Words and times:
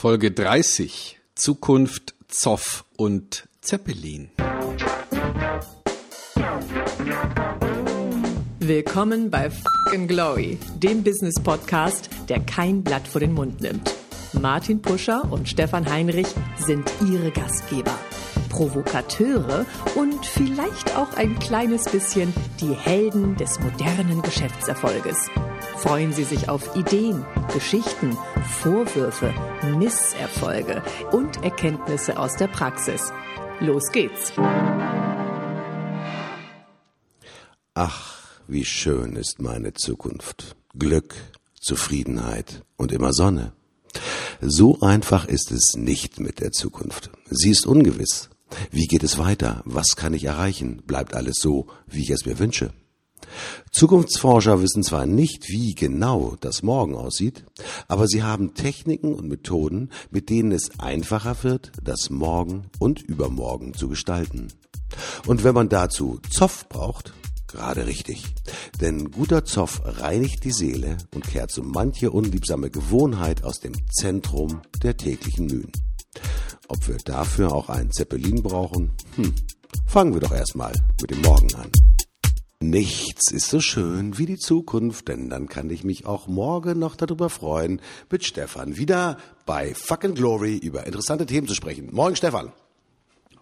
Folge 0.00 0.30
30 0.30 1.20
Zukunft, 1.34 2.14
Zoff 2.26 2.86
und 2.96 3.46
Zeppelin. 3.60 4.30
Willkommen 8.60 9.30
bei 9.30 9.50
Fucking 9.50 10.08
Glory, 10.08 10.58
dem 10.78 11.02
Business 11.02 11.34
Podcast, 11.42 12.08
der 12.30 12.40
kein 12.40 12.82
Blatt 12.82 13.06
vor 13.06 13.20
den 13.20 13.34
Mund 13.34 13.60
nimmt. 13.60 13.94
Martin 14.32 14.80
Puscher 14.80 15.30
und 15.30 15.50
Stefan 15.50 15.84
Heinrich 15.84 16.28
sind 16.56 16.90
ihre 17.06 17.30
Gastgeber. 17.30 17.98
Provokateure 18.48 19.66
und 19.96 20.24
vielleicht 20.24 20.96
auch 20.96 21.12
ein 21.18 21.38
kleines 21.40 21.84
bisschen 21.84 22.32
die 22.58 22.72
Helden 22.72 23.36
des 23.36 23.60
modernen 23.60 24.22
Geschäftserfolges. 24.22 25.28
Freuen 25.82 26.12
Sie 26.12 26.24
sich 26.24 26.50
auf 26.50 26.76
Ideen, 26.76 27.24
Geschichten, 27.54 28.14
Vorwürfe, 28.60 29.32
Misserfolge 29.78 30.82
und 31.10 31.42
Erkenntnisse 31.42 32.18
aus 32.18 32.36
der 32.36 32.48
Praxis. 32.48 33.10
Los 33.60 33.90
geht's! 33.90 34.30
Ach, 37.72 38.28
wie 38.46 38.66
schön 38.66 39.16
ist 39.16 39.40
meine 39.40 39.72
Zukunft. 39.72 40.54
Glück, 40.78 41.14
Zufriedenheit 41.58 42.62
und 42.76 42.92
immer 42.92 43.14
Sonne. 43.14 43.54
So 44.42 44.80
einfach 44.80 45.24
ist 45.24 45.50
es 45.50 45.76
nicht 45.76 46.20
mit 46.20 46.40
der 46.40 46.52
Zukunft. 46.52 47.10
Sie 47.30 47.50
ist 47.50 47.66
ungewiss. 47.66 48.28
Wie 48.70 48.86
geht 48.86 49.02
es 49.02 49.16
weiter? 49.16 49.62
Was 49.64 49.96
kann 49.96 50.12
ich 50.12 50.24
erreichen? 50.24 50.82
Bleibt 50.86 51.14
alles 51.14 51.36
so, 51.36 51.68
wie 51.86 52.02
ich 52.02 52.10
es 52.10 52.26
mir 52.26 52.38
wünsche? 52.38 52.74
Zukunftsforscher 53.70 54.62
wissen 54.62 54.82
zwar 54.82 55.06
nicht, 55.06 55.48
wie 55.48 55.74
genau 55.74 56.36
das 56.40 56.62
Morgen 56.62 56.94
aussieht, 56.94 57.44
aber 57.88 58.06
sie 58.06 58.22
haben 58.22 58.54
Techniken 58.54 59.14
und 59.14 59.28
Methoden, 59.28 59.90
mit 60.10 60.30
denen 60.30 60.52
es 60.52 60.78
einfacher 60.78 61.36
wird, 61.42 61.72
das 61.82 62.10
Morgen 62.10 62.66
und 62.78 63.02
Übermorgen 63.02 63.74
zu 63.74 63.88
gestalten. 63.88 64.48
Und 65.26 65.44
wenn 65.44 65.54
man 65.54 65.68
dazu 65.68 66.20
Zoff 66.30 66.68
braucht, 66.68 67.12
gerade 67.46 67.86
richtig. 67.86 68.24
Denn 68.80 69.10
guter 69.10 69.44
Zoff 69.44 69.82
reinigt 69.84 70.44
die 70.44 70.52
Seele 70.52 70.96
und 71.14 71.26
kehrt 71.26 71.50
so 71.50 71.62
manche 71.62 72.10
unliebsame 72.10 72.70
Gewohnheit 72.70 73.44
aus 73.44 73.60
dem 73.60 73.74
Zentrum 73.90 74.62
der 74.82 74.96
täglichen 74.96 75.46
Mühen. 75.46 75.72
Ob 76.68 76.86
wir 76.86 76.98
dafür 76.98 77.52
auch 77.52 77.68
einen 77.68 77.90
Zeppelin 77.90 78.42
brauchen? 78.42 78.92
Hm, 79.16 79.34
fangen 79.86 80.14
wir 80.14 80.20
doch 80.20 80.32
erstmal 80.32 80.72
mit 81.00 81.10
dem 81.10 81.20
Morgen 81.22 81.52
an. 81.54 81.70
Nichts 82.62 83.32
ist 83.32 83.48
so 83.48 83.58
schön 83.60 84.18
wie 84.18 84.26
die 84.26 84.36
Zukunft, 84.36 85.08
denn 85.08 85.30
dann 85.30 85.48
kann 85.48 85.70
ich 85.70 85.82
mich 85.82 86.04
auch 86.04 86.26
morgen 86.26 86.78
noch 86.78 86.94
darüber 86.94 87.30
freuen, 87.30 87.80
mit 88.10 88.22
Stefan 88.22 88.76
wieder 88.76 89.16
bei 89.46 89.74
Fucking 89.74 90.14
Glory 90.14 90.58
über 90.58 90.86
interessante 90.86 91.24
Themen 91.24 91.48
zu 91.48 91.54
sprechen. 91.54 91.88
Moin 91.90 92.16
Stefan. 92.16 92.52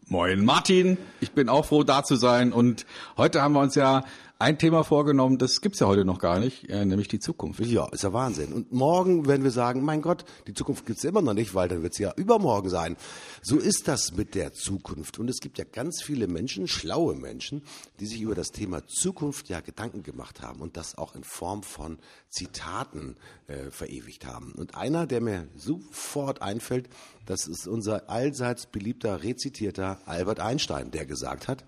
Moin 0.07 0.45
Martin, 0.45 0.99
ich 1.21 1.33
bin 1.33 1.49
auch 1.49 1.65
froh 1.65 1.83
da 1.83 2.05
zu 2.05 2.15
sein 2.15 2.53
und 2.53 2.87
heute 3.17 3.43
haben 3.43 3.55
wir 3.55 3.61
uns 3.61 3.75
ja 3.75 4.05
ein 4.41 4.57
Thema 4.57 4.85
vorgenommen, 4.85 5.37
das 5.37 5.61
gibt's 5.61 5.81
ja 5.81 5.89
heute 5.89 6.05
noch 6.05 6.21
gar 6.21 6.39
nicht, 6.39 6.71
äh, 6.71 6.85
nämlich 6.85 7.09
die 7.09 7.19
Zukunft. 7.19 7.59
Ja, 7.61 7.89
ist 7.89 8.05
ja 8.05 8.13
Wahnsinn. 8.13 8.53
Und 8.53 8.71
morgen 8.71 9.27
werden 9.27 9.43
wir 9.43 9.51
sagen, 9.51 9.83
mein 9.83 10.01
Gott, 10.01 10.25
die 10.47 10.55
Zukunft 10.55 10.87
gibt's 10.87 11.03
immer 11.03 11.23
noch 11.23 11.35
nicht, 11.35 11.57
weil 11.57 11.69
dann 11.69 11.83
wird's 11.83 11.99
ja 11.99 12.13
übermorgen 12.15 12.71
sein. 12.71 12.97
So 13.43 13.59
ist 13.59 13.89
das 13.89 14.13
mit 14.13 14.37
der 14.37 14.53
Zukunft. 14.53 15.19
Und 15.19 15.29
es 15.29 15.41
gibt 15.41 15.59
ja 15.59 15.65
ganz 15.65 16.03
viele 16.03 16.29
Menschen, 16.29 16.69
schlaue 16.69 17.17
Menschen, 17.17 17.63
die 17.99 18.07
sich 18.07 18.21
über 18.21 18.37
das 18.37 18.53
Thema 18.53 18.87
Zukunft 18.87 19.49
ja 19.49 19.61
Gedanken 19.61 20.05
gemacht 20.05 20.41
haben 20.41 20.61
und 20.61 20.77
das 20.77 20.97
auch 20.97 21.17
in 21.17 21.25
Form 21.25 21.65
von 21.65 21.99
Zitaten 22.29 23.17
äh, 23.49 23.73
verewigt 23.73 24.25
haben. 24.25 24.53
Und 24.53 24.77
einer, 24.77 25.09
der 25.09 25.21
mir 25.21 25.49
sofort 25.57 26.43
einfällt, 26.43 26.89
das 27.27 27.49
ist 27.49 27.67
unser 27.67 28.09
allseits 28.09 28.67
beliebter, 28.67 29.25
rezitierter 29.25 29.99
Albert 30.07 30.39
Einstein, 30.39 30.93
der 30.93 31.07
gesagt 31.07 31.49
hat, 31.49 31.65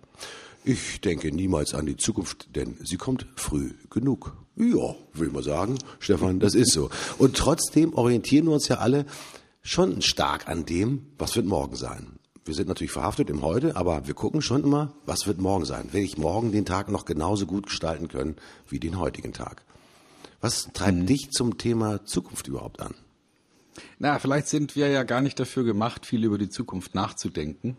ich 0.65 1.01
denke 1.01 1.33
niemals 1.33 1.75
an 1.75 1.87
die 1.87 1.97
Zukunft, 1.97 2.55
denn 2.55 2.77
sie 2.85 2.97
kommt 2.97 3.27
früh 3.35 3.73
genug. 3.89 4.37
Ja, 4.57 4.95
will 5.15 5.31
mal 5.31 5.43
sagen, 5.43 5.79
Stefan, 6.01 6.39
das 6.39 6.55
ist 6.55 6.73
so. 6.73 6.91
Und 7.19 7.37
trotzdem 7.37 7.95
orientieren 7.95 8.47
wir 8.47 8.53
uns 8.53 8.69
ja 8.69 8.77
alle 8.77 9.07
schon 9.63 10.03
stark 10.03 10.49
an 10.49 10.67
dem, 10.67 11.07
was 11.19 11.37
wird 11.37 11.47
morgen 11.47 11.77
sein. 11.77 12.19
Wir 12.45 12.55
sind 12.55 12.69
natürlich 12.69 12.93
verhaftet 12.93 13.31
im 13.31 13.43
Heute, 13.43 13.77
aber 13.77 14.07
wir 14.07 14.15
gucken 14.15 14.43
schon 14.43 14.65
immer, 14.65 14.93
was 15.07 15.27
wird 15.27 15.41
morgen 15.41 15.65
sein. 15.65 15.93
Will 15.93 16.03
ich 16.03 16.19
morgen 16.19 16.53
den 16.53 16.65
Tag 16.65 16.91
noch 16.91 17.05
genauso 17.05 17.47
gut 17.47 17.67
gestalten 17.67 18.09
können 18.09 18.37
wie 18.69 18.81
den 18.81 18.99
heutigen 18.99 19.33
Tag? 19.33 19.63
Was 20.41 20.69
treibt 20.73 20.99
mhm. 20.99 21.07
dich 21.07 21.31
zum 21.31 21.59
Thema 21.59 22.05
Zukunft 22.05 22.49
überhaupt 22.49 22.81
an? 22.81 22.95
Na, 23.99 24.19
vielleicht 24.19 24.49
sind 24.49 24.75
wir 24.75 24.89
ja 24.89 25.05
gar 25.05 25.21
nicht 25.21 25.39
dafür 25.39 25.65
gemacht, 25.65 26.07
viel 26.07 26.25
über 26.25 26.39
die 26.39 26.49
Zukunft 26.49 26.95
nachzudenken. 26.95 27.77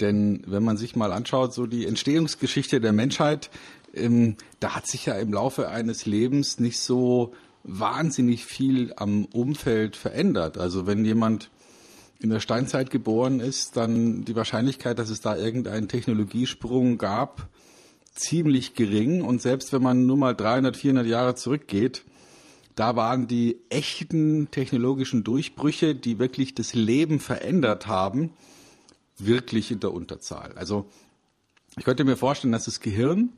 Denn 0.00 0.42
wenn 0.46 0.64
man 0.64 0.76
sich 0.76 0.96
mal 0.96 1.12
anschaut, 1.12 1.54
so 1.54 1.66
die 1.66 1.86
Entstehungsgeschichte 1.86 2.80
der 2.80 2.92
Menschheit, 2.92 3.50
ähm, 3.94 4.36
da 4.60 4.74
hat 4.74 4.86
sich 4.86 5.06
ja 5.06 5.14
im 5.14 5.32
Laufe 5.32 5.68
eines 5.68 6.06
Lebens 6.06 6.58
nicht 6.58 6.80
so 6.80 7.32
wahnsinnig 7.62 8.44
viel 8.44 8.92
am 8.96 9.24
Umfeld 9.26 9.96
verändert. 9.96 10.58
Also 10.58 10.86
wenn 10.86 11.04
jemand 11.04 11.50
in 12.20 12.30
der 12.30 12.40
Steinzeit 12.40 12.90
geboren 12.90 13.40
ist, 13.40 13.76
dann 13.76 14.24
die 14.24 14.36
Wahrscheinlichkeit, 14.36 14.98
dass 14.98 15.10
es 15.10 15.20
da 15.20 15.36
irgendeinen 15.36 15.88
Technologiesprung 15.88 16.98
gab, 16.98 17.48
ziemlich 18.14 18.74
gering. 18.74 19.22
Und 19.22 19.42
selbst 19.42 19.72
wenn 19.72 19.82
man 19.82 20.06
nur 20.06 20.16
mal 20.16 20.34
300, 20.34 20.76
400 20.76 21.06
Jahre 21.06 21.34
zurückgeht, 21.34 22.04
da 22.76 22.96
waren 22.96 23.28
die 23.28 23.58
echten 23.68 24.50
technologischen 24.50 25.22
Durchbrüche, 25.22 25.94
die 25.94 26.18
wirklich 26.18 26.54
das 26.54 26.74
Leben 26.74 27.20
verändert 27.20 27.86
haben, 27.86 28.30
wirklich 29.18 29.70
in 29.70 29.80
der 29.80 29.92
Unterzahl. 29.92 30.52
Also 30.56 30.86
ich 31.76 31.84
könnte 31.84 32.04
mir 32.04 32.16
vorstellen, 32.16 32.52
dass 32.52 32.64
das 32.66 32.80
Gehirn 32.80 33.32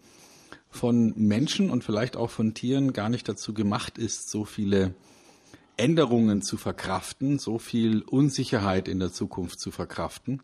von 0.71 1.15
Menschen 1.17 1.71
und 1.71 1.85
vielleicht 1.85 2.17
auch 2.17 2.31
von 2.31 2.55
Tieren 2.55 2.93
gar 2.93 3.09
nicht 3.09 3.29
dazu 3.29 3.55
gemacht 3.55 3.99
ist, 3.99 4.31
so 4.31 4.45
viele 4.45 4.95
Änderungen 5.77 6.43
zu 6.43 6.57
verkraften, 6.57 7.39
so 7.39 7.59
viel 7.59 8.03
Unsicherheit 8.03 8.89
in 8.89 8.99
der 8.99 9.13
Zukunft 9.13 9.61
zu 9.61 9.71
verkraften. 9.71 10.43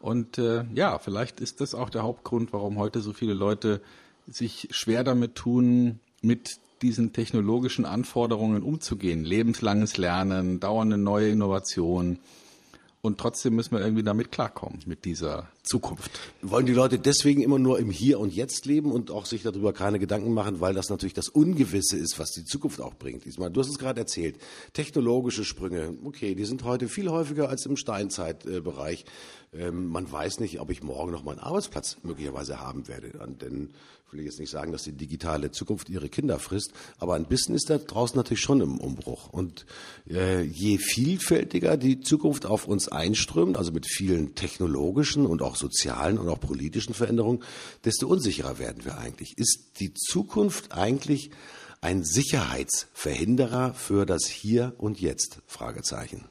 Und 0.00 0.38
äh, 0.38 0.64
ja, 0.74 0.98
vielleicht 0.98 1.40
ist 1.40 1.60
das 1.60 1.74
auch 1.74 1.90
der 1.90 2.02
Hauptgrund, 2.02 2.52
warum 2.52 2.78
heute 2.78 3.00
so 3.00 3.12
viele 3.12 3.34
Leute 3.34 3.80
sich 4.26 4.68
schwer 4.70 5.04
damit 5.04 5.34
tun, 5.34 6.00
mit 6.22 6.58
diesen 6.82 7.12
technologischen 7.12 7.84
Anforderungen 7.84 8.62
umzugehen. 8.62 9.24
Lebenslanges 9.24 9.96
Lernen, 9.96 10.60
dauernde 10.60 10.98
neue 10.98 11.30
Innovationen, 11.30 12.20
und 13.08 13.18
trotzdem 13.18 13.56
müssen 13.56 13.72
wir 13.72 13.80
irgendwie 13.80 14.04
damit 14.04 14.30
klarkommen, 14.30 14.78
mit 14.86 15.04
dieser 15.04 15.48
Zukunft. 15.64 16.10
Wollen 16.42 16.66
die 16.66 16.72
Leute 16.72 16.98
deswegen 16.98 17.42
immer 17.42 17.58
nur 17.58 17.78
im 17.80 17.90
Hier 17.90 18.20
und 18.20 18.32
Jetzt 18.32 18.66
leben 18.66 18.92
und 18.92 19.10
auch 19.10 19.26
sich 19.26 19.42
darüber 19.42 19.72
keine 19.72 19.98
Gedanken 19.98 20.32
machen, 20.32 20.60
weil 20.60 20.74
das 20.74 20.90
natürlich 20.90 21.14
das 21.14 21.28
Ungewisse 21.28 21.96
ist, 21.96 22.18
was 22.18 22.30
die 22.30 22.44
Zukunft 22.44 22.80
auch 22.80 22.94
bringt. 22.94 23.24
Diesmal, 23.24 23.50
du 23.50 23.60
hast 23.60 23.70
es 23.70 23.78
gerade 23.78 23.98
erzählt, 23.98 24.36
technologische 24.74 25.44
Sprünge, 25.44 25.94
okay, 26.04 26.34
die 26.34 26.44
sind 26.44 26.62
heute 26.62 26.88
viel 26.88 27.10
häufiger 27.10 27.48
als 27.48 27.66
im 27.66 27.76
Steinzeitbereich. 27.76 29.04
Ähm, 29.52 29.86
man 29.88 30.10
weiß 30.10 30.40
nicht, 30.40 30.60
ob 30.60 30.70
ich 30.70 30.82
morgen 30.82 31.10
noch 31.10 31.24
mal 31.24 31.32
einen 31.32 31.40
Arbeitsplatz 31.40 31.96
möglicherweise 32.02 32.60
haben 32.60 32.86
werde. 32.86 33.12
Denn 33.40 33.70
will 34.12 34.20
ich 34.20 34.26
jetzt 34.26 34.40
nicht 34.40 34.50
sagen, 34.50 34.72
dass 34.72 34.84
die 34.84 34.92
digitale 34.92 35.50
Zukunft 35.50 35.88
ihre 35.88 36.08
Kinder 36.08 36.38
frisst, 36.38 36.72
aber 36.98 37.14
ein 37.14 37.26
bisschen 37.26 37.54
ist 37.54 37.70
da 37.70 37.78
draußen 37.78 38.16
natürlich 38.16 38.40
schon 38.40 38.60
im 38.60 38.78
Umbruch. 38.78 39.28
Und 39.30 39.66
äh, 40.08 40.42
je 40.42 40.78
vielfältiger 40.78 41.76
die 41.76 42.00
Zukunft 42.00 42.46
auf 42.46 42.66
uns 42.66 42.88
einströmt, 42.88 43.56
also 43.56 43.72
mit 43.72 43.86
vielen 43.86 44.34
technologischen 44.34 45.26
und 45.26 45.42
auch 45.42 45.56
sozialen 45.56 46.18
und 46.18 46.28
auch 46.28 46.40
politischen 46.40 46.94
Veränderungen, 46.94 47.42
desto 47.84 48.06
unsicherer 48.06 48.58
werden 48.58 48.84
wir 48.84 48.98
eigentlich. 48.98 49.36
Ist 49.36 49.80
die 49.80 49.92
Zukunft 49.94 50.72
eigentlich 50.72 51.30
ein 51.80 52.04
Sicherheitsverhinderer 52.04 53.74
für 53.74 54.06
das 54.06 54.26
Hier 54.26 54.74
und 54.78 55.00
Jetzt? 55.00 55.40
Fragezeichen. 55.46 56.24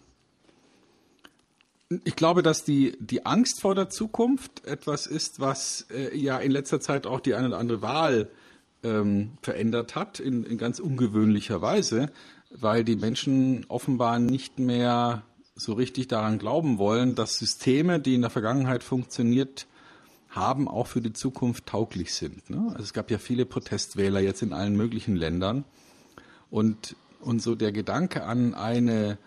Ich 2.03 2.15
glaube, 2.15 2.43
dass 2.43 2.65
die, 2.65 2.97
die 2.99 3.25
Angst 3.25 3.61
vor 3.61 3.73
der 3.73 3.89
Zukunft 3.89 4.65
etwas 4.65 5.07
ist, 5.07 5.39
was 5.39 5.87
äh, 5.89 6.17
ja 6.17 6.37
in 6.37 6.51
letzter 6.51 6.81
Zeit 6.81 7.07
auch 7.07 7.21
die 7.21 7.33
eine 7.33 7.47
oder 7.47 7.59
andere 7.59 7.81
Wahl 7.81 8.29
ähm, 8.83 9.37
verändert 9.41 9.95
hat, 9.95 10.19
in, 10.19 10.43
in 10.43 10.57
ganz 10.57 10.79
ungewöhnlicher 10.79 11.61
Weise, 11.61 12.11
weil 12.51 12.83
die 12.83 12.97
Menschen 12.97 13.65
offenbar 13.69 14.19
nicht 14.19 14.59
mehr 14.59 15.23
so 15.55 15.73
richtig 15.73 16.07
daran 16.07 16.39
glauben 16.39 16.77
wollen, 16.77 17.15
dass 17.15 17.39
Systeme, 17.39 17.99
die 17.99 18.15
in 18.15 18.21
der 18.21 18.29
Vergangenheit 18.29 18.83
funktioniert 18.83 19.65
haben, 20.29 20.67
auch 20.67 20.87
für 20.87 21.01
die 21.01 21.13
Zukunft 21.13 21.65
tauglich 21.65 22.13
sind. 22.13 22.49
Ne? 22.49 22.67
Also 22.71 22.83
es 22.83 22.93
gab 22.93 23.09
ja 23.09 23.17
viele 23.17 23.45
Protestwähler 23.45 24.19
jetzt 24.19 24.41
in 24.41 24.53
allen 24.53 24.75
möglichen 24.75 25.15
Ländern. 25.15 25.63
Und, 26.49 26.95
und 27.21 27.41
so 27.41 27.55
der 27.55 27.71
Gedanke 27.71 28.23
an 28.23 28.53
eine 28.53 29.17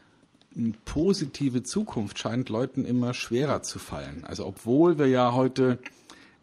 positive 0.84 1.62
Zukunft 1.62 2.18
scheint 2.18 2.48
Leuten 2.48 2.84
immer 2.84 3.14
schwerer 3.14 3.62
zu 3.62 3.78
fallen. 3.78 4.24
Also 4.24 4.46
obwohl 4.46 4.98
wir 4.98 5.06
ja 5.06 5.32
heute 5.32 5.78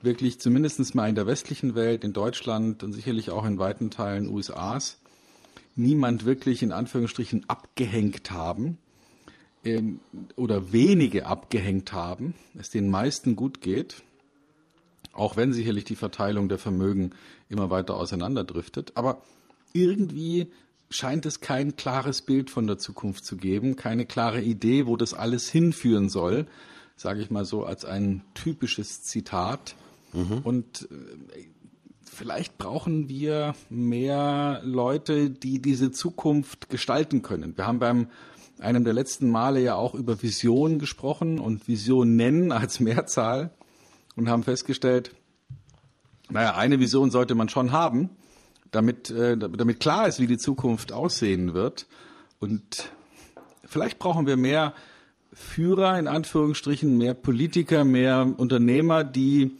wirklich 0.01 0.39
zumindest 0.39 0.95
mal 0.95 1.09
in 1.09 1.15
der 1.15 1.27
westlichen 1.27 1.75
Welt, 1.75 2.03
in 2.03 2.13
Deutschland 2.13 2.83
und 2.83 2.93
sicherlich 2.93 3.31
auch 3.31 3.45
in 3.45 3.59
weiten 3.59 3.89
Teilen 3.89 4.29
USAs, 4.29 4.99
niemand 5.75 6.25
wirklich 6.25 6.63
in 6.63 6.71
Anführungsstrichen 6.71 7.49
abgehängt 7.49 8.31
haben, 8.31 8.77
ähm, 9.67 9.99
oder 10.35 10.71
wenige 10.71 11.25
abgehängt 11.25 11.91
haben, 11.91 12.35
es 12.57 12.69
den 12.69 12.89
meisten 12.89 13.35
gut 13.35 13.59
geht, 13.59 14.03
auch 15.11 15.35
wenn 15.35 15.51
sicherlich 15.51 15.83
die 15.83 15.95
Verteilung 15.95 16.47
der 16.47 16.57
Vermögen 16.57 17.11
immer 17.49 17.69
weiter 17.69 17.95
auseinanderdriftet. 17.95 18.93
Aber 18.95 19.21
irgendwie 19.73 20.51
scheint 20.89 21.25
es 21.25 21.41
kein 21.41 21.75
klares 21.75 22.21
Bild 22.21 22.49
von 22.49 22.67
der 22.67 22.77
Zukunft 22.77 23.25
zu 23.25 23.37
geben, 23.37 23.75
keine 23.75 24.05
klare 24.05 24.41
Idee, 24.41 24.87
wo 24.87 24.95
das 24.95 25.13
alles 25.13 25.49
hinführen 25.49 26.09
soll, 26.09 26.47
sage 26.95 27.21
ich 27.21 27.29
mal 27.29 27.45
so 27.45 27.63
als 27.63 27.85
ein 27.85 28.23
typisches 28.33 29.03
Zitat. 29.03 29.75
Mhm. 30.13 30.39
Und 30.43 30.87
äh, 30.91 31.47
vielleicht 32.03 32.57
brauchen 32.57 33.09
wir 33.09 33.53
mehr 33.69 34.61
Leute, 34.63 35.29
die 35.29 35.61
diese 35.61 35.91
Zukunft 35.91 36.69
gestalten 36.69 37.21
können. 37.21 37.57
Wir 37.57 37.67
haben 37.67 37.79
beim 37.79 38.07
einem 38.59 38.83
der 38.83 38.93
letzten 38.93 39.29
Male 39.29 39.61
ja 39.61 39.75
auch 39.75 39.93
über 39.93 40.21
Visionen 40.23 40.79
gesprochen 40.79 41.39
und 41.39 41.67
Visionen 41.67 42.51
als 42.51 42.79
Mehrzahl 42.79 43.51
und 44.15 44.29
haben 44.29 44.43
festgestellt, 44.43 45.11
naja, 46.29 46.55
eine 46.55 46.79
Vision 46.79 47.11
sollte 47.11 47.35
man 47.35 47.49
schon 47.49 47.71
haben, 47.71 48.09
damit, 48.71 49.09
äh, 49.09 49.37
damit 49.37 49.79
klar 49.79 50.07
ist, 50.07 50.19
wie 50.19 50.27
die 50.27 50.37
Zukunft 50.37 50.91
aussehen 50.91 51.53
wird. 51.53 51.87
Und 52.39 52.91
vielleicht 53.65 53.99
brauchen 53.99 54.27
wir 54.27 54.37
mehr 54.37 54.73
Führer, 55.33 55.99
in 55.99 56.07
Anführungsstrichen, 56.07 56.97
mehr 56.97 57.13
Politiker, 57.13 57.83
mehr 57.83 58.33
Unternehmer, 58.37 59.03
die 59.03 59.51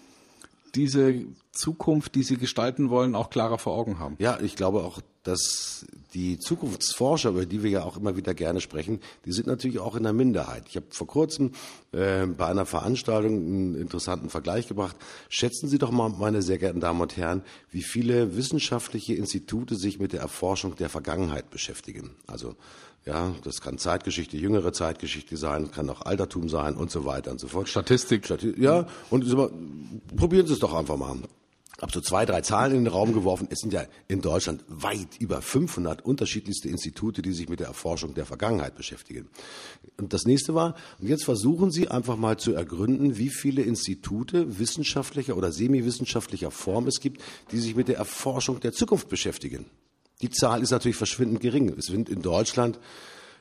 diese 0.75 1.25
Zukunft, 1.57 2.15
die 2.15 2.23
sie 2.23 2.37
gestalten 2.37 2.89
wollen, 2.89 3.15
auch 3.15 3.29
klarer 3.29 3.57
vor 3.57 3.73
Augen 3.73 3.99
haben. 3.99 4.15
Ja, 4.19 4.39
ich 4.39 4.55
glaube 4.55 4.83
auch, 4.83 5.01
dass 5.23 5.85
die 6.13 6.39
Zukunftsforscher, 6.39 7.29
über 7.29 7.45
die 7.45 7.61
wir 7.61 7.69
ja 7.69 7.83
auch 7.83 7.97
immer 7.97 8.15
wieder 8.15 8.33
gerne 8.33 8.61
sprechen, 8.61 9.01
die 9.25 9.33
sind 9.33 9.47
natürlich 9.47 9.79
auch 9.79 9.95
in 9.95 10.03
der 10.03 10.13
Minderheit. 10.13 10.63
Ich 10.69 10.77
habe 10.77 10.85
vor 10.89 11.07
kurzem 11.07 11.51
äh, 11.91 12.25
bei 12.25 12.47
einer 12.47 12.65
Veranstaltung 12.65 13.35
einen 13.35 13.75
interessanten 13.75 14.29
Vergleich 14.29 14.67
gebracht. 14.67 14.95
Schätzen 15.27 15.67
Sie 15.67 15.77
doch 15.77 15.91
mal, 15.91 16.09
meine 16.09 16.41
sehr 16.41 16.57
geehrten 16.57 16.79
Damen 16.79 17.01
und 17.01 17.17
Herren, 17.17 17.43
wie 17.71 17.83
viele 17.83 18.37
wissenschaftliche 18.37 19.15
Institute 19.15 19.75
sich 19.75 19.99
mit 19.99 20.13
der 20.13 20.21
Erforschung 20.21 20.75
der 20.75 20.89
Vergangenheit 20.89 21.49
beschäftigen. 21.49 22.11
Also 22.25 22.55
ja, 23.05 23.33
das 23.43 23.61
kann 23.61 23.77
Zeitgeschichte, 23.77 24.37
jüngere 24.37 24.73
Zeitgeschichte 24.73 25.37
sein, 25.37 25.71
kann 25.71 25.89
auch 25.89 26.01
Altertum 26.01 26.49
sein 26.49 26.75
und 26.75 26.91
so 26.91 27.05
weiter 27.05 27.31
und 27.31 27.39
so 27.39 27.47
fort. 27.47 27.69
Statistik. 27.69 28.25
Stati 28.25 28.53
ja, 28.61 28.87
und 29.09 29.25
probieren 30.15 30.45
Sie 30.47 30.53
es 30.53 30.59
doch 30.59 30.73
einfach 30.73 30.97
mal 30.97 31.17
habe 31.81 31.91
so 31.91 32.01
zwei, 32.01 32.25
drei 32.25 32.41
Zahlen 32.41 32.75
in 32.75 32.83
den 32.85 32.93
Raum 32.93 33.13
geworfen. 33.13 33.47
Es 33.51 33.59
sind 33.59 33.71
ja 33.71 33.83
in 34.07 34.21
Deutschland 34.21 34.63
weit 34.67 35.19
über 35.19 35.41
500 35.41 36.03
unterschiedlichste 36.03 36.69
Institute, 36.69 37.21
die 37.21 37.33
sich 37.33 37.49
mit 37.49 37.59
der 37.59 37.67
Erforschung 37.67 38.15
der 38.15 38.25
Vergangenheit 38.25 38.75
beschäftigen. 38.75 39.29
Und 39.97 40.13
das 40.13 40.25
nächste 40.25 40.55
war, 40.55 40.75
und 40.99 41.07
jetzt 41.07 41.23
versuchen 41.23 41.69
Sie 41.69 41.87
einfach 41.87 42.17
mal 42.17 42.37
zu 42.37 42.53
ergründen, 42.53 43.17
wie 43.17 43.29
viele 43.29 43.61
Institute 43.61 44.59
wissenschaftlicher 44.59 45.37
oder 45.37 45.51
semiwissenschaftlicher 45.51 46.49
Form 46.49 46.87
es 46.87 46.99
gibt, 46.99 47.21
die 47.51 47.59
sich 47.59 47.75
mit 47.75 47.87
der 47.89 47.97
Erforschung 47.97 48.59
der 48.59 48.73
Zukunft 48.73 49.07
beschäftigen. 49.09 49.65
Die 50.21 50.31
Zahl 50.31 50.63
ist 50.63 50.71
natürlich 50.71 50.97
verschwindend 50.97 51.41
gering. 51.41 51.69
Es 51.77 51.85
sind 51.85 52.09
in 52.09 52.23
Deutschland 52.23 52.79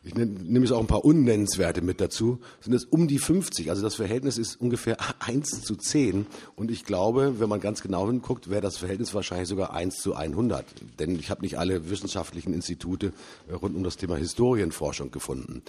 ich 0.04 0.14
nehme 0.14 0.60
jetzt 0.60 0.72
auch 0.72 0.80
ein 0.80 0.86
paar 0.86 1.04
Unnennenswerte 1.04 1.82
mit 1.82 2.00
dazu, 2.00 2.38
sind 2.60 2.74
es 2.74 2.84
um 2.84 3.08
die 3.08 3.18
50. 3.18 3.70
Also 3.70 3.82
das 3.82 3.96
Verhältnis 3.96 4.38
ist 4.38 4.60
ungefähr 4.60 4.96
1 5.20 5.62
zu 5.62 5.76
10. 5.76 6.26
Und 6.54 6.70
ich 6.70 6.84
glaube, 6.84 7.40
wenn 7.40 7.48
man 7.48 7.60
ganz 7.60 7.82
genau 7.82 8.06
hinguckt, 8.06 8.48
wäre 8.48 8.60
das 8.60 8.76
Verhältnis 8.76 9.14
wahrscheinlich 9.14 9.48
sogar 9.48 9.72
1 9.72 9.96
zu 9.96 10.14
100. 10.14 10.64
Denn 10.98 11.18
ich 11.18 11.30
habe 11.30 11.42
nicht 11.42 11.58
alle 11.58 11.90
wissenschaftlichen 11.90 12.54
Institute 12.54 13.12
rund 13.50 13.76
um 13.76 13.82
das 13.82 13.96
Thema 13.96 14.16
Historienforschung 14.16 15.10
gefunden. 15.10 15.62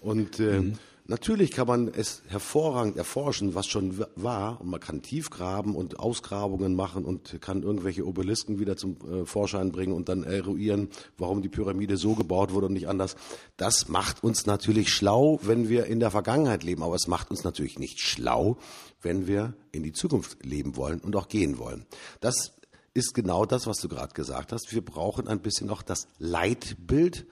Und 0.00 0.40
äh, 0.40 0.60
mhm. 0.60 0.78
Natürlich 1.06 1.50
kann 1.50 1.66
man 1.66 1.88
es 1.88 2.22
hervorragend 2.28 2.96
erforschen, 2.96 3.54
was 3.54 3.66
schon 3.66 4.02
war, 4.16 4.58
und 4.62 4.70
man 4.70 4.80
kann 4.80 5.02
tief 5.02 5.28
graben 5.28 5.76
und 5.76 5.98
Ausgrabungen 5.98 6.74
machen 6.74 7.04
und 7.04 7.42
kann 7.42 7.62
irgendwelche 7.62 8.06
Obelisken 8.06 8.58
wieder 8.58 8.78
zum 8.78 8.96
äh, 9.12 9.26
Vorschein 9.26 9.70
bringen 9.70 9.92
und 9.92 10.08
dann 10.08 10.24
eruieren, 10.24 10.88
warum 11.18 11.42
die 11.42 11.50
Pyramide 11.50 11.98
so 11.98 12.14
gebaut 12.14 12.54
wurde 12.54 12.68
und 12.68 12.72
nicht 12.72 12.88
anders. 12.88 13.16
Das 13.58 13.88
macht 13.88 14.24
uns 14.24 14.46
natürlich 14.46 14.94
schlau, 14.94 15.38
wenn 15.42 15.68
wir 15.68 15.84
in 15.84 16.00
der 16.00 16.10
Vergangenheit 16.10 16.62
leben, 16.62 16.82
aber 16.82 16.94
es 16.94 17.06
macht 17.06 17.30
uns 17.30 17.44
natürlich 17.44 17.78
nicht 17.78 18.00
schlau, 18.00 18.56
wenn 19.02 19.26
wir 19.26 19.52
in 19.72 19.82
die 19.82 19.92
Zukunft 19.92 20.42
leben 20.42 20.74
wollen 20.74 21.00
und 21.00 21.14
auch 21.16 21.28
gehen 21.28 21.58
wollen. 21.58 21.84
Das 22.20 22.54
ist 22.94 23.12
genau 23.12 23.44
das, 23.44 23.66
was 23.66 23.76
du 23.76 23.88
gerade 23.88 24.14
gesagt 24.14 24.52
hast. 24.52 24.72
Wir 24.72 24.82
brauchen 24.82 25.28
ein 25.28 25.40
bisschen 25.40 25.66
noch 25.66 25.82
das 25.82 26.08
Leitbild. 26.18 27.26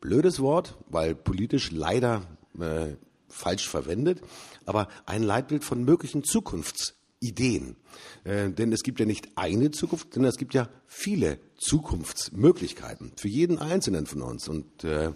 Blödes 0.00 0.40
Wort, 0.40 0.78
weil 0.88 1.14
politisch 1.14 1.72
leider 1.72 2.22
äh, 2.58 2.94
falsch 3.38 3.68
verwendet, 3.68 4.20
aber 4.66 4.88
ein 5.06 5.22
Leitbild 5.22 5.64
von 5.64 5.84
möglichen 5.84 6.24
Zukunftsideen. 6.24 7.76
Äh, 8.24 8.50
denn 8.50 8.72
es 8.72 8.82
gibt 8.82 9.00
ja 9.00 9.06
nicht 9.06 9.28
eine 9.36 9.70
Zukunft, 9.70 10.14
sondern 10.14 10.30
es 10.30 10.38
gibt 10.38 10.54
ja 10.54 10.68
viele 10.86 11.38
Zukunftsmöglichkeiten 11.56 13.12
für 13.16 13.28
jeden 13.28 13.58
Einzelnen 13.58 14.06
von 14.06 14.22
uns. 14.22 14.48
Und 14.48 14.84
äh, 14.84 15.12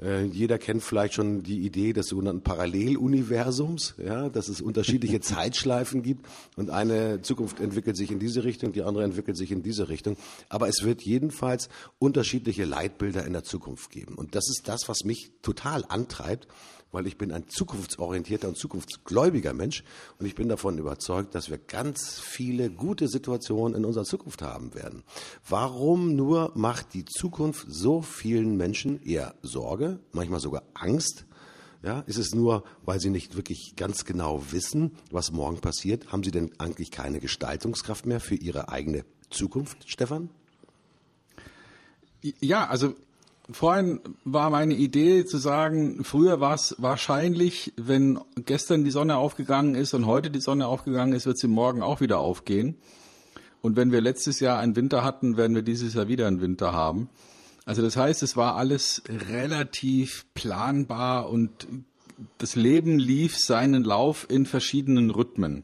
äh, 0.00 0.24
jeder 0.24 0.58
kennt 0.58 0.82
vielleicht 0.82 1.14
schon 1.14 1.42
die 1.42 1.60
Idee 1.60 1.92
des 1.92 2.08
sogenannten 2.08 2.42
Paralleluniversums, 2.42 3.94
ja, 4.04 4.28
dass 4.28 4.48
es 4.48 4.60
unterschiedliche 4.60 5.20
Zeitschleifen 5.20 6.02
gibt 6.02 6.26
und 6.56 6.70
eine 6.70 7.22
Zukunft 7.22 7.60
entwickelt 7.60 7.96
sich 7.96 8.10
in 8.10 8.18
diese 8.18 8.44
Richtung, 8.44 8.72
die 8.72 8.82
andere 8.82 9.04
entwickelt 9.04 9.36
sich 9.36 9.52
in 9.52 9.62
diese 9.62 9.88
Richtung. 9.88 10.16
Aber 10.48 10.68
es 10.68 10.82
wird 10.82 11.02
jedenfalls 11.02 11.68
unterschiedliche 11.98 12.64
Leitbilder 12.64 13.24
in 13.26 13.32
der 13.32 13.44
Zukunft 13.44 13.90
geben. 13.90 14.14
Und 14.14 14.34
das 14.34 14.48
ist 14.48 14.68
das, 14.68 14.88
was 14.88 15.04
mich 15.04 15.32
total 15.42 15.84
antreibt, 15.88 16.48
weil 16.92 17.06
ich 17.06 17.18
bin 17.18 17.32
ein 17.32 17.48
zukunftsorientierter 17.48 18.48
und 18.48 18.56
zukunftsgläubiger 18.56 19.52
Mensch 19.52 19.84
und 20.18 20.26
ich 20.26 20.34
bin 20.34 20.48
davon 20.48 20.78
überzeugt, 20.78 21.34
dass 21.34 21.50
wir 21.50 21.58
ganz 21.58 22.20
viele 22.20 22.70
gute 22.70 23.08
Situationen 23.08 23.76
in 23.76 23.84
unserer 23.84 24.04
Zukunft 24.04 24.42
haben 24.42 24.74
werden. 24.74 25.02
Warum 25.48 26.16
nur 26.16 26.52
macht 26.54 26.94
die 26.94 27.04
Zukunft 27.04 27.66
so 27.68 28.02
vielen 28.02 28.56
Menschen 28.56 29.02
eher 29.02 29.34
Sorge, 29.42 29.89
manchmal 30.12 30.40
sogar 30.40 30.62
Angst? 30.74 31.24
Ja, 31.82 32.00
ist 32.00 32.18
es 32.18 32.34
nur, 32.34 32.64
weil 32.84 33.00
sie 33.00 33.10
nicht 33.10 33.36
wirklich 33.36 33.74
ganz 33.76 34.04
genau 34.04 34.42
wissen, 34.50 34.96
was 35.10 35.32
morgen 35.32 35.60
passiert? 35.60 36.12
Haben 36.12 36.22
sie 36.22 36.30
denn 36.30 36.50
eigentlich 36.58 36.90
keine 36.90 37.20
Gestaltungskraft 37.20 38.04
mehr 38.04 38.20
für 38.20 38.34
ihre 38.34 38.68
eigene 38.68 39.04
Zukunft, 39.30 39.88
Stefan? 39.88 40.28
Ja, 42.22 42.66
also 42.66 42.94
Vorhin 43.52 44.00
war 44.24 44.48
meine 44.50 44.74
Idee 44.74 45.24
zu 45.24 45.38
sagen, 45.38 46.04
früher 46.04 46.40
war 46.40 46.54
es 46.54 46.76
wahrscheinlich, 46.78 47.72
wenn 47.76 48.20
gestern 48.36 48.84
die 48.84 48.92
Sonne 48.92 49.16
aufgegangen 49.16 49.74
ist 49.74 49.92
und 49.92 50.06
heute 50.06 50.30
die 50.30 50.40
Sonne 50.40 50.66
aufgegangen 50.66 51.14
ist, 51.14 51.26
wird 51.26 51.38
sie 51.38 51.48
morgen 51.48 51.82
auch 51.82 52.00
wieder 52.00 52.20
aufgehen. 52.20 52.76
Und 53.60 53.76
wenn 53.76 53.90
wir 53.90 54.00
letztes 54.00 54.40
Jahr 54.40 54.58
einen 54.58 54.76
Winter 54.76 55.02
hatten, 55.02 55.36
werden 55.36 55.56
wir 55.56 55.62
dieses 55.62 55.94
Jahr 55.94 56.06
wieder 56.06 56.28
einen 56.28 56.40
Winter 56.40 56.72
haben. 56.72 57.08
Also 57.70 57.82
das 57.82 57.96
heißt, 57.96 58.24
es 58.24 58.36
war 58.36 58.56
alles 58.56 59.00
relativ 59.08 60.26
planbar 60.34 61.30
und 61.30 61.68
das 62.38 62.56
Leben 62.56 62.98
lief 62.98 63.38
seinen 63.38 63.84
Lauf 63.84 64.26
in 64.28 64.44
verschiedenen 64.44 65.10
Rhythmen. 65.10 65.62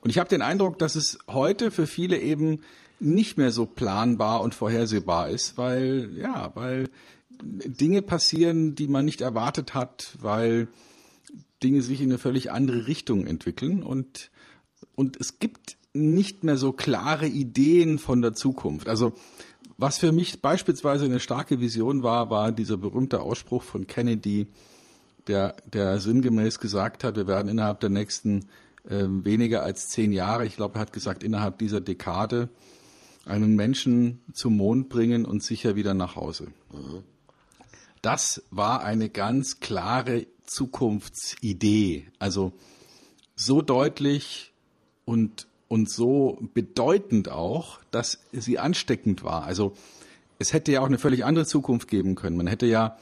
Und 0.00 0.10
ich 0.10 0.18
habe 0.18 0.28
den 0.28 0.42
Eindruck, 0.42 0.80
dass 0.80 0.96
es 0.96 1.18
heute 1.28 1.70
für 1.70 1.86
viele 1.86 2.18
eben 2.18 2.62
nicht 2.98 3.38
mehr 3.38 3.52
so 3.52 3.64
planbar 3.64 4.40
und 4.40 4.56
vorhersehbar 4.56 5.28
ist, 5.28 5.56
weil, 5.56 6.10
ja, 6.16 6.50
weil 6.56 6.88
Dinge 7.40 8.02
passieren, 8.02 8.74
die 8.74 8.88
man 8.88 9.04
nicht 9.04 9.20
erwartet 9.20 9.72
hat, 9.72 10.16
weil 10.18 10.66
Dinge 11.62 11.82
sich 11.82 12.00
in 12.00 12.10
eine 12.10 12.18
völlig 12.18 12.50
andere 12.50 12.88
Richtung 12.88 13.28
entwickeln 13.28 13.84
und, 13.84 14.32
und 14.96 15.16
es 15.20 15.38
gibt 15.38 15.76
nicht 15.92 16.42
mehr 16.42 16.56
so 16.56 16.72
klare 16.72 17.28
Ideen 17.28 18.00
von 18.00 18.20
der 18.20 18.32
Zukunft. 18.32 18.88
Also, 18.88 19.12
was 19.80 19.98
für 19.98 20.12
mich 20.12 20.42
beispielsweise 20.42 21.06
eine 21.06 21.20
starke 21.20 21.60
Vision 21.60 22.02
war, 22.02 22.28
war 22.30 22.52
dieser 22.52 22.76
berühmte 22.76 23.20
Ausspruch 23.20 23.62
von 23.62 23.86
Kennedy, 23.86 24.46
der, 25.26 25.56
der 25.72 26.00
sinngemäß 26.00 26.60
gesagt 26.60 27.02
hat, 27.02 27.16
wir 27.16 27.26
werden 27.26 27.48
innerhalb 27.48 27.80
der 27.80 27.90
nächsten 27.90 28.46
äh, 28.84 29.04
weniger 29.06 29.62
als 29.62 29.88
zehn 29.88 30.12
Jahre, 30.12 30.46
ich 30.46 30.56
glaube, 30.56 30.76
er 30.76 30.82
hat 30.82 30.92
gesagt, 30.92 31.22
innerhalb 31.22 31.58
dieser 31.58 31.80
Dekade 31.80 32.48
einen 33.24 33.56
Menschen 33.56 34.20
zum 34.32 34.56
Mond 34.56 34.88
bringen 34.88 35.24
und 35.24 35.42
sicher 35.42 35.76
wieder 35.76 35.94
nach 35.94 36.16
Hause. 36.16 36.48
Das 38.02 38.42
war 38.50 38.82
eine 38.82 39.08
ganz 39.08 39.60
klare 39.60 40.26
Zukunftsidee. 40.44 42.08
Also 42.18 42.52
so 43.36 43.62
deutlich 43.62 44.52
und, 45.04 45.46
und 45.70 45.88
so 45.88 46.36
bedeutend 46.52 47.28
auch, 47.28 47.78
dass 47.92 48.18
sie 48.32 48.58
ansteckend 48.58 49.22
war. 49.22 49.44
Also 49.44 49.74
es 50.40 50.52
hätte 50.52 50.72
ja 50.72 50.80
auch 50.80 50.86
eine 50.86 50.98
völlig 50.98 51.24
andere 51.24 51.46
Zukunft 51.46 51.86
geben 51.86 52.16
können. 52.16 52.36
Man 52.36 52.48
hätte 52.48 52.66
ja 52.66 52.98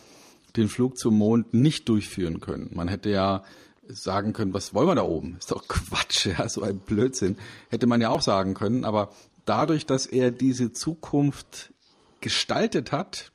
den 0.55 0.69
Flug 0.69 0.99
zum 0.99 1.17
Mond 1.17 1.55
nicht 1.55 1.89
durchführen 1.89 2.41
können. 2.41 2.69
Man 2.75 2.89
hätte 2.89 3.09
ja 3.09 3.43
sagen 3.89 4.35
können, 4.35 4.53
was 4.53 4.75
wollen 4.75 4.87
wir 4.87 4.97
da 4.97 5.03
oben? 5.03 5.37
Ist 5.39 5.51
doch 5.51 5.67
Quatsch, 5.67 6.27
ja, 6.39 6.47
so 6.47 6.61
ein 6.61 6.79
Blödsinn. 6.79 7.39
Hätte 7.71 7.87
man 7.87 8.03
ja 8.03 8.11
auch 8.11 8.21
sagen 8.21 8.53
können, 8.53 8.85
aber 8.85 9.13
dadurch, 9.47 9.87
dass 9.87 10.05
er 10.05 10.31
diese 10.31 10.71
Zukunft 10.71 11.73
gestaltet 12.21 12.93
hat, 12.93 13.33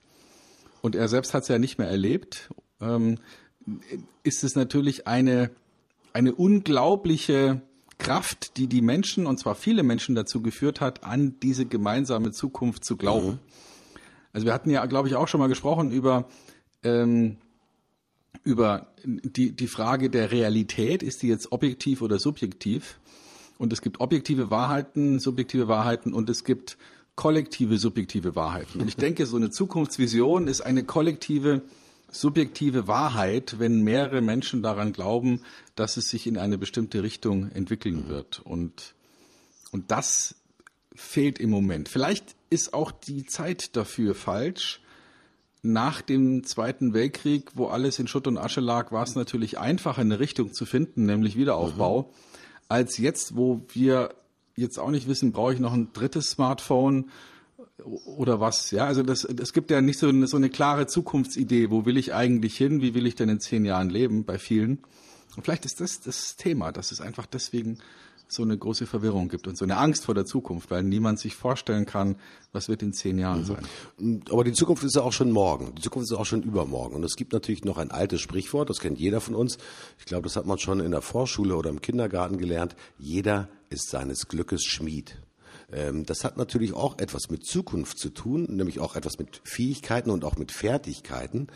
und 0.82 0.96
er 0.96 1.08
selbst 1.08 1.34
hat 1.34 1.42
es 1.42 1.48
ja 1.48 1.58
nicht 1.58 1.80
mehr 1.80 1.90
erlebt, 1.90 2.50
ähm, 2.82 3.18
ist 4.22 4.44
es 4.44 4.54
natürlich 4.56 5.08
eine, 5.08 5.50
eine 6.12 6.36
unglaubliche 6.36 7.64
Kraft, 8.04 8.58
die 8.58 8.68
die 8.68 8.82
Menschen, 8.82 9.26
und 9.26 9.40
zwar 9.40 9.56
viele 9.56 9.84
Menschen 9.84 10.16
dazu 10.16 10.42
geführt 10.42 10.82
hat, 10.82 11.04
an 11.04 11.40
diese 11.42 11.66
gemeinsame 11.66 12.32
Zukunft 12.32 12.84
zu 12.84 12.98
glauben. 12.98 13.28
Mhm. 13.28 13.40
Also 14.34 14.46
wir 14.46 14.54
hatten 14.54 14.70
ja, 14.70 14.86
glaube 14.86 15.08
ich, 15.08 15.16
auch 15.16 15.28
schon 15.28 15.40
mal 15.40 15.48
gesprochen 15.48 15.92
über, 15.92 16.28
ähm, 16.84 17.38
über 18.44 18.88
die, 19.04 19.52
die 19.56 19.68
Frage 19.68 20.10
der 20.10 20.32
Realität. 20.32 21.04
Ist 21.04 21.22
die 21.22 21.28
jetzt 21.28 21.52
objektiv 21.52 22.02
oder 22.02 22.20
subjektiv? 22.20 23.00
Und 23.58 23.72
es 23.72 23.82
gibt 23.82 24.02
objektive 24.02 24.50
Wahrheiten, 24.50 25.20
subjektive 25.20 25.68
Wahrheiten 25.68 26.14
und 26.14 26.30
es 26.30 26.44
gibt 26.44 26.78
kollektive 27.16 27.78
subjektive 27.78 28.36
Wahrheiten. 28.36 28.82
Und 28.82 28.88
ich 28.88 28.96
denke, 28.96 29.26
so 29.28 29.38
eine 29.38 29.52
Zukunftsvision 29.52 30.48
ist 30.48 30.62
eine 30.62 30.84
kollektive 30.84 31.62
subjektive 32.14 32.88
Wahrheit, 32.88 33.60
wenn 33.60 33.82
mehrere 33.82 34.22
Menschen 34.22 34.62
daran 34.62 34.94
glauben, 34.94 35.42
dass 35.76 35.98
es 35.98 36.10
sich 36.10 36.28
in 36.28 36.38
eine 36.38 36.58
bestimmte 36.58 37.04
Richtung 37.04 37.52
entwickeln 37.52 38.08
wird. 38.08 38.40
Und, 38.40 38.96
und 39.72 39.92
das 39.92 40.36
fehlt 40.96 41.40
im 41.40 41.50
Moment. 41.50 41.90
Vielleicht 41.90 42.36
ist 42.50 42.74
auch 42.74 42.92
die 42.92 43.26
Zeit 43.26 43.76
dafür 43.76 44.16
falsch. 44.16 44.82
Nach 45.62 46.02
dem 46.02 46.44
Zweiten 46.44 46.94
Weltkrieg, 46.94 47.52
wo 47.56 47.68
alles 47.68 47.98
in 47.98 48.08
Schutt 48.08 48.28
und 48.28 48.38
Asche 48.38 48.62
lag, 48.62 48.92
war 48.92 49.04
es 49.04 49.16
natürlich 49.16 49.58
einfacher, 49.58 50.02
eine 50.02 50.20
Richtung 50.20 50.54
zu 50.54 50.66
finden, 50.66 51.06
nämlich 51.06 51.38
Wiederaufbau, 51.38 52.02
mhm. 52.02 52.16
als 52.68 52.98
jetzt, 52.98 53.38
wo 53.38 53.66
wir 53.70 54.14
jetzt 54.56 54.78
auch 54.78 54.92
nicht 54.92 55.08
wissen, 55.08 55.32
brauche 55.32 55.54
ich 55.54 55.60
noch 55.60 55.74
ein 55.74 55.94
drittes 55.94 56.30
Smartphone 56.30 57.10
oder 57.84 58.40
was? 58.40 58.72
Ja, 58.72 58.86
also 58.86 59.04
das, 59.04 59.24
es 59.24 59.54
gibt 59.54 59.72
ja 59.72 59.82
nicht 59.82 60.00
so 60.00 60.08
eine, 60.08 60.28
so 60.28 60.38
eine 60.38 60.50
klare 60.50 60.88
Zukunftsidee. 60.88 61.70
Wo 61.70 61.86
will 61.86 61.98
ich 61.98 62.14
eigentlich 62.14 62.58
hin? 62.58 62.82
Wie 62.82 62.94
will 62.94 63.06
ich 63.06 63.16
denn 63.16 63.30
in 63.30 63.40
zehn 63.40 63.66
Jahren 63.66 63.90
leben? 63.90 64.26
Bei 64.26 64.38
vielen. 64.38 64.80
Und 65.36 65.44
vielleicht 65.44 65.66
ist 65.66 65.82
das 65.82 66.02
das 66.02 66.36
Thema, 66.36 66.72
dass 66.72 66.92
es 66.92 67.02
einfach 67.02 67.26
deswegen 67.26 67.80
so 68.28 68.44
eine 68.44 68.58
große 68.58 68.88
Verwirrung 68.88 69.30
gibt 69.30 69.48
und 69.48 69.58
so 69.58 69.66
eine 69.66 69.78
Angst 69.78 70.06
vor 70.06 70.16
der 70.16 70.26
Zukunft, 70.26 70.72
weil 70.72 70.84
niemand 70.84 71.20
sich 71.20 71.36
vorstellen 71.36 71.86
kann, 71.86 72.16
was 72.52 72.68
wird 72.68 72.82
in 72.82 72.94
zehn 72.94 73.20
Jahren 73.20 73.42
mhm. 73.42 73.46
sein. 73.46 74.24
Aber 74.32 74.44
die 74.44 74.54
Zukunft 74.54 74.84
ist 74.84 74.96
ja 74.96 75.04
auch 75.04 75.14
schon 75.14 75.32
morgen. 75.32 75.76
Die 75.76 75.82
Zukunft 75.82 76.10
ist 76.10 76.18
auch 76.18 76.26
schon 76.26 76.42
übermorgen. 76.42 76.96
Und 76.96 77.04
es 77.04 77.16
gibt 77.16 77.34
natürlich 77.34 77.64
noch 77.64 77.78
ein 77.78 77.92
altes 77.92 78.22
Sprichwort, 78.22 78.70
das 78.70 78.80
kennt 78.80 79.00
jeder 79.00 79.22
von 79.22 79.36
uns. 79.36 79.58
Ich 80.00 80.06
glaube, 80.06 80.24
das 80.24 80.36
hat 80.36 80.46
man 80.46 80.58
schon 80.58 80.80
in 80.80 80.92
der 80.92 81.02
Vorschule 81.02 81.56
oder 81.56 81.70
im 81.70 81.82
Kindergarten 81.82 82.38
gelernt. 82.38 82.76
Jeder 82.98 83.50
ist 83.70 83.90
seines 83.90 84.28
Glückes 84.28 84.64
Schmied. 84.64 85.18
Ähm, 85.74 86.06
das 86.06 86.24
hat 86.24 86.38
natürlich 86.38 86.74
auch 86.74 87.00
etwas 87.00 87.30
mit 87.30 87.46
Zukunft 87.46 87.98
zu 87.98 88.10
tun, 88.10 88.48
nämlich 88.50 88.80
auch 88.80 88.96
etwas 88.96 89.18
mit 89.18 89.42
Fähigkeiten 89.44 90.10
und 90.10 90.24
auch 90.24 90.38
mit 90.38 90.52
Fertigkeiten. 90.52 91.48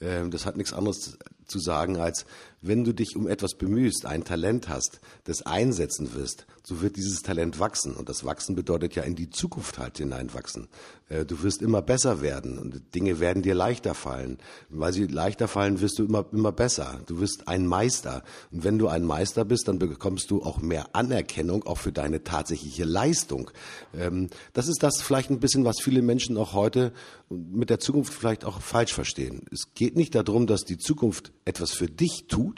Ähm, 0.00 0.30
das 0.30 0.46
hat 0.46 0.56
nichts 0.56 0.72
anderes 0.72 1.18
zu 1.46 1.58
sagen, 1.58 1.96
als 1.96 2.26
wenn 2.66 2.84
du 2.84 2.92
dich 2.92 3.16
um 3.16 3.26
etwas 3.26 3.54
bemühst, 3.54 4.06
ein 4.06 4.24
Talent 4.24 4.68
hast, 4.68 5.00
das 5.24 5.42
einsetzen 5.42 6.14
wirst, 6.14 6.46
so 6.62 6.80
wird 6.80 6.96
dieses 6.96 7.22
Talent 7.22 7.60
wachsen. 7.60 7.94
Und 7.94 8.08
das 8.08 8.24
Wachsen 8.24 8.56
bedeutet 8.56 8.94
ja 8.94 9.04
in 9.04 9.14
die 9.14 9.30
Zukunft 9.30 9.78
halt 9.78 9.98
hineinwachsen. 9.98 10.68
Äh, 11.08 11.24
du 11.24 11.42
wirst 11.42 11.62
immer 11.62 11.82
besser 11.82 12.20
werden 12.20 12.58
und 12.58 12.94
Dinge 12.94 13.20
werden 13.20 13.42
dir 13.42 13.54
leichter 13.54 13.94
fallen. 13.94 14.38
Weil 14.68 14.92
sie 14.92 15.06
leichter 15.06 15.48
fallen, 15.48 15.80
wirst 15.80 15.98
du 15.98 16.04
immer, 16.04 16.26
immer 16.32 16.52
besser. 16.52 17.00
Du 17.06 17.20
wirst 17.20 17.46
ein 17.46 17.66
Meister. 17.66 18.24
Und 18.50 18.64
wenn 18.64 18.78
du 18.78 18.88
ein 18.88 19.04
Meister 19.04 19.44
bist, 19.44 19.68
dann 19.68 19.78
bekommst 19.78 20.30
du 20.30 20.42
auch 20.42 20.60
mehr 20.60 20.94
Anerkennung, 20.94 21.64
auch 21.64 21.78
für 21.78 21.92
deine 21.92 22.24
tatsächliche 22.24 22.84
Leistung. 22.84 23.50
Ähm, 23.94 24.28
das 24.52 24.68
ist 24.68 24.82
das 24.82 25.00
vielleicht 25.00 25.30
ein 25.30 25.40
bisschen, 25.40 25.64
was 25.64 25.80
viele 25.80 26.02
Menschen 26.02 26.36
auch 26.36 26.52
heute 26.52 26.92
mit 27.28 27.70
der 27.70 27.80
Zukunft 27.80 28.12
vielleicht 28.12 28.44
auch 28.44 28.60
falsch 28.60 28.92
verstehen. 28.92 29.42
Es 29.52 29.74
geht 29.74 29.96
nicht 29.96 30.14
darum, 30.14 30.46
dass 30.46 30.64
die 30.64 30.78
Zukunft 30.78 31.32
etwas 31.44 31.72
für 31.72 31.88
dich 31.88 32.26
tut, 32.28 32.55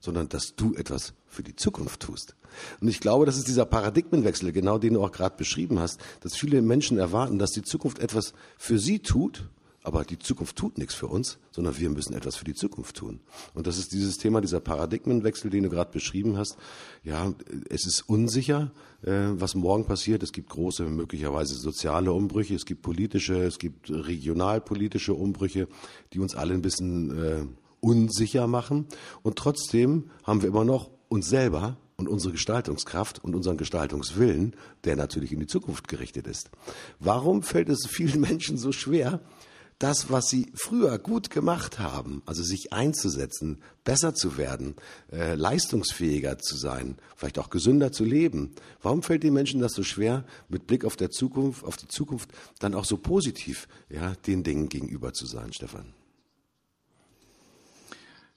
sondern 0.00 0.28
dass 0.28 0.54
du 0.54 0.74
etwas 0.74 1.14
für 1.26 1.42
die 1.42 1.56
Zukunft 1.56 2.00
tust. 2.00 2.36
Und 2.80 2.88
ich 2.88 3.00
glaube, 3.00 3.26
das 3.26 3.36
ist 3.36 3.48
dieser 3.48 3.66
Paradigmenwechsel, 3.66 4.52
genau 4.52 4.78
den 4.78 4.94
du 4.94 5.04
auch 5.04 5.12
gerade 5.12 5.36
beschrieben 5.36 5.78
hast, 5.78 6.00
dass 6.20 6.36
viele 6.36 6.62
Menschen 6.62 6.98
erwarten, 6.98 7.38
dass 7.38 7.50
die 7.50 7.62
Zukunft 7.62 7.98
etwas 7.98 8.32
für 8.56 8.78
sie 8.78 9.00
tut, 9.00 9.48
aber 9.82 10.04
die 10.04 10.18
Zukunft 10.18 10.56
tut 10.56 10.76
nichts 10.76 10.94
für 10.94 11.06
uns, 11.06 11.38
sondern 11.50 11.78
wir 11.78 11.88
müssen 11.88 12.12
etwas 12.12 12.36
für 12.36 12.44
die 12.44 12.54
Zukunft 12.54 12.96
tun. 12.96 13.20
Und 13.54 13.66
das 13.66 13.78
ist 13.78 13.92
dieses 13.92 14.18
Thema, 14.18 14.40
dieser 14.40 14.60
Paradigmenwechsel, 14.60 15.50
den 15.50 15.62
du 15.64 15.70
gerade 15.70 15.90
beschrieben 15.90 16.36
hast. 16.36 16.56
Ja, 17.04 17.32
es 17.70 17.86
ist 17.86 18.02
unsicher, 18.02 18.72
äh, 19.02 19.28
was 19.30 19.54
morgen 19.54 19.86
passiert. 19.86 20.22
Es 20.22 20.32
gibt 20.32 20.50
große, 20.50 20.84
möglicherweise 20.84 21.54
soziale 21.54 22.12
Umbrüche, 22.12 22.54
es 22.54 22.66
gibt 22.66 22.82
politische, 22.82 23.42
es 23.44 23.58
gibt 23.58 23.88
regionalpolitische 23.90 25.14
Umbrüche, 25.14 25.68
die 26.12 26.18
uns 26.18 26.34
alle 26.34 26.54
ein 26.54 26.62
bisschen 26.62 27.18
äh, 27.18 27.46
unsicher 27.80 28.46
machen. 28.46 28.86
Und 29.22 29.36
trotzdem 29.36 30.10
haben 30.24 30.42
wir 30.42 30.48
immer 30.48 30.64
noch 30.64 30.90
uns 31.08 31.28
selber 31.28 31.76
und 31.96 32.08
unsere 32.08 32.32
Gestaltungskraft 32.32 33.22
und 33.22 33.34
unseren 33.34 33.56
Gestaltungswillen, 33.56 34.54
der 34.84 34.96
natürlich 34.96 35.32
in 35.32 35.40
die 35.40 35.46
Zukunft 35.46 35.88
gerichtet 35.88 36.26
ist. 36.26 36.50
Warum 37.00 37.42
fällt 37.42 37.68
es 37.68 37.86
vielen 37.88 38.20
Menschen 38.28 38.56
so 38.56 38.72
schwer, 38.72 39.20
das, 39.78 40.10
was 40.10 40.28
sie 40.28 40.50
früher 40.54 40.98
gut 40.98 41.30
gemacht 41.30 41.78
haben, 41.78 42.22
also 42.26 42.42
sich 42.42 42.72
einzusetzen, 42.72 43.62
besser 43.84 44.14
zu 44.14 44.36
werden, 44.36 44.74
äh, 45.12 45.34
leistungsfähiger 45.34 46.38
zu 46.38 46.56
sein, 46.56 46.96
vielleicht 47.16 47.38
auch 47.38 47.48
gesünder 47.48 47.92
zu 47.92 48.04
leben. 48.04 48.54
Warum 48.82 49.02
fällt 49.02 49.22
den 49.22 49.34
Menschen 49.34 49.60
das 49.60 49.72
so 49.72 49.84
schwer, 49.84 50.24
mit 50.48 50.66
Blick 50.66 50.84
auf 50.84 50.96
der 50.96 51.10
Zukunft, 51.10 51.64
auf 51.64 51.76
die 51.76 51.88
Zukunft, 51.88 52.30
dann 52.58 52.74
auch 52.74 52.84
so 52.84 52.96
positiv, 52.96 53.68
ja, 53.88 54.14
den 54.26 54.42
Dingen 54.42 54.68
gegenüber 54.68 55.12
zu 55.12 55.26
sein, 55.26 55.52
Stefan? 55.52 55.94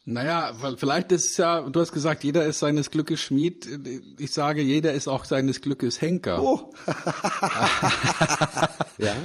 Naja, 0.05 0.53
weil 0.60 0.77
vielleicht 0.77 1.12
ist 1.12 1.31
es 1.31 1.38
ja, 1.38 1.62
du 1.62 1.79
hast 1.79 1.91
gesagt, 1.91 2.24
jeder 2.24 2.46
ist 2.46 2.60
seines 2.60 2.89
Glückes 2.89 3.20
Schmied. 3.20 3.67
Ich 4.17 4.31
sage, 4.31 4.62
jeder 4.62 4.93
ist 4.93 5.08
auch 5.08 5.25
seines 5.25 5.62
Glückes 5.62 6.01
Henker. 6.01 6.41
Oh. 6.41 6.74
ja. 8.98 9.15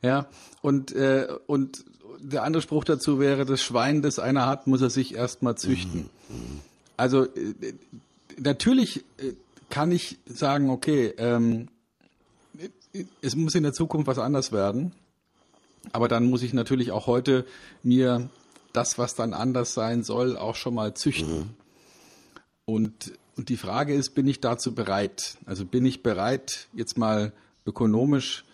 Ja. 0.00 0.26
Und, 0.62 0.92
äh, 0.92 1.26
und 1.46 1.84
der 2.20 2.44
andere 2.44 2.62
Spruch 2.62 2.84
dazu 2.84 3.18
wäre, 3.18 3.44
das 3.44 3.60
Schwein, 3.60 4.02
das 4.02 4.20
einer 4.20 4.46
hat, 4.46 4.68
muss 4.68 4.82
er 4.82 4.90
sich 4.90 5.14
erstmal 5.14 5.56
züchten. 5.56 6.08
Mhm. 6.28 6.60
Also 6.96 7.24
äh, 7.24 7.74
natürlich 8.38 9.04
äh, 9.18 9.32
kann 9.68 9.90
ich 9.90 10.18
sagen, 10.26 10.70
okay, 10.70 11.12
ähm, 11.18 11.68
es 13.20 13.36
muss 13.36 13.54
in 13.54 13.64
der 13.64 13.72
Zukunft 13.72 14.06
was 14.06 14.18
anders 14.18 14.52
werden. 14.52 14.92
Aber 15.92 16.08
dann 16.08 16.24
muss 16.24 16.42
ich 16.42 16.52
natürlich 16.52 16.92
auch 16.92 17.06
heute 17.06 17.46
mir 17.82 18.28
das, 18.78 18.96
was 18.96 19.16
dann 19.16 19.34
anders 19.34 19.74
sein 19.74 20.04
soll, 20.04 20.36
auch 20.36 20.54
schon 20.54 20.74
mal 20.74 20.94
züchten. 20.94 21.38
Mhm. 21.38 21.50
Und, 22.64 23.12
und 23.36 23.48
die 23.48 23.56
Frage 23.56 23.92
ist, 23.92 24.10
bin 24.10 24.28
ich 24.28 24.40
dazu 24.40 24.72
bereit? 24.72 25.36
Also 25.46 25.64
bin 25.64 25.84
ich 25.84 26.04
bereit, 26.04 26.68
jetzt 26.74 26.96
mal 26.96 27.32
ökonomisch 27.66 28.44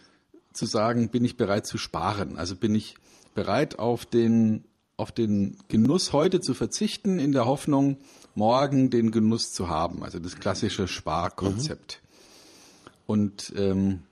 zu 0.54 0.64
sagen, 0.64 1.10
bin 1.10 1.26
ich 1.26 1.36
bereit 1.36 1.66
zu 1.66 1.76
sparen? 1.76 2.38
Also 2.38 2.56
bin 2.56 2.74
ich 2.74 2.96
bereit, 3.34 3.78
auf 3.78 4.06
den, 4.06 4.64
auf 4.96 5.12
den 5.12 5.58
Genuss 5.68 6.14
heute 6.14 6.40
zu 6.40 6.54
verzichten, 6.54 7.18
in 7.18 7.32
der 7.32 7.44
Hoffnung, 7.44 7.98
morgen 8.34 8.88
den 8.88 9.10
Genuss 9.10 9.52
zu 9.52 9.68
haben? 9.68 10.02
Also 10.02 10.20
das 10.20 10.36
klassische 10.36 10.88
Sparkonzept. 10.88 12.00
Mhm. 12.00 12.90
Und 13.06 13.52
ähm, 13.56 14.02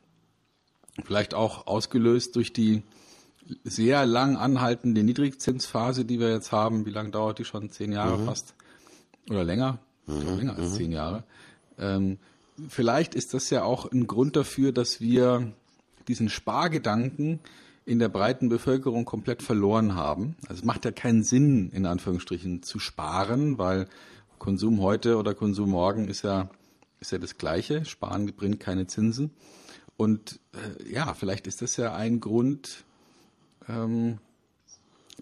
vielleicht 1.06 1.32
auch 1.32 1.66
ausgelöst 1.66 2.36
durch 2.36 2.52
die 2.52 2.82
sehr 3.64 4.06
lang 4.06 4.36
anhaltende 4.36 5.02
Niedrigzinsphase, 5.02 6.04
die 6.04 6.20
wir 6.20 6.30
jetzt 6.30 6.52
haben. 6.52 6.86
Wie 6.86 6.90
lange 6.90 7.10
dauert 7.10 7.38
die 7.38 7.44
schon? 7.44 7.70
Zehn 7.70 7.92
Jahre 7.92 8.18
mhm. 8.18 8.26
fast? 8.26 8.54
Oder 9.30 9.44
länger? 9.44 9.78
Mhm. 10.06 10.38
Länger 10.38 10.56
als 10.56 10.70
mhm. 10.70 10.74
zehn 10.74 10.92
Jahre. 10.92 11.24
Ähm, 11.78 12.18
vielleicht 12.68 13.14
ist 13.14 13.34
das 13.34 13.50
ja 13.50 13.64
auch 13.64 13.90
ein 13.90 14.06
Grund 14.06 14.36
dafür, 14.36 14.72
dass 14.72 15.00
wir 15.00 15.52
diesen 16.08 16.28
Spargedanken 16.28 17.40
in 17.84 17.98
der 17.98 18.08
breiten 18.08 18.48
Bevölkerung 18.48 19.04
komplett 19.04 19.42
verloren 19.42 19.94
haben. 19.94 20.36
Also 20.42 20.60
es 20.60 20.64
macht 20.64 20.84
ja 20.84 20.92
keinen 20.92 21.24
Sinn, 21.24 21.70
in 21.70 21.86
Anführungsstrichen, 21.86 22.62
zu 22.62 22.78
sparen, 22.78 23.58
weil 23.58 23.88
Konsum 24.38 24.80
heute 24.80 25.16
oder 25.16 25.34
Konsum 25.34 25.70
morgen 25.70 26.08
ist 26.08 26.22
ja, 26.22 26.48
ist 27.00 27.12
ja 27.12 27.18
das 27.18 27.38
Gleiche. 27.38 27.84
Sparen 27.84 28.26
bringt 28.26 28.60
keine 28.60 28.86
Zinsen. 28.86 29.30
Und 29.96 30.40
äh, 30.52 30.92
ja, 30.92 31.14
vielleicht 31.14 31.46
ist 31.46 31.62
das 31.62 31.76
ja 31.76 31.94
ein 31.94 32.20
Grund, 32.20 32.84
ähm, 33.68 34.18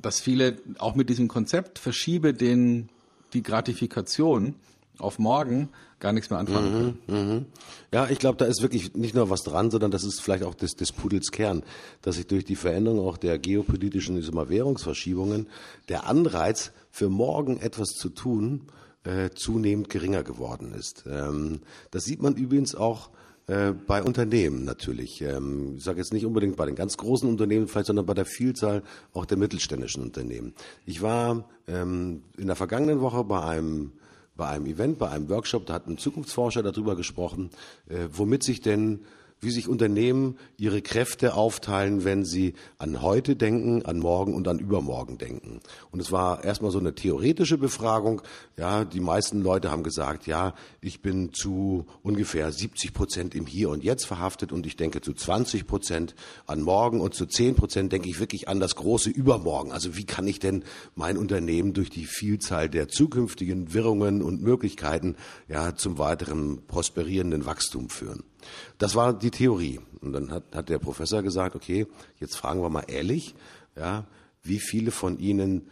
dass 0.00 0.20
viele 0.20 0.59
auch 0.78 0.94
mit 0.94 1.11
diesem 1.11 1.28
Konzept 1.28 1.78
verschiebe 1.78 2.35
den 2.35 2.88
die 3.32 3.42
Gratifikation 3.42 4.54
auf 4.99 5.18
morgen 5.18 5.68
gar 5.99 6.12
nichts 6.12 6.30
mehr 6.30 6.38
anfangen 6.38 6.73
können. 7.06 7.26
Mhm, 7.28 7.35
mh. 7.37 7.44
Ja, 7.92 8.09
ich 8.09 8.18
glaube, 8.18 8.38
da 8.38 8.47
ist 8.47 8.62
wirklich 8.62 8.94
nicht 8.94 9.14
nur 9.14 9.30
was 9.30 9.42
dran, 9.42 9.70
sondern 9.70 9.90
das 9.90 10.04
ist 10.04 10.20
vielleicht 10.20 10.44
auch 10.44 10.54
des, 10.54 10.75
des 10.75 10.92
Pudels 10.92 11.30
Kern, 11.30 11.62
dass 12.02 12.16
sich 12.16 12.26
durch 12.26 12.44
die 12.44 12.56
Veränderung 12.56 13.06
auch 13.06 13.16
der 13.16 13.38
geopolitischen 13.38 14.18
ich 14.18 14.32
mal, 14.32 14.49
Währungsverschiebungen 14.49 15.47
der 15.88 16.06
Anreiz 16.06 16.73
für 16.90 17.09
morgen 17.09 17.61
etwas 17.61 17.90
zu 17.90 18.09
tun 18.09 18.62
äh, 19.04 19.30
zunehmend 19.30 19.88
geringer 19.88 20.23
geworden 20.23 20.73
ist. 20.73 21.04
Ähm, 21.06 21.61
das 21.90 22.04
sieht 22.04 22.23
man 22.23 22.35
übrigens 22.35 22.75
auch 22.75 23.11
Äh, 23.47 23.73
bei 23.73 24.02
Unternehmen 24.02 24.64
natürlich. 24.64 25.23
Ähm, 25.23 25.75
ich 25.76 25.85
sage 25.85 25.99
jetzt 25.99 26.12
nicht 26.12 26.26
unbedingt 26.26 26.56
bei 26.56 26.66
den 26.66 26.75
ganz 26.75 26.97
großen 26.97 27.28
Unternehmen, 27.28 27.68
vielleicht, 27.68 27.87
sondern 27.87 28.06
bei 28.06 28.14
der 28.14 28.26
Vielzahl 28.26 28.82
auch 29.12 29.26
der 29.26 29.38
mittelständischen 29.38 30.02
Unternehmen. 30.02 30.54
Ich 30.87 31.02
war 31.02 31.49
ähm, 31.66 32.23
in 32.37 32.47
der 32.47 32.56
vergangenen 32.56 33.00
Woche 33.00 33.25
bei 33.25 33.42
einem 33.42 33.92
bei 34.37 34.49
einem 34.49 34.64
Event, 34.64 34.99
bei 34.99 35.11
einem 35.11 35.28
Workshop, 35.28 35.66
da 35.66 35.75
hat 35.75 35.87
ein 35.87 35.99
Zukunftsforscher 35.99 36.62
darüber 36.62 36.97
gesprochen, 36.97 37.50
äh, 37.90 38.09
womit 38.11 38.42
sich 38.42 38.62
denn 38.62 39.00
wie 39.40 39.50
sich 39.50 39.68
Unternehmen 39.68 40.37
ihre 40.56 40.82
Kräfte 40.82 41.35
aufteilen, 41.35 42.04
wenn 42.04 42.25
sie 42.25 42.54
an 42.78 43.02
heute 43.02 43.37
denken, 43.37 43.85
an 43.85 43.99
morgen 43.99 44.35
und 44.35 44.47
an 44.49 44.59
übermorgen 44.59 45.18
denken. 45.18 45.61
Und 45.90 46.00
es 46.00 46.12
war 46.12 46.44
erstmal 46.44 46.70
so 46.70 46.78
eine 46.78 46.94
theoretische 46.94 47.59
Befragung. 47.59 48.23
Ja, 48.56 48.85
die 48.85 49.00
meisten 49.00 49.40
Leute 49.40 49.70
haben 49.70 49.82
gesagt, 49.82 50.26
ja, 50.26 50.54
ich 50.80 51.00
bin 51.00 51.32
zu 51.32 51.87
ungefähr 52.02 52.52
70 52.52 52.92
Prozent 52.92 53.35
im 53.35 53.47
Hier 53.47 53.70
und 53.70 53.82
Jetzt 53.82 54.06
verhaftet 54.06 54.52
und 54.52 54.66
ich 54.66 54.76
denke 54.76 55.00
zu 55.00 55.14
20 55.14 55.66
Prozent 55.66 56.14
an 56.47 56.61
morgen 56.61 57.00
und 57.00 57.14
zu 57.14 57.26
10 57.26 57.54
Prozent 57.54 57.92
denke 57.92 58.09
ich 58.09 58.20
wirklich 58.20 58.49
an 58.49 58.61
das 58.61 58.76
große 58.76 59.11
Übermorgen. 59.11 59.73
Also 59.73 59.97
wie 59.97 60.04
kann 60.04 60.26
ich 60.26 60.38
denn 60.38 60.64
mein 60.94 61.16
Unternehmen 61.16 61.73
durch 61.73 61.90
die 61.90 62.04
Vielzahl 62.04 62.68
der 62.68 62.88
zukünftigen 62.88 63.73
Wirrungen 63.73 64.23
und 64.23 64.42
Möglichkeiten 64.42 65.16
ja 65.49 65.75
zum 65.75 65.99
weiteren 65.99 66.66
prosperierenden 66.66 67.47
Wachstum 67.47 67.88
führen? 67.88 68.29
Das 68.78 68.94
war 68.94 69.12
die 69.12 69.30
Theorie. 69.30 69.80
Und 70.00 70.12
dann 70.12 70.30
hat, 70.30 70.54
hat 70.54 70.68
der 70.68 70.78
Professor 70.78 71.23
gesagt, 71.23 71.56
okay, 71.56 71.87
jetzt 72.18 72.37
fragen 72.37 72.62
wir 72.62 72.70
mal 72.70 72.85
ehrlich, 72.88 73.35
ja, 73.76 74.06
wie 74.42 74.59
viele 74.59 74.90
von 74.90 75.18
Ihnen 75.18 75.68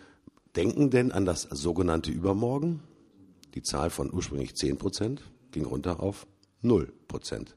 denken 0.56 0.90
denn 0.90 1.12
an 1.12 1.24
das 1.24 1.42
sogenannte 1.42 2.10
Übermorgen? 2.10 2.82
Die 3.54 3.62
Zahl 3.62 3.90
von 3.90 4.12
ursprünglich 4.12 4.54
10 4.54 4.78
Prozent 4.78 5.22
ging 5.52 5.64
runter 5.64 6.00
auf 6.00 6.26
Null 6.60 6.92
Prozent. 7.06 7.56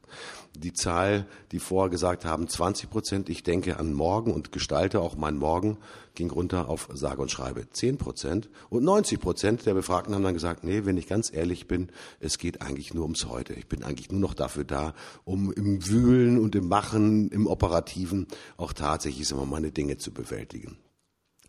Die 0.55 0.73
Zahl, 0.73 1.25
die 1.51 1.59
vorher 1.59 1.89
gesagt 1.89 2.23
haben, 2.23 2.47
20 2.47 2.89
Prozent, 2.89 3.29
ich 3.29 3.41
denke 3.43 3.77
an 3.77 3.93
morgen 3.93 4.33
und 4.33 4.51
gestalte 4.51 4.99
auch 5.01 5.15
mein 5.15 5.37
Morgen, 5.37 5.77
ging 6.13 6.29
runter 6.29 6.69
auf 6.69 6.87
sage 6.93 7.21
und 7.21 7.31
schreibe 7.31 7.69
10 7.69 7.97
Prozent. 7.97 8.49
Und 8.69 8.83
90 8.83 9.19
Prozent 9.19 9.65
der 9.65 9.73
Befragten 9.73 10.13
haben 10.13 10.23
dann 10.23 10.33
gesagt, 10.33 10.63
nee, 10.63 10.85
wenn 10.85 10.97
ich 10.97 11.07
ganz 11.07 11.33
ehrlich 11.33 11.67
bin, 11.67 11.91
es 12.19 12.37
geht 12.37 12.61
eigentlich 12.61 12.93
nur 12.93 13.03
ums 13.03 13.25
Heute. 13.25 13.53
Ich 13.53 13.67
bin 13.67 13.83
eigentlich 13.83 14.11
nur 14.11 14.21
noch 14.21 14.33
dafür 14.33 14.65
da, 14.65 14.93
um 15.23 15.51
im 15.51 15.85
Wühlen 15.87 16.39
und 16.39 16.55
im 16.55 16.67
Machen, 16.67 17.29
im 17.29 17.47
Operativen 17.47 18.27
auch 18.57 18.73
tatsächlich 18.73 19.31
immer 19.31 19.45
meine 19.45 19.71
Dinge 19.71 19.97
zu 19.97 20.11
bewältigen. 20.13 20.77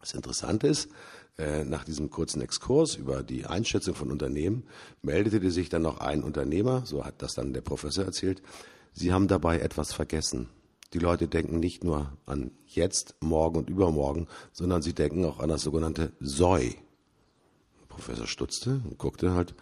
Das 0.02 0.14
Interessante 0.14 0.66
ist, 0.66 0.88
äh, 1.38 1.64
nach 1.64 1.84
diesem 1.84 2.10
kurzen 2.10 2.42
Exkurs 2.42 2.96
über 2.96 3.22
die 3.22 3.46
Einschätzung 3.46 3.94
von 3.94 4.10
Unternehmen 4.10 4.64
meldete 5.00 5.50
sich 5.50 5.68
dann 5.68 5.82
noch 5.82 6.00
ein 6.00 6.24
Unternehmer, 6.24 6.84
so 6.84 7.04
hat 7.04 7.22
das 7.22 7.34
dann 7.34 7.54
der 7.54 7.60
Professor 7.62 8.04
erzählt, 8.04 8.42
sie 8.92 9.12
haben 9.12 9.28
dabei 9.28 9.60
etwas 9.60 9.92
vergessen. 9.92 10.50
Die 10.92 10.98
Leute 10.98 11.28
denken 11.28 11.60
nicht 11.60 11.84
nur 11.84 12.12
an 12.26 12.50
jetzt, 12.66 13.14
morgen 13.20 13.58
und 13.58 13.70
übermorgen, 13.70 14.26
sondern 14.52 14.82
sie 14.82 14.92
denken 14.92 15.24
auch 15.24 15.38
an 15.38 15.48
das 15.48 15.62
sogenannte 15.62 16.12
Soi. 16.20 16.74
Professor 17.88 18.26
stutzte 18.26 18.82
und 18.84 18.98
guckte 18.98 19.32
halt, 19.32 19.54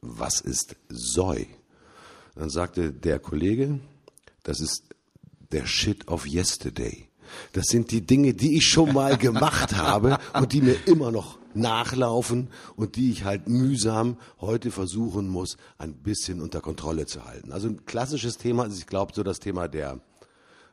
was 0.00 0.40
ist 0.40 0.74
Soi? 0.88 1.46
Dann 2.34 2.48
sagte 2.48 2.92
der 2.92 3.18
Kollege, 3.18 3.78
das 4.42 4.60
ist 4.60 4.84
der 5.52 5.66
Shit 5.66 6.08
of 6.08 6.26
Yesterday. 6.26 7.05
Das 7.52 7.66
sind 7.66 7.90
die 7.90 8.06
Dinge, 8.06 8.34
die 8.34 8.56
ich 8.56 8.66
schon 8.66 8.92
mal 8.92 9.16
gemacht 9.16 9.76
habe 9.76 10.18
und 10.34 10.52
die 10.52 10.60
mir 10.60 10.76
immer 10.86 11.10
noch 11.10 11.38
nachlaufen 11.54 12.48
und 12.76 12.96
die 12.96 13.10
ich 13.10 13.24
halt 13.24 13.48
mühsam 13.48 14.18
heute 14.40 14.70
versuchen 14.70 15.28
muss, 15.28 15.56
ein 15.78 15.94
bisschen 15.94 16.40
unter 16.40 16.60
Kontrolle 16.60 17.06
zu 17.06 17.24
halten. 17.24 17.52
Also 17.52 17.68
ein 17.68 17.84
klassisches 17.86 18.36
Thema 18.36 18.64
ist, 18.66 18.78
ich 18.78 18.86
glaube, 18.86 19.12
so 19.14 19.22
das 19.22 19.40
Thema 19.40 19.68
der 19.68 20.00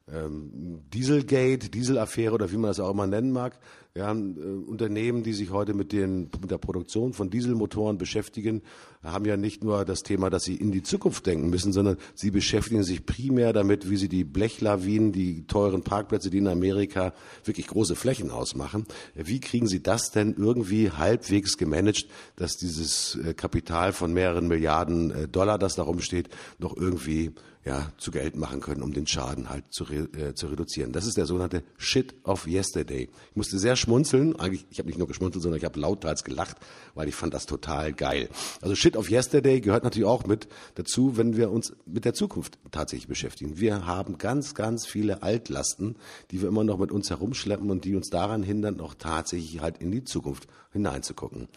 Dieselgate, 0.05 1.69
Dieselaffäre 1.69 2.33
oder 2.33 2.51
wie 2.51 2.57
man 2.57 2.69
das 2.69 2.81
auch 2.81 2.91
immer 2.91 3.07
nennen 3.07 3.31
mag. 3.31 3.57
Ja, 3.95 4.12
äh, 4.12 4.15
Unternehmen, 4.15 5.22
die 5.22 5.33
sich 5.33 5.51
heute 5.51 5.75
mit, 5.75 5.91
den, 5.91 6.31
mit 6.41 6.50
der 6.50 6.57
Produktion 6.57 7.13
von 7.13 7.29
Dieselmotoren 7.29 8.00
beschäftigen, 8.00 8.63
haben 9.03 9.25
ja 9.25 9.38
nicht 9.38 9.63
nur 9.63 9.86
das 9.86 10.01
Thema, 10.01 10.31
dass 10.31 10.43
sie 10.43 10.55
in 10.55 10.72
die 10.72 10.81
Zukunft 10.81 11.27
denken 11.27 11.50
müssen, 11.50 11.72
sondern 11.72 11.98
sie 12.16 12.31
beschäftigen 12.31 12.83
sich 12.83 13.05
primär 13.05 13.53
damit, 13.53 13.89
wie 13.89 13.98
sie 13.98 14.09
die 14.09 14.24
Blechlawinen, 14.24 15.11
die 15.11 15.46
teuren 15.46 15.83
Parkplätze, 15.83 16.31
die 16.31 16.39
in 16.39 16.48
Amerika 16.48 17.13
wirklich 17.46 17.68
große 17.68 17.96
Flächen 17.96 18.31
ausmachen, 18.31 18.85
wie 19.13 19.39
kriegen 19.39 19.68
sie 19.68 19.83
das 19.83 20.09
denn 20.09 20.33
irgendwie 20.37 20.89
halbwegs 20.89 21.57
gemanagt, 21.57 22.07
dass 22.35 22.57
dieses 22.57 23.16
äh, 23.24 23.35
Kapital 23.35 23.94
von 23.94 24.11
mehreren 24.11 24.48
Milliarden 24.48 25.11
äh, 25.11 25.27
Dollar, 25.27 25.59
das 25.59 25.75
darum 25.75 26.01
steht, 26.01 26.29
noch 26.57 26.75
irgendwie 26.75 27.31
ja, 27.66 27.92
zu 27.98 28.12
Geld 28.12 28.36
machen 28.36 28.60
können, 28.60 28.82
um 28.82 28.92
den 28.92 29.08
Schaden 29.08 29.50
halt 29.50 29.72
zu, 29.72 29.86
re, 29.86 30.08
äh, 30.18 30.34
zu 30.34 30.48
reduzieren. 30.48 30.92
Das 30.92 31.06
ist 31.06 31.16
der 31.16 31.26
sogenannte 31.26 31.64
Shit 31.78 32.14
of 32.24 32.46
Yesterday. 32.46 33.10
Ich 33.30 33.36
musste 33.36 33.58
sehr 33.58 33.78
schmunzeln, 33.78 34.36
eigentlich, 34.38 34.66
ich 34.70 34.80
habe 34.80 34.88
nicht 34.90 34.98
nur 34.98 35.08
geschmunzelt, 35.08 35.42
sondern 35.42 35.60
ich 35.60 35.66
habe 35.66 35.80
lauthals 35.80 36.26
gelacht, 36.26 36.58
weil 36.94 37.08
ich 37.08 37.16
fand 37.16 37.34
das 37.34 37.46
total 37.46 37.94
geil. 37.94 38.28
Also 38.62 38.76
Shit 38.76 38.98
of 38.98 39.10
Yesterday 39.10 39.62
gehört 39.62 39.86
natürlich 39.86 40.08
auch 40.08 40.26
mit 40.26 40.48
dazu, 40.76 41.16
wenn 41.16 41.38
wir 41.38 41.52
uns 41.52 41.74
mit 41.86 42.04
der 42.04 42.14
Zukunft 42.14 42.60
tatsächlich 42.72 43.08
beschäftigen. 43.08 43.60
Wir 43.60 43.86
haben 43.86 44.18
ganz, 44.18 44.56
ganz 44.56 44.86
viele 44.86 45.24
Altlasten, 45.24 45.96
die 46.32 46.42
wir 46.42 46.50
immer 46.50 46.66
noch 46.66 46.80
mit 46.80 46.92
uns 46.92 47.10
herumschleppen 47.10 47.72
und 47.72 47.86
die 47.86 47.96
uns 47.96 48.10
daran 48.10 48.44
hindern, 48.44 48.76
noch 48.76 48.94
tatsächlich 48.94 49.62
halt 49.62 49.78
in 49.78 49.92
die 49.92 50.04
Zukunft 50.04 50.48
hineinzugucken. 50.74 51.48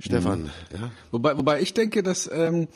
Stefan, 0.00 0.42
mhm. 0.42 0.50
ja? 0.72 0.90
Wobei, 1.10 1.36
wobei 1.36 1.60
ich 1.60 1.72
denke, 1.74 2.02
dass 2.02 2.28
ähm, 2.32 2.68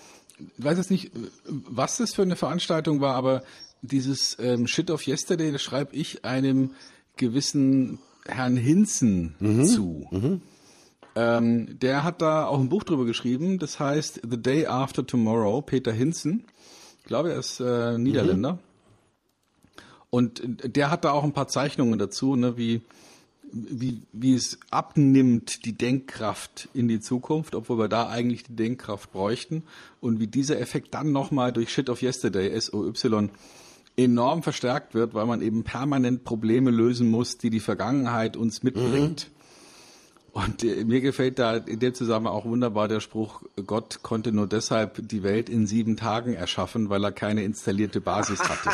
weiß 0.59 0.79
jetzt 0.79 0.90
nicht, 0.90 1.11
was 1.44 1.98
das 1.98 2.14
für 2.14 2.22
eine 2.22 2.37
Veranstaltung 2.37 3.01
war, 3.01 3.14
aber 3.14 3.42
dieses 3.83 4.37
ähm, 4.40 4.66
Shit 4.66 4.90
of 4.90 5.07
Yesterday, 5.07 5.53
das 5.53 5.62
schreibe 5.62 5.94
ich 5.94 6.24
einem 6.24 6.72
gewissen 7.16 7.98
Herrn 8.27 8.57
Hinzen 8.57 9.35
mhm. 9.38 9.64
zu. 9.64 10.07
Mhm. 10.11 10.40
Ähm, 11.14 11.79
der 11.79 12.05
hat 12.05 12.22
da 12.22 12.46
auch 12.46 12.61
ein 12.61 12.68
Buch 12.68 12.85
drüber 12.85 13.05
geschrieben, 13.05 13.59
das 13.59 13.81
heißt 13.81 14.22
The 14.29 14.40
Day 14.40 14.66
After 14.66 15.07
Tomorrow, 15.07 15.62
Peter 15.62 15.92
Hinzen. 15.92 16.44
Ich 16.98 17.05
glaube, 17.05 17.33
er 17.33 17.38
ist 17.38 17.61
äh, 17.61 17.98
Niederländer. 17.98 18.55
Mhm. 18.55 18.59
Und 20.11 20.42
der 20.64 20.90
hat 20.90 21.05
da 21.05 21.12
auch 21.12 21.24
ein 21.24 21.33
paar 21.33 21.48
Zeichnungen 21.48 21.98
dazu, 21.98 22.37
ne, 22.37 22.57
wie 22.57 22.83
wie, 23.52 24.02
wie 24.12 24.34
es 24.34 24.58
abnimmt, 24.70 25.64
die 25.64 25.72
Denkkraft 25.72 26.68
in 26.74 26.88
die 26.88 27.00
Zukunft, 27.00 27.54
obwohl 27.54 27.78
wir 27.78 27.88
da 27.88 28.08
eigentlich 28.08 28.44
die 28.44 28.56
Denkkraft 28.56 29.12
bräuchten 29.12 29.62
und 30.00 30.20
wie 30.20 30.26
dieser 30.26 30.61
Effekt 30.61 30.94
dann 30.94 31.12
nochmal 31.12 31.52
durch 31.52 31.70
Shit 31.70 31.90
of 31.90 32.02
Yesterday, 32.02 32.58
SOY, 32.58 32.92
enorm 33.96 34.42
verstärkt 34.42 34.94
wird, 34.94 35.14
weil 35.14 35.26
man 35.26 35.42
eben 35.42 35.64
permanent 35.64 36.24
Probleme 36.24 36.70
lösen 36.70 37.11
muss, 37.11 37.38
die 37.38 37.50
die 37.50 37.61
Vergangenheit 37.61 38.37
uns 38.37 38.62
mitbringt. 38.62 39.28
Mhm. 39.28 39.38
Und 40.38 40.62
äh, 40.62 40.85
mir 40.85 41.01
gefällt 41.01 41.40
da 41.40 41.57
in 41.57 41.81
dem 41.81 41.94
Zusammenhang 41.94 42.33
auch 42.33 42.44
wunderbar 42.44 42.87
der 42.87 43.01
Spruch, 43.01 43.42
Gott 43.66 44.05
konnte 44.05 44.31
nur 44.31 44.46
deshalb 44.46 45.01
die 45.09 45.24
Welt 45.24 45.48
in 45.48 45.66
sieben 45.66 45.96
Tagen 45.96 46.33
erschaffen, 46.35 46.90
weil 46.90 47.03
er 47.03 47.11
keine 47.11 47.42
installierte 47.42 48.01
Basis 48.01 48.38
hatte. 48.38 48.70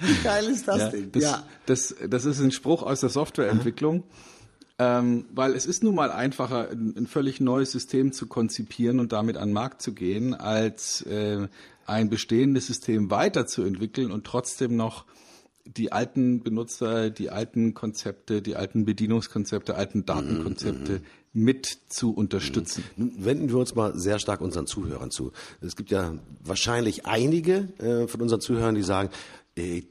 Wie 0.00 0.14
geil 0.24 0.46
ist 0.46 0.66
das 0.66 0.78
ja, 0.78 0.88
denn? 0.88 1.12
Das, 1.12 1.22
ja. 1.22 1.46
das, 1.66 1.94
das 2.08 2.24
ist 2.24 2.40
ein 2.40 2.52
Spruch 2.52 2.82
aus 2.82 3.00
der 3.00 3.10
Softwareentwicklung. 3.10 4.04
Ähm, 4.78 5.26
weil 5.34 5.52
es 5.52 5.66
ist 5.66 5.82
nun 5.82 5.94
mal 5.94 6.10
einfacher, 6.10 6.70
ein, 6.70 6.94
ein, 6.96 7.06
völlig 7.06 7.40
neues 7.40 7.72
System 7.72 8.12
zu 8.12 8.28
konzipieren 8.28 8.98
und 8.98 9.12
damit 9.12 9.36
an 9.36 9.48
den 9.48 9.52
Markt 9.54 9.82
zu 9.82 9.92
gehen, 9.92 10.32
als 10.32 11.02
äh, 11.02 11.48
ein 11.84 12.08
bestehendes 12.08 12.68
System 12.68 13.10
weiterzuentwickeln 13.10 14.10
und 14.10 14.24
trotzdem 14.24 14.74
noch 14.76 15.04
die 15.76 15.92
alten 15.92 16.42
Benutzer, 16.42 17.10
die 17.10 17.30
alten 17.30 17.74
Konzepte, 17.74 18.40
die 18.40 18.56
alten 18.56 18.84
Bedienungskonzepte, 18.84 19.74
alten 19.74 20.06
Datenkonzepte 20.06 20.92
mhm, 20.92 20.98
mhm. 21.32 21.44
mit 21.44 21.78
zu 21.88 22.12
unterstützen. 22.12 22.84
Nun 22.96 23.24
wenden 23.24 23.48
wir 23.50 23.58
uns 23.58 23.74
mal 23.74 23.96
sehr 23.98 24.18
stark 24.18 24.40
unseren 24.40 24.66
Zuhörern 24.66 25.10
zu. 25.10 25.32
Es 25.60 25.76
gibt 25.76 25.90
ja 25.90 26.14
wahrscheinlich 26.42 27.06
einige 27.06 27.68
äh, 27.78 28.08
von 28.08 28.22
unseren 28.22 28.40
Zuhörern, 28.40 28.74
die 28.74 28.82
sagen, 28.82 29.10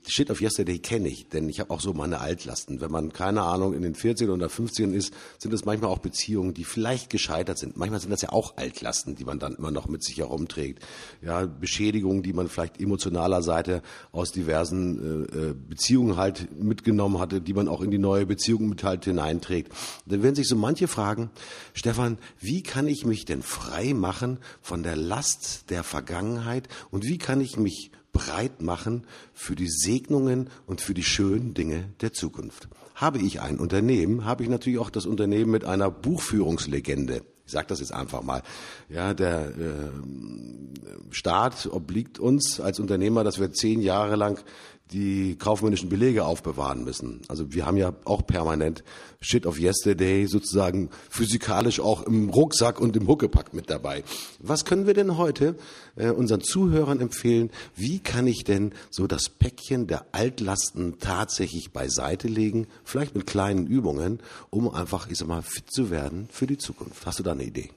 Shit 0.07 0.31
of 0.31 0.41
Yesterday 0.41 0.79
kenne 0.79 1.09
ich, 1.09 1.29
denn 1.29 1.49
ich 1.49 1.59
habe 1.59 1.71
auch 1.71 1.81
so 1.81 1.93
meine 1.93 2.19
Altlasten. 2.19 2.79
Wenn 2.81 2.91
man, 2.91 3.11
keine 3.11 3.43
Ahnung, 3.43 3.73
in 3.73 3.81
den 3.81 3.95
40 3.95 4.29
oder 4.29 4.47
50ern 4.47 4.93
ist, 4.93 5.13
sind 5.37 5.53
es 5.53 5.65
manchmal 5.65 5.89
auch 5.91 5.99
Beziehungen, 5.99 6.53
die 6.53 6.63
vielleicht 6.63 7.09
gescheitert 7.09 7.57
sind. 7.57 7.77
Manchmal 7.77 7.99
sind 7.99 8.11
das 8.11 8.21
ja 8.21 8.29
auch 8.29 8.57
Altlasten, 8.57 9.15
die 9.15 9.25
man 9.25 9.39
dann 9.39 9.55
immer 9.55 9.71
noch 9.71 9.87
mit 9.87 10.03
sich 10.03 10.17
herumträgt. 10.17 10.85
Ja, 11.21 11.45
Beschädigungen, 11.45 12.23
die 12.23 12.33
man 12.33 12.47
vielleicht 12.47 12.79
emotionaler 12.79 13.41
Seite 13.41 13.81
aus 14.11 14.31
diversen 14.31 15.27
äh, 15.31 15.37
äh, 15.37 15.53
Beziehungen 15.53 16.17
halt 16.17 16.47
mitgenommen 16.57 17.19
hatte, 17.19 17.41
die 17.41 17.53
man 17.53 17.67
auch 17.67 17.81
in 17.81 17.91
die 17.91 17.97
neue 17.97 18.25
Beziehung 18.25 18.69
mit 18.69 18.83
halt 18.83 19.05
hineinträgt. 19.05 19.71
Dann 20.05 20.23
werden 20.23 20.35
sich 20.35 20.47
so 20.47 20.55
manche 20.55 20.87
fragen, 20.87 21.29
Stefan, 21.73 22.17
wie 22.39 22.63
kann 22.63 22.87
ich 22.87 23.05
mich 23.05 23.25
denn 23.25 23.41
frei 23.41 23.93
machen 23.93 24.39
von 24.61 24.83
der 24.83 24.95
Last 24.95 25.69
der 25.69 25.83
Vergangenheit 25.83 26.67
und 26.91 27.05
wie 27.05 27.17
kann 27.17 27.41
ich 27.41 27.57
mich 27.57 27.91
breit 28.17 28.61
machen 28.61 29.05
für 29.33 29.55
die 29.55 29.69
Segnungen 29.69 30.49
und 30.65 30.81
für 30.81 30.93
die 30.93 31.03
schönen 31.03 31.53
Dinge 31.53 31.89
der 32.01 32.13
Zukunft. 32.13 32.67
Habe 32.95 33.19
ich 33.19 33.41
ein 33.41 33.59
Unternehmen, 33.59 34.25
habe 34.25 34.43
ich 34.43 34.49
natürlich 34.49 34.79
auch 34.79 34.89
das 34.89 35.05
Unternehmen 35.05 35.51
mit 35.51 35.65
einer 35.65 35.91
Buchführungslegende 35.91 37.21
Ich 37.45 37.51
sage 37.51 37.67
das 37.67 37.79
jetzt 37.79 37.93
einfach 37.93 38.23
mal. 38.23 38.41
Ja, 38.89 39.13
der 39.13 39.49
äh, 39.49 41.11
Staat 41.11 41.69
obliegt 41.71 42.17
uns 42.17 42.59
als 42.59 42.79
Unternehmer, 42.79 43.23
dass 43.23 43.39
wir 43.39 43.51
zehn 43.53 43.81
Jahre 43.81 44.15
lang 44.15 44.43
die 44.91 45.35
kaufmännischen 45.35 45.89
Belege 45.89 46.25
aufbewahren 46.25 46.83
müssen. 46.83 47.21
Also 47.27 47.53
wir 47.53 47.65
haben 47.65 47.77
ja 47.77 47.93
auch 48.05 48.25
permanent 48.25 48.83
Shit 49.19 49.45
of 49.45 49.59
Yesterday 49.59 50.27
sozusagen 50.27 50.89
physikalisch 51.09 51.79
auch 51.79 52.03
im 52.03 52.29
Rucksack 52.29 52.79
und 52.79 52.95
im 52.95 53.07
Huckepack 53.07 53.53
mit 53.53 53.69
dabei. 53.69 54.03
Was 54.39 54.63
können 54.63 54.87
wir 54.87 54.93
denn 54.93 55.17
heute 55.17 55.55
äh, 55.95 56.09
unseren 56.09 56.41
Zuhörern 56.41 57.01
empfehlen? 57.01 57.49
Wie 57.75 57.99
kann 57.99 58.27
ich 58.27 58.43
denn 58.43 58.71
so 58.89 59.07
das 59.07 59.29
Päckchen 59.29 59.87
der 59.87 60.05
Altlasten 60.13 60.99
tatsächlich 60.99 61.71
beiseite 61.71 62.27
legen? 62.27 62.67
Vielleicht 62.83 63.15
mit 63.15 63.27
kleinen 63.27 63.67
Übungen, 63.67 64.19
um 64.49 64.69
einfach, 64.69 65.09
ich 65.09 65.17
sag 65.17 65.27
mal, 65.27 65.41
fit 65.41 65.69
zu 65.69 65.89
werden 65.89 66.27
für 66.31 66.47
die 66.47 66.57
Zukunft. 66.57 67.05
Hast 67.05 67.19
du 67.19 67.23
da 67.23 67.33
eine 67.33 67.43
Idee? 67.43 67.71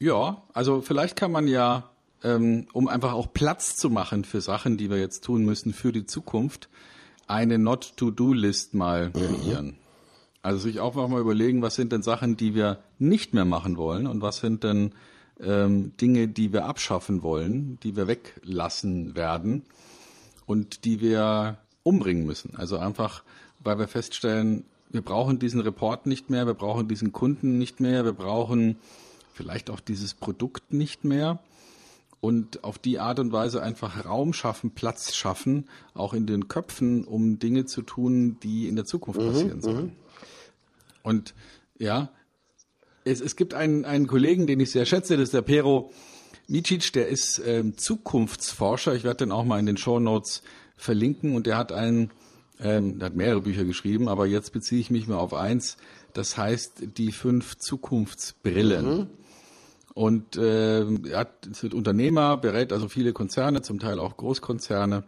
Ja, 0.00 0.42
also 0.52 0.80
vielleicht 0.80 1.16
kann 1.16 1.30
man 1.30 1.46
ja 1.46 1.90
ähm, 2.24 2.66
um 2.72 2.88
einfach 2.88 3.12
auch 3.12 3.32
Platz 3.32 3.76
zu 3.76 3.90
machen 3.90 4.24
für 4.24 4.40
Sachen, 4.40 4.76
die 4.76 4.90
wir 4.90 4.98
jetzt 4.98 5.22
tun 5.22 5.44
müssen 5.44 5.72
für 5.72 5.92
die 5.92 6.06
Zukunft, 6.06 6.68
eine 7.26 7.58
Not-to-Do-List 7.58 8.74
mal 8.74 9.12
kreieren. 9.12 9.66
Mhm. 9.66 9.74
Also 10.42 10.58
sich 10.58 10.80
auch 10.80 10.94
mal 10.94 11.20
überlegen, 11.20 11.62
was 11.62 11.74
sind 11.74 11.92
denn 11.92 12.02
Sachen, 12.02 12.36
die 12.36 12.54
wir 12.54 12.78
nicht 12.98 13.32
mehr 13.32 13.44
machen 13.44 13.76
wollen 13.76 14.06
und 14.06 14.20
was 14.20 14.38
sind 14.38 14.64
denn 14.64 14.92
ähm, 15.40 15.96
Dinge, 15.96 16.28
die 16.28 16.52
wir 16.52 16.66
abschaffen 16.66 17.22
wollen, 17.22 17.78
die 17.82 17.96
wir 17.96 18.08
weglassen 18.08 19.16
werden 19.16 19.62
und 20.46 20.84
die 20.84 21.00
wir 21.00 21.58
umbringen 21.82 22.26
müssen. 22.26 22.56
Also 22.56 22.78
einfach, 22.78 23.22
weil 23.60 23.78
wir 23.78 23.88
feststellen, 23.88 24.64
wir 24.90 25.02
brauchen 25.02 25.38
diesen 25.38 25.60
Report 25.60 26.06
nicht 26.06 26.30
mehr, 26.30 26.46
wir 26.46 26.54
brauchen 26.54 26.88
diesen 26.88 27.12
Kunden 27.12 27.58
nicht 27.58 27.80
mehr, 27.80 28.04
wir 28.04 28.12
brauchen 28.12 28.76
vielleicht 29.32 29.70
auch 29.70 29.80
dieses 29.80 30.14
Produkt 30.14 30.72
nicht 30.72 31.04
mehr 31.04 31.40
und 32.24 32.64
auf 32.64 32.78
die 32.78 32.98
Art 32.98 33.18
und 33.18 33.32
Weise 33.32 33.62
einfach 33.62 34.06
Raum 34.06 34.32
schaffen, 34.32 34.70
Platz 34.70 35.14
schaffen, 35.14 35.68
auch 35.92 36.14
in 36.14 36.26
den 36.26 36.48
Köpfen, 36.48 37.04
um 37.04 37.38
Dinge 37.38 37.66
zu 37.66 37.82
tun, 37.82 38.38
die 38.42 38.66
in 38.66 38.76
der 38.76 38.86
Zukunft 38.86 39.20
mhm, 39.20 39.26
passieren 39.26 39.60
sollen. 39.60 39.84
Mhm. 39.84 39.92
Und 41.02 41.34
ja, 41.78 42.08
es, 43.04 43.20
es 43.20 43.36
gibt 43.36 43.52
einen, 43.52 43.84
einen 43.84 44.06
Kollegen, 44.06 44.46
den 44.46 44.58
ich 44.58 44.70
sehr 44.70 44.86
schätze, 44.86 45.18
das 45.18 45.24
ist 45.24 45.34
der 45.34 45.42
Pero 45.42 45.92
Micic, 46.48 46.94
der 46.94 47.08
ist 47.08 47.42
ähm, 47.44 47.76
Zukunftsforscher. 47.76 48.94
Ich 48.94 49.04
werde 49.04 49.26
den 49.26 49.32
auch 49.32 49.44
mal 49.44 49.58
in 49.58 49.66
den 49.66 49.76
Show 49.76 50.00
Notes 50.00 50.42
verlinken 50.78 51.36
und 51.36 51.46
der 51.46 51.58
hat 51.58 51.72
einen, 51.72 52.10
ähm, 52.58 53.00
der 53.00 53.06
hat 53.06 53.16
mehrere 53.16 53.42
Bücher 53.42 53.64
geschrieben, 53.64 54.08
aber 54.08 54.24
jetzt 54.24 54.54
beziehe 54.54 54.80
ich 54.80 54.90
mich 54.90 55.06
mal 55.08 55.18
auf 55.18 55.34
eins. 55.34 55.76
Das 56.14 56.38
heißt 56.38 56.96
die 56.96 57.12
fünf 57.12 57.58
Zukunftsbrillen. 57.58 58.86
Mhm. 58.86 59.06
Und 59.94 60.36
äh, 60.36 60.82
er 60.82 61.18
hat, 61.18 61.46
ist 61.46 61.72
Unternehmer, 61.72 62.36
berät 62.36 62.72
also 62.72 62.88
viele 62.88 63.12
Konzerne, 63.12 63.62
zum 63.62 63.78
Teil 63.78 64.00
auch 64.00 64.16
Großkonzerne 64.16 65.04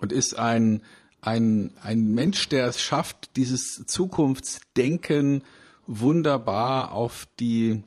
und 0.00 0.12
ist 0.12 0.38
ein, 0.38 0.82
ein, 1.22 1.72
ein 1.82 2.12
Mensch, 2.14 2.48
der 2.50 2.66
es 2.66 2.80
schafft, 2.80 3.36
dieses 3.36 3.86
Zukunftsdenken 3.86 5.42
wunderbar 5.86 6.92
auf 6.92 7.26
die, 7.40 7.82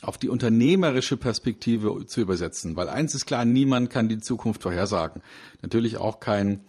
auf 0.00 0.16
die 0.16 0.30
unternehmerische 0.30 1.18
Perspektive 1.18 2.06
zu 2.06 2.22
übersetzen. 2.22 2.74
Weil 2.76 2.88
eins 2.88 3.14
ist 3.14 3.26
klar, 3.26 3.44
niemand 3.44 3.90
kann 3.90 4.08
die 4.08 4.20
Zukunft 4.20 4.62
vorhersagen. 4.62 5.22
Natürlich 5.60 5.98
auch 5.98 6.20
kein 6.20 6.60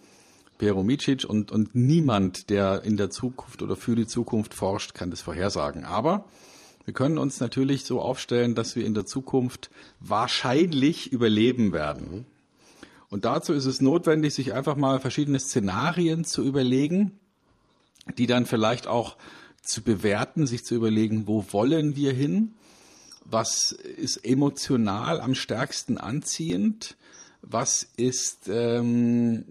Pero 0.58 0.82
Micic 0.82 1.24
und, 1.24 1.50
und 1.50 1.74
niemand, 1.74 2.50
der 2.50 2.82
in 2.82 2.96
der 2.96 3.10
Zukunft 3.10 3.62
oder 3.62 3.76
für 3.76 3.96
die 3.96 4.06
Zukunft 4.06 4.54
forscht, 4.54 4.94
kann 4.94 5.10
das 5.10 5.20
vorhersagen. 5.20 5.84
Aber 5.84 6.26
wir 6.86 6.94
können 6.94 7.18
uns 7.18 7.40
natürlich 7.40 7.84
so 7.84 8.00
aufstellen, 8.00 8.54
dass 8.54 8.76
wir 8.76 8.86
in 8.86 8.94
der 8.94 9.04
Zukunft 9.04 9.70
wahrscheinlich 9.98 11.12
überleben 11.12 11.72
werden. 11.72 12.26
Und 13.10 13.24
dazu 13.24 13.52
ist 13.52 13.66
es 13.66 13.80
notwendig, 13.80 14.34
sich 14.34 14.54
einfach 14.54 14.76
mal 14.76 15.00
verschiedene 15.00 15.40
Szenarien 15.40 16.24
zu 16.24 16.44
überlegen, 16.44 17.18
die 18.18 18.28
dann 18.28 18.46
vielleicht 18.46 18.86
auch 18.86 19.16
zu 19.62 19.82
bewerten, 19.82 20.46
sich 20.46 20.64
zu 20.64 20.76
überlegen, 20.76 21.26
wo 21.26 21.44
wollen 21.50 21.96
wir 21.96 22.12
hin? 22.12 22.54
Was 23.24 23.72
ist 23.72 24.18
emotional 24.24 25.20
am 25.20 25.34
stärksten 25.34 25.98
anziehend? 25.98 26.96
Was 27.42 27.88
ist, 27.96 28.48
ähm, 28.48 29.44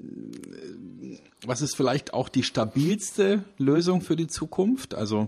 was 1.45 1.61
ist 1.61 1.75
vielleicht 1.75 2.13
auch 2.13 2.29
die 2.29 2.43
stabilste 2.43 3.43
Lösung 3.57 3.99
für 3.99 4.15
die 4.15 4.27
Zukunft? 4.27 4.95
Also 4.95 5.27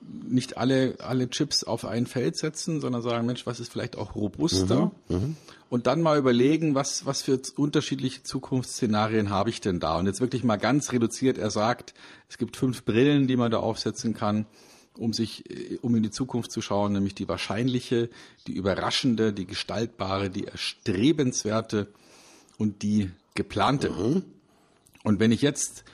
nicht 0.00 0.56
alle, 0.56 0.96
alle 1.00 1.28
Chips 1.28 1.64
auf 1.64 1.84
ein 1.84 2.06
Feld 2.06 2.36
setzen, 2.36 2.80
sondern 2.80 3.02
sagen, 3.02 3.26
Mensch, 3.26 3.46
was 3.46 3.60
ist 3.60 3.72
vielleicht 3.72 3.96
auch 3.96 4.14
robuster? 4.14 4.92
Mhm, 5.08 5.16
mhm, 5.16 5.36
und 5.68 5.86
dann 5.86 6.00
mal 6.00 6.18
überlegen, 6.18 6.74
was, 6.74 7.06
was 7.06 7.22
für 7.22 7.40
unterschiedliche 7.56 8.22
Zukunftsszenarien 8.22 9.30
habe 9.30 9.50
ich 9.50 9.60
denn 9.60 9.80
da? 9.80 9.98
Und 9.98 10.06
jetzt 10.06 10.20
wirklich 10.20 10.44
mal 10.44 10.56
ganz 10.56 10.92
reduziert, 10.92 11.38
er 11.38 11.50
sagt, 11.50 11.92
es 12.28 12.38
gibt 12.38 12.56
fünf 12.56 12.84
Brillen, 12.84 13.26
die 13.26 13.36
man 13.36 13.50
da 13.50 13.58
aufsetzen 13.58 14.14
kann, 14.14 14.46
um 14.96 15.12
sich, 15.12 15.44
um 15.82 15.94
in 15.96 16.02
die 16.02 16.10
Zukunft 16.10 16.52
zu 16.52 16.62
schauen, 16.62 16.92
nämlich 16.92 17.14
die 17.14 17.28
wahrscheinliche, 17.28 18.08
die 18.46 18.52
überraschende, 18.52 19.32
die 19.32 19.46
gestaltbare, 19.46 20.30
die 20.30 20.44
erstrebenswerte 20.44 21.88
und 22.58 22.82
die 22.82 23.10
geplante. 23.34 23.90
Mhm. 23.90 24.22
Und 25.02 25.20
wenn 25.20 25.32
ich 25.32 25.42
jetzt 25.42 25.84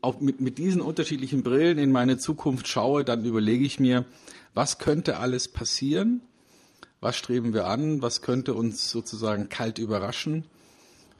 auch 0.00 0.20
mit, 0.20 0.40
mit 0.40 0.58
diesen 0.58 0.80
unterschiedlichen 0.80 1.42
Brillen 1.42 1.78
in 1.78 1.92
meine 1.92 2.18
Zukunft 2.18 2.68
schaue, 2.68 3.04
dann 3.04 3.24
überlege 3.24 3.64
ich 3.64 3.80
mir, 3.80 4.04
was 4.52 4.78
könnte 4.78 5.18
alles 5.18 5.48
passieren? 5.48 6.20
Was 7.00 7.16
streben 7.16 7.52
wir 7.52 7.66
an? 7.66 8.02
Was 8.02 8.22
könnte 8.22 8.54
uns 8.54 8.90
sozusagen 8.90 9.48
kalt 9.48 9.78
überraschen? 9.78 10.44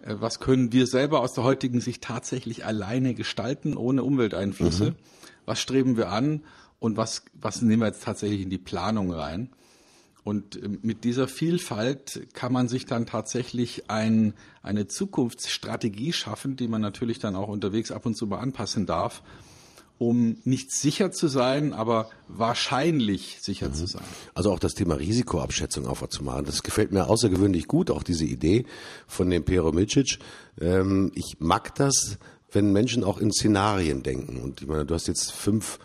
Äh, 0.02 0.16
was 0.18 0.40
können 0.40 0.72
wir 0.72 0.87
selber 0.87 1.20
aus 1.20 1.35
der 1.35 1.44
heutigen 1.44 1.80
Sicht 1.80 2.02
tatsächlich 2.02 2.64
alleine 2.64 3.14
gestalten, 3.14 3.76
ohne 3.76 4.02
Umwelteinflüsse? 4.02 4.90
Mhm. 4.90 4.96
Was 5.46 5.61
streben 5.61 5.96
wir 5.96 6.11
an? 6.11 6.42
Und 6.78 6.96
was, 6.96 7.24
was 7.35 7.62
nehmen 7.62 7.83
wir 7.83 7.87
jetzt 7.87 8.04
tatsächlich 8.04 8.42
in 8.42 8.50
die 8.50 8.59
Planung 8.59 9.11
rein? 9.11 9.50
Und 10.25 10.57
ähm, 10.57 10.79
mit 10.83 11.05
dieser 11.05 11.29
Vielfalt 11.29 12.29
kann 12.33 12.53
man 12.53 12.67
sich 12.69 12.87
dann 12.87 13.07
tatsächlich 13.07 13.91
ein, 13.91 14.33
eine 14.63 14.89
Zukunftsstrategie 14.89 16.13
schaffen, 16.13 16.57
die 16.57 16.67
man 16.67 16.81
natürlich 16.81 17.19
dann 17.19 17.37
auch 17.37 17.49
unterwegs 17.49 17.93
ab 17.93 18.07
und 18.07 18.17
zu 18.17 18.27
mal 18.27 18.39
anpassen 18.39 18.87
darf, 18.87 19.23
um 19.99 20.39
nicht 20.45 20.73
sicher 20.73 21.13
zu 21.13 21.29
sein, 21.29 21.75
aber 21.75 22.11
wahrscheinlich 22.27 23.39
sicher 23.43 23.69
mhm. 23.69 23.75
zu 23.75 23.87
sein. 23.87 24.05
Also 24.33 24.51
auch 24.51 24.59
das 24.59 24.73
Thema 24.73 24.95
Risikoabschätzung 24.95 25.87
aufzumachen, 25.87 26.47
das 26.47 26.63
gefällt 26.63 26.91
mir 26.91 27.09
außergewöhnlich 27.09 27.69
gut, 27.69 27.91
auch 27.91 28.03
diese 28.03 28.25
Idee 28.25 28.65
von 29.07 29.29
dem 29.29 29.45
Pero 29.45 29.73
Micic. 29.73 30.19
Ähm, 30.59 31.13
ich 31.15 31.37
mag 31.39 31.75
das, 31.75 32.19
wenn 32.51 32.73
Menschen 32.73 33.05
auch 33.05 33.19
in 33.19 33.31
Szenarien 33.31 34.03
denken. 34.03 34.41
Und 34.41 34.63
ich 34.63 34.69
meine, 34.69 34.87
du 34.87 34.95
hast 34.95 35.07
jetzt 35.07 35.33
fünf 35.33 35.79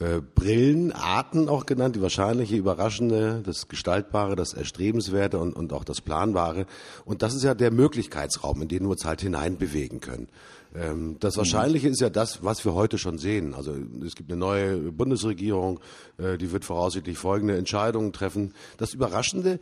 äh, 0.00 0.22
Brillenarten 0.34 1.48
auch 1.48 1.66
genannt, 1.66 1.94
die 1.94 2.00
wahrscheinliche, 2.00 2.56
überraschende, 2.56 3.42
das 3.44 3.68
Gestaltbare, 3.68 4.34
das 4.34 4.54
Erstrebenswerte 4.54 5.38
und, 5.38 5.52
und 5.52 5.74
auch 5.74 5.84
das 5.84 6.00
Planbare. 6.00 6.64
Und 7.04 7.22
das 7.22 7.34
ist 7.34 7.44
ja 7.44 7.54
der 7.54 7.70
Möglichkeitsraum, 7.70 8.62
in 8.62 8.68
den 8.68 8.84
wir 8.84 8.90
uns 8.90 9.04
halt 9.04 9.20
hineinbewegen 9.20 10.00
können. 10.00 10.28
Ähm, 10.74 11.16
das 11.20 11.36
Wahrscheinliche 11.36 11.88
ist 11.88 12.00
ja 12.00 12.08
das, 12.08 12.42
was 12.42 12.64
wir 12.64 12.74
heute 12.74 12.96
schon 12.96 13.18
sehen. 13.18 13.54
Also 13.54 13.74
es 14.04 14.14
gibt 14.14 14.30
eine 14.30 14.40
neue 14.40 14.90
Bundesregierung, 14.90 15.80
äh, 16.16 16.38
die 16.38 16.50
wird 16.50 16.64
voraussichtlich 16.64 17.18
folgende 17.18 17.58
Entscheidungen 17.58 18.14
treffen. 18.14 18.54
Das 18.78 18.94
Überraschende, 18.94 19.60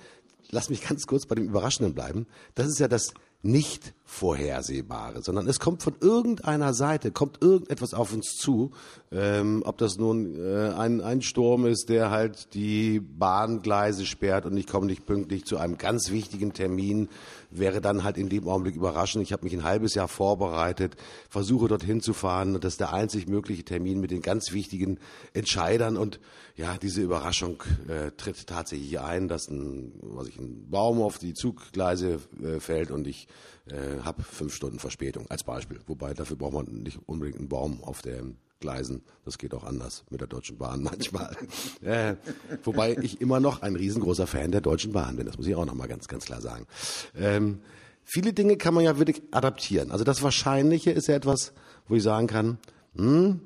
lass 0.51 0.71
mich 0.71 0.87
ganz 0.87 1.07
kurz 1.09 1.27
bei 1.27 1.35
dem 1.35 1.49
Überraschenden 1.49 1.95
bleiben, 1.95 2.27
das 2.55 2.69
ist 2.69 2.79
ja 2.79 2.87
das 2.87 3.13
nicht 3.43 3.93
Vorhersehbare, 4.11 5.23
sondern 5.23 5.47
es 5.47 5.61
kommt 5.61 5.83
von 5.83 5.95
irgendeiner 6.01 6.73
Seite, 6.73 7.13
kommt 7.13 7.43
irgendetwas 7.43 7.93
auf 7.93 8.15
uns 8.15 8.37
zu, 8.37 8.71
ähm, 9.13 9.63
ob 9.67 9.77
das 9.77 9.99
nun 9.99 10.35
äh, 10.35 10.71
ein, 10.71 11.03
ein 11.03 11.21
Sturm 11.21 11.67
ist, 11.67 11.91
der 11.91 12.11
halt 12.11 12.55
die 12.55 13.01
Bahngleise 13.01 14.07
sperrt 14.07 14.47
und 14.47 14.57
ich 14.57 14.67
komme 14.67 14.87
nicht 14.87 15.05
pünktlich 15.05 15.45
zu 15.45 15.59
einem 15.59 15.77
ganz 15.77 16.11
wichtigen 16.11 16.55
Termin, 16.55 17.11
wäre 17.51 17.83
dann 17.83 18.03
halt 18.03 18.17
in 18.17 18.31
dem 18.31 18.49
Augenblick 18.49 18.77
überraschend. 18.77 19.23
Ich 19.23 19.33
habe 19.35 19.45
mich 19.45 19.53
ein 19.53 19.63
halbes 19.63 19.95
Jahr 19.95 20.09
vorbereitet, 20.09 20.97
versuche 21.29 21.69
dorthin 21.69 22.01
zu 22.01 22.15
fahren 22.15 22.55
und 22.55 22.65
das 22.65 22.75
ist 22.75 22.81
der 22.81 22.95
einzig 22.95 23.29
mögliche 23.29 23.65
Termin 23.65 24.01
mit 24.01 24.11
den 24.11 24.23
ganz 24.23 24.53
wichtigen 24.53 24.99
Entscheidern 25.35 25.99
und 25.99 26.19
ja, 26.57 26.77
diese 26.77 27.03
Überraschung 27.03 27.63
äh, 27.87 28.11
tritt 28.17 28.47
tatsächlich 28.47 28.99
ein, 28.99 29.29
dass 29.29 29.49
ein, 29.49 29.93
was 30.03 30.29
ich, 30.29 30.39
ein 30.39 30.69
Baum 30.71 31.03
auf 31.03 31.19
die 31.19 31.35
Zuggleise 31.35 32.21
äh, 32.43 32.59
fällt 32.59 32.91
und 32.91 33.07
ich 33.07 33.29
äh, 33.71 33.98
habe 34.05 34.23
fünf 34.23 34.55
Stunden 34.55 34.79
Verspätung 34.79 35.31
als 35.31 35.45
Beispiel. 35.45 35.81
Wobei 35.87 36.15
dafür 36.15 36.37
braucht 36.37 36.55
man 36.55 36.67
nicht 36.67 36.99
unbedingt 37.07 37.39
einen 37.39 37.49
Baum 37.49 37.83
auf 37.83 38.03
den 38.03 38.39
Gleisen. 38.61 39.03
Das 39.25 39.39
geht 39.39 39.55
auch 39.55 39.65
anders 39.65 40.05
mit 40.11 40.21
der 40.21 40.29
Deutschen 40.29 40.59
Bahn 40.59 40.83
manchmal. 40.85 41.37
äh, 41.83 42.17
wobei 42.65 42.97
ich 42.97 43.21
immer 43.21 43.41
noch 43.41 43.63
ein 43.63 43.77
riesengroßer 43.77 44.27
Fan 44.27 44.53
der 44.53 44.61
Deutschen 44.61 44.93
Bahn 44.93 45.17
bin. 45.17 45.27
Das 45.27 45.37
muss 45.37 45.47
ich 45.47 45.55
auch 45.55 45.67
noch 45.67 45.75
mal 45.75 45.89
ganz, 45.89 46.09
ganz 46.09 46.25
klar 46.25 46.41
sagen. 46.41 46.67
Ähm, 47.15 47.61
viele 48.05 48.33
Dinge 48.33 48.57
kann 48.57 48.75
man 48.75 48.85
ja 48.85 48.99
wirklich 48.99 49.23
adaptieren. 49.31 49.91
Also 49.91 50.05
das 50.05 50.23
Wahrscheinliche 50.23 50.91
ist 50.91 51.09
ja 51.09 51.15
etwas, 51.15 51.53
wo 51.87 51.95
ich 51.95 52.03
sagen 52.03 52.27
kann, 52.27 52.59
hm, 52.97 53.41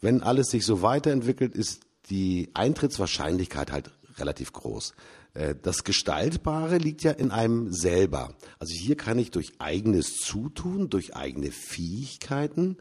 wenn 0.00 0.22
alles 0.22 0.50
sich 0.50 0.66
so 0.66 0.82
weiterentwickelt, 0.82 1.54
ist 1.54 1.82
die 2.10 2.50
Eintrittswahrscheinlichkeit 2.54 3.72
halt 3.72 3.90
relativ 4.18 4.52
groß. 4.52 4.94
Äh, 5.34 5.54
das 5.60 5.84
Gestaltbare 5.84 6.78
liegt 6.78 7.02
ja 7.02 7.12
in 7.12 7.30
einem 7.30 7.72
selber. 7.72 8.34
Also 8.58 8.74
hier 8.74 8.96
kann 8.96 9.18
ich 9.18 9.30
durch 9.30 9.52
eigenes 9.58 10.18
Zutun, 10.18 10.90
durch 10.90 11.16
eigene 11.16 11.50
Fähigkeiten, 11.50 12.76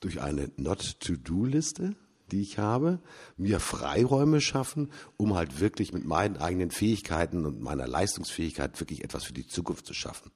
durch 0.00 0.20
eine 0.20 0.50
Not-to-Do-Liste, 0.56 1.94
die 2.30 2.40
ich 2.40 2.58
habe, 2.58 3.00
mir 3.36 3.60
Freiräume 3.60 4.40
schaffen, 4.40 4.90
um 5.16 5.34
halt 5.34 5.60
wirklich 5.60 5.92
mit 5.92 6.04
meinen 6.04 6.36
eigenen 6.36 6.70
Fähigkeiten 6.70 7.44
und 7.44 7.60
meiner 7.60 7.86
Leistungsfähigkeit 7.86 8.78
wirklich 8.80 9.04
etwas 9.04 9.24
für 9.24 9.32
die 9.32 9.46
Zukunft 9.46 9.86
zu 9.86 9.94
schaffen. 9.94 10.30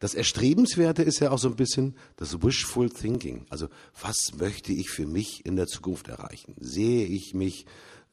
Das 0.00 0.14
Erstrebenswerte 0.14 1.02
ist 1.02 1.20
ja 1.20 1.30
auch 1.30 1.38
so 1.38 1.48
ein 1.48 1.56
bisschen 1.56 1.96
das 2.16 2.42
Wishful 2.42 2.90
Thinking. 2.90 3.46
Also 3.50 3.68
was 4.00 4.32
möchte 4.38 4.72
ich 4.72 4.90
für 4.90 5.06
mich 5.06 5.44
in 5.44 5.56
der 5.56 5.66
Zukunft 5.66 6.08
erreichen? 6.08 6.54
Sehe 6.58 7.06
ich 7.06 7.34
mich 7.34 7.66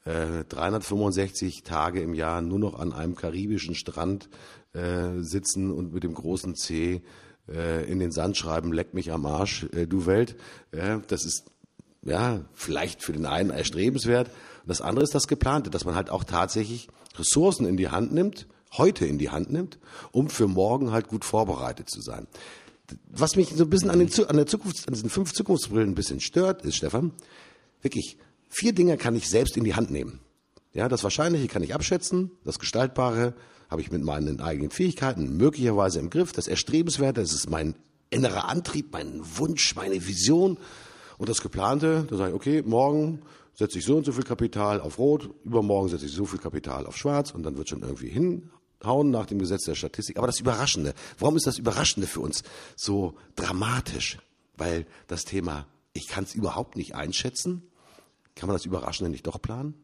äh, 0.04 0.44
365 0.44 1.62
Tage 1.62 2.00
im 2.00 2.14
Jahr 2.14 2.42
nur 2.42 2.58
noch 2.58 2.78
an 2.78 2.92
einem 2.92 3.14
karibischen 3.14 3.74
Strand 3.74 4.28
äh, 4.72 5.20
sitzen 5.20 5.70
und 5.70 5.92
mit 5.92 6.02
dem 6.02 6.14
großen 6.14 6.54
C 6.54 7.02
äh, 7.48 7.90
in 7.90 7.98
den 7.98 8.12
Sand 8.12 8.36
schreiben, 8.36 8.72
leck 8.72 8.94
mich 8.94 9.12
am 9.12 9.26
Arsch, 9.26 9.66
äh, 9.72 9.86
du 9.86 10.06
Welt. 10.06 10.36
Ja, 10.74 10.98
das 11.06 11.24
ist 11.24 11.44
ja 12.02 12.44
vielleicht 12.54 13.02
für 13.02 13.12
den 13.12 13.26
einen 13.26 13.50
erstrebenswert. 13.50 14.28
Und 14.28 14.68
das 14.68 14.80
andere 14.80 15.04
ist 15.04 15.14
das 15.14 15.28
Geplante, 15.28 15.70
dass 15.70 15.84
man 15.84 15.94
halt 15.94 16.10
auch 16.10 16.24
tatsächlich 16.24 16.88
Ressourcen 17.16 17.66
in 17.66 17.76
die 17.76 17.88
Hand 17.88 18.12
nimmt, 18.12 18.46
heute 18.76 19.06
in 19.06 19.18
die 19.18 19.30
Hand 19.30 19.50
nimmt, 19.50 19.78
um 20.12 20.28
für 20.30 20.48
morgen 20.48 20.92
halt 20.92 21.08
gut 21.08 21.24
vorbereitet 21.24 21.90
zu 21.90 22.00
sein. 22.00 22.26
Was 23.10 23.36
mich 23.36 23.50
so 23.50 23.64
ein 23.64 23.70
bisschen 23.70 23.90
an, 23.90 23.98
den, 23.98 24.10
an 24.26 24.36
der 24.36 24.46
Zukunft, 24.46 24.86
an 24.86 24.94
diesen 24.94 25.10
fünf 25.10 25.32
Zukunftsbrillen 25.32 25.90
ein 25.90 25.94
bisschen 25.94 26.20
stört, 26.20 26.64
ist, 26.64 26.76
Stefan, 26.76 27.12
wirklich, 27.80 28.18
Vier 28.54 28.74
Dinge 28.74 28.98
kann 28.98 29.16
ich 29.16 29.30
selbst 29.30 29.56
in 29.56 29.64
die 29.64 29.74
Hand 29.74 29.90
nehmen. 29.90 30.20
Ja, 30.74 30.90
das 30.90 31.02
Wahrscheinliche 31.02 31.48
kann 31.48 31.62
ich 31.62 31.74
abschätzen, 31.74 32.30
das 32.44 32.58
Gestaltbare 32.58 33.34
habe 33.70 33.80
ich 33.80 33.90
mit 33.90 34.04
meinen 34.04 34.42
eigenen 34.42 34.70
Fähigkeiten 34.70 35.38
möglicherweise 35.38 35.98
im 36.00 36.10
Griff, 36.10 36.32
das 36.32 36.48
Erstrebenswerte, 36.48 37.22
das 37.22 37.32
ist 37.32 37.48
mein 37.48 37.74
innerer 38.10 38.50
Antrieb, 38.50 38.92
mein 38.92 39.22
Wunsch, 39.38 39.74
meine 39.74 40.06
Vision 40.06 40.58
und 41.16 41.30
das 41.30 41.40
Geplante, 41.40 42.06
da 42.10 42.16
sage 42.18 42.30
ich, 42.30 42.36
okay, 42.36 42.62
morgen 42.62 43.22
setze 43.54 43.78
ich 43.78 43.86
so 43.86 43.96
und 43.96 44.04
so 44.04 44.12
viel 44.12 44.22
Kapital 44.22 44.82
auf 44.82 44.98
Rot, 44.98 45.30
übermorgen 45.44 45.88
setze 45.88 46.04
ich 46.04 46.12
so 46.12 46.26
viel 46.26 46.38
Kapital 46.38 46.86
auf 46.86 46.98
Schwarz 46.98 47.30
und 47.30 47.44
dann 47.44 47.56
wird 47.56 47.70
schon 47.70 47.80
irgendwie 47.80 48.10
hinhauen 48.10 49.10
nach 49.10 49.24
dem 49.24 49.38
Gesetz 49.38 49.64
der 49.64 49.76
Statistik. 49.76 50.18
Aber 50.18 50.26
das 50.26 50.40
Überraschende, 50.40 50.92
warum 51.18 51.36
ist 51.36 51.46
das 51.46 51.56
Überraschende 51.56 52.06
für 52.06 52.20
uns 52.20 52.42
so 52.76 53.14
dramatisch? 53.34 54.18
Weil 54.58 54.84
das 55.06 55.24
Thema, 55.24 55.66
ich 55.94 56.06
kann 56.06 56.24
es 56.24 56.34
überhaupt 56.34 56.76
nicht 56.76 56.94
einschätzen, 56.94 57.62
kann 58.34 58.48
man 58.48 58.54
das 58.54 58.66
Überraschende 58.66 59.10
nicht 59.10 59.26
doch 59.26 59.40
planen? 59.40 59.74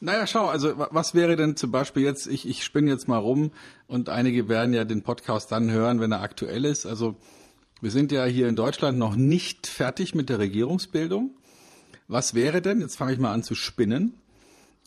Naja, 0.00 0.26
schau, 0.26 0.48
also 0.48 0.72
was 0.76 1.14
wäre 1.14 1.36
denn 1.36 1.56
zum 1.56 1.70
Beispiel 1.70 2.02
jetzt, 2.02 2.26
ich, 2.26 2.48
ich 2.48 2.64
spinne 2.64 2.90
jetzt 2.90 3.06
mal 3.06 3.18
rum 3.18 3.52
und 3.86 4.08
einige 4.08 4.48
werden 4.48 4.74
ja 4.74 4.84
den 4.84 5.02
Podcast 5.02 5.52
dann 5.52 5.70
hören, 5.70 6.00
wenn 6.00 6.10
er 6.10 6.22
aktuell 6.22 6.64
ist. 6.64 6.86
Also 6.86 7.14
wir 7.80 7.92
sind 7.92 8.10
ja 8.10 8.24
hier 8.24 8.48
in 8.48 8.56
Deutschland 8.56 8.98
noch 8.98 9.14
nicht 9.14 9.68
fertig 9.68 10.14
mit 10.14 10.28
der 10.28 10.40
Regierungsbildung. 10.40 11.36
Was 12.08 12.34
wäre 12.34 12.60
denn, 12.60 12.80
jetzt 12.80 12.96
fange 12.96 13.12
ich 13.12 13.20
mal 13.20 13.32
an 13.32 13.44
zu 13.44 13.54
spinnen, 13.54 14.14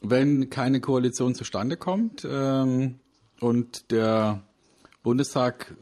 wenn 0.01 0.49
keine 0.49 0.81
Koalition 0.81 1.33
zustande 1.33 1.77
kommt 1.77 2.27
ähm, 2.29 2.99
und 3.39 3.91
der 3.91 4.43
Bundestag 5.01 5.75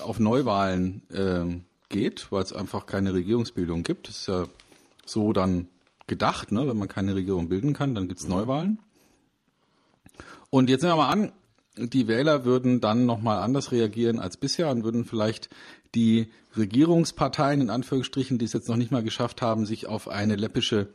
auf 0.00 0.18
Neuwahlen 0.18 1.02
ähm, 1.12 1.64
geht, 1.90 2.32
weil 2.32 2.42
es 2.42 2.52
einfach 2.52 2.86
keine 2.86 3.14
Regierungsbildung 3.14 3.84
gibt. 3.84 4.08
Das 4.08 4.18
ist 4.18 4.26
ja 4.26 4.46
so 5.06 5.32
dann 5.32 5.68
gedacht, 6.06 6.52
ne? 6.52 6.66
wenn 6.68 6.76
man 6.76 6.88
keine 6.88 7.14
Regierung 7.14 7.48
bilden 7.48 7.72
kann, 7.72 7.94
dann 7.94 8.08
gibt's 8.08 8.28
Neuwahlen. 8.28 8.78
Und 10.50 10.68
jetzt 10.68 10.82
nehmen 10.82 10.92
wir 10.92 11.02
mal 11.02 11.10
an, 11.10 11.32
die 11.76 12.06
Wähler 12.06 12.44
würden 12.44 12.80
dann 12.80 13.06
nochmal 13.06 13.38
anders 13.42 13.72
reagieren 13.72 14.20
als 14.20 14.36
bisher 14.36 14.70
und 14.70 14.84
würden 14.84 15.04
vielleicht 15.04 15.48
die 15.94 16.28
Regierungsparteien, 16.56 17.60
in 17.60 17.70
Anführungsstrichen, 17.70 18.38
die 18.38 18.44
es 18.44 18.52
jetzt 18.52 18.68
noch 18.68 18.76
nicht 18.76 18.92
mal 18.92 19.02
geschafft 19.02 19.42
haben, 19.42 19.66
sich 19.66 19.88
auf 19.88 20.08
eine 20.08 20.36
läppische 20.36 20.88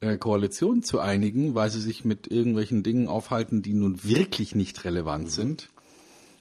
äh, 0.00 0.16
Koalition 0.16 0.82
zu 0.82 0.98
einigen, 0.98 1.54
weil 1.54 1.70
sie 1.70 1.80
sich 1.80 2.04
mit 2.04 2.26
irgendwelchen 2.26 2.82
Dingen 2.82 3.06
aufhalten, 3.06 3.62
die 3.62 3.74
nun 3.74 4.02
wirklich 4.02 4.54
nicht 4.54 4.84
relevant 4.84 5.30
sind, 5.30 5.68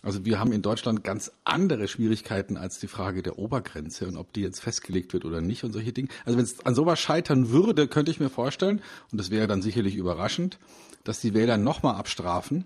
also 0.03 0.25
wir 0.25 0.39
haben 0.39 0.51
in 0.51 0.61
Deutschland 0.61 1.03
ganz 1.03 1.31
andere 1.43 1.87
Schwierigkeiten 1.87 2.57
als 2.57 2.79
die 2.79 2.87
Frage 2.87 3.21
der 3.21 3.37
Obergrenze 3.37 4.07
und 4.07 4.17
ob 4.17 4.33
die 4.33 4.41
jetzt 4.41 4.59
festgelegt 4.59 5.13
wird 5.13 5.25
oder 5.25 5.41
nicht 5.41 5.63
und 5.63 5.73
solche 5.73 5.93
Dinge. 5.93 6.09
Also 6.25 6.37
wenn 6.37 6.45
es 6.45 6.65
an 6.65 6.73
sowas 6.73 6.99
scheitern 6.99 7.49
würde, 7.49 7.87
könnte 7.87 8.11
ich 8.11 8.19
mir 8.19 8.29
vorstellen, 8.29 8.81
und 9.11 9.19
das 9.19 9.29
wäre 9.29 9.47
dann 9.47 9.61
sicherlich 9.61 9.95
überraschend, 9.95 10.57
dass 11.03 11.21
die 11.21 11.33
Wähler 11.33 11.57
nochmal 11.57 11.95
abstrafen 11.95 12.65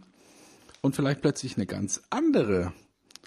und 0.81 0.95
vielleicht 0.95 1.21
plötzlich 1.21 1.57
eine 1.57 1.65
ganz 1.65 2.03
andere 2.09 2.73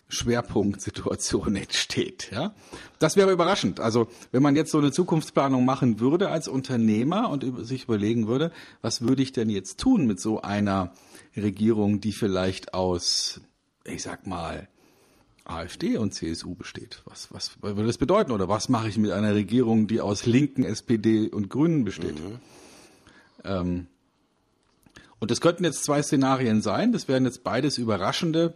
Schwerpunktsituation 0.09 1.57
entsteht. 1.57 2.31
Ja, 2.33 2.55
das 2.99 3.17
wäre 3.17 3.31
überraschend. 3.31 3.79
Also 3.79 4.09
wenn 4.33 4.43
man 4.43 4.57
jetzt 4.57 4.71
so 4.71 4.79
eine 4.79 4.91
Zukunftsplanung 4.91 5.67
machen 5.67 6.01
würde 6.01 6.31
als 6.31 6.49
Unternehmer 6.49 7.29
und 7.29 7.67
sich 7.67 7.85
überlegen 7.85 8.27
würde, 8.27 8.53
was 8.81 9.03
würde 9.03 9.23
ich 9.23 9.33
denn 9.33 9.51
jetzt 9.51 9.79
tun 9.79 10.07
mit 10.07 10.19
so 10.19 10.41
einer 10.41 10.93
Regierung, 11.37 12.01
die 12.01 12.13
vielleicht 12.13 12.73
aus 12.73 13.43
ich 13.89 14.03
sag 14.03 14.27
mal, 14.27 14.69
AfD 15.45 15.97
und 15.97 16.13
CSU 16.13 16.55
besteht. 16.55 17.03
Was, 17.07 17.33
was 17.33 17.63
würde 17.63 17.87
das 17.87 17.99
bedeuten? 17.99 18.33
Oder 18.33 18.49
was 18.49 18.69
mache 18.69 18.89
ich 18.89 18.99
mit 18.99 19.11
einer 19.11 19.35
Regierung, 19.35 19.87
die 19.87 20.01
aus 20.01 20.27
Linken, 20.27 20.65
SPD 20.65 21.29
und 21.29 21.49
Grünen 21.49 21.85
besteht? 21.85 22.19
Mhm. 22.21 22.39
Ähm, 23.45 23.87
und 25.19 25.31
das 25.31 25.41
könnten 25.41 25.65
jetzt 25.65 25.85
zwei 25.85 26.03
Szenarien 26.03 26.63
sein. 26.63 26.93
Das 26.93 27.09
wären 27.09 27.25
jetzt 27.25 27.43
beides 27.43 27.79
überraschende 27.79 28.55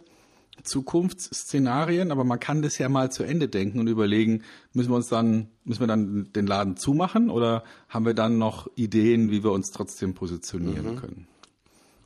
Zukunftsszenarien, 0.61 2.11
aber 2.11 2.23
man 2.23 2.39
kann 2.39 2.61
das 2.61 2.77
ja 2.77 2.87
mal 2.87 3.11
zu 3.11 3.23
Ende 3.23 3.49
denken 3.49 3.79
und 3.79 3.87
überlegen, 3.87 4.43
müssen 4.71 4.91
wir 4.91 4.95
uns 4.95 5.09
dann, 5.09 5.47
müssen 5.65 5.81
wir 5.81 5.87
dann 5.87 6.31
den 6.31 6.45
Laden 6.45 6.77
zumachen 6.77 7.31
oder 7.31 7.63
haben 7.89 8.05
wir 8.05 8.13
dann 8.13 8.37
noch 8.37 8.67
Ideen, 8.75 9.31
wie 9.31 9.43
wir 9.43 9.51
uns 9.51 9.71
trotzdem 9.71 10.13
positionieren 10.13 10.91
mhm. 10.91 10.99
können? 10.99 11.27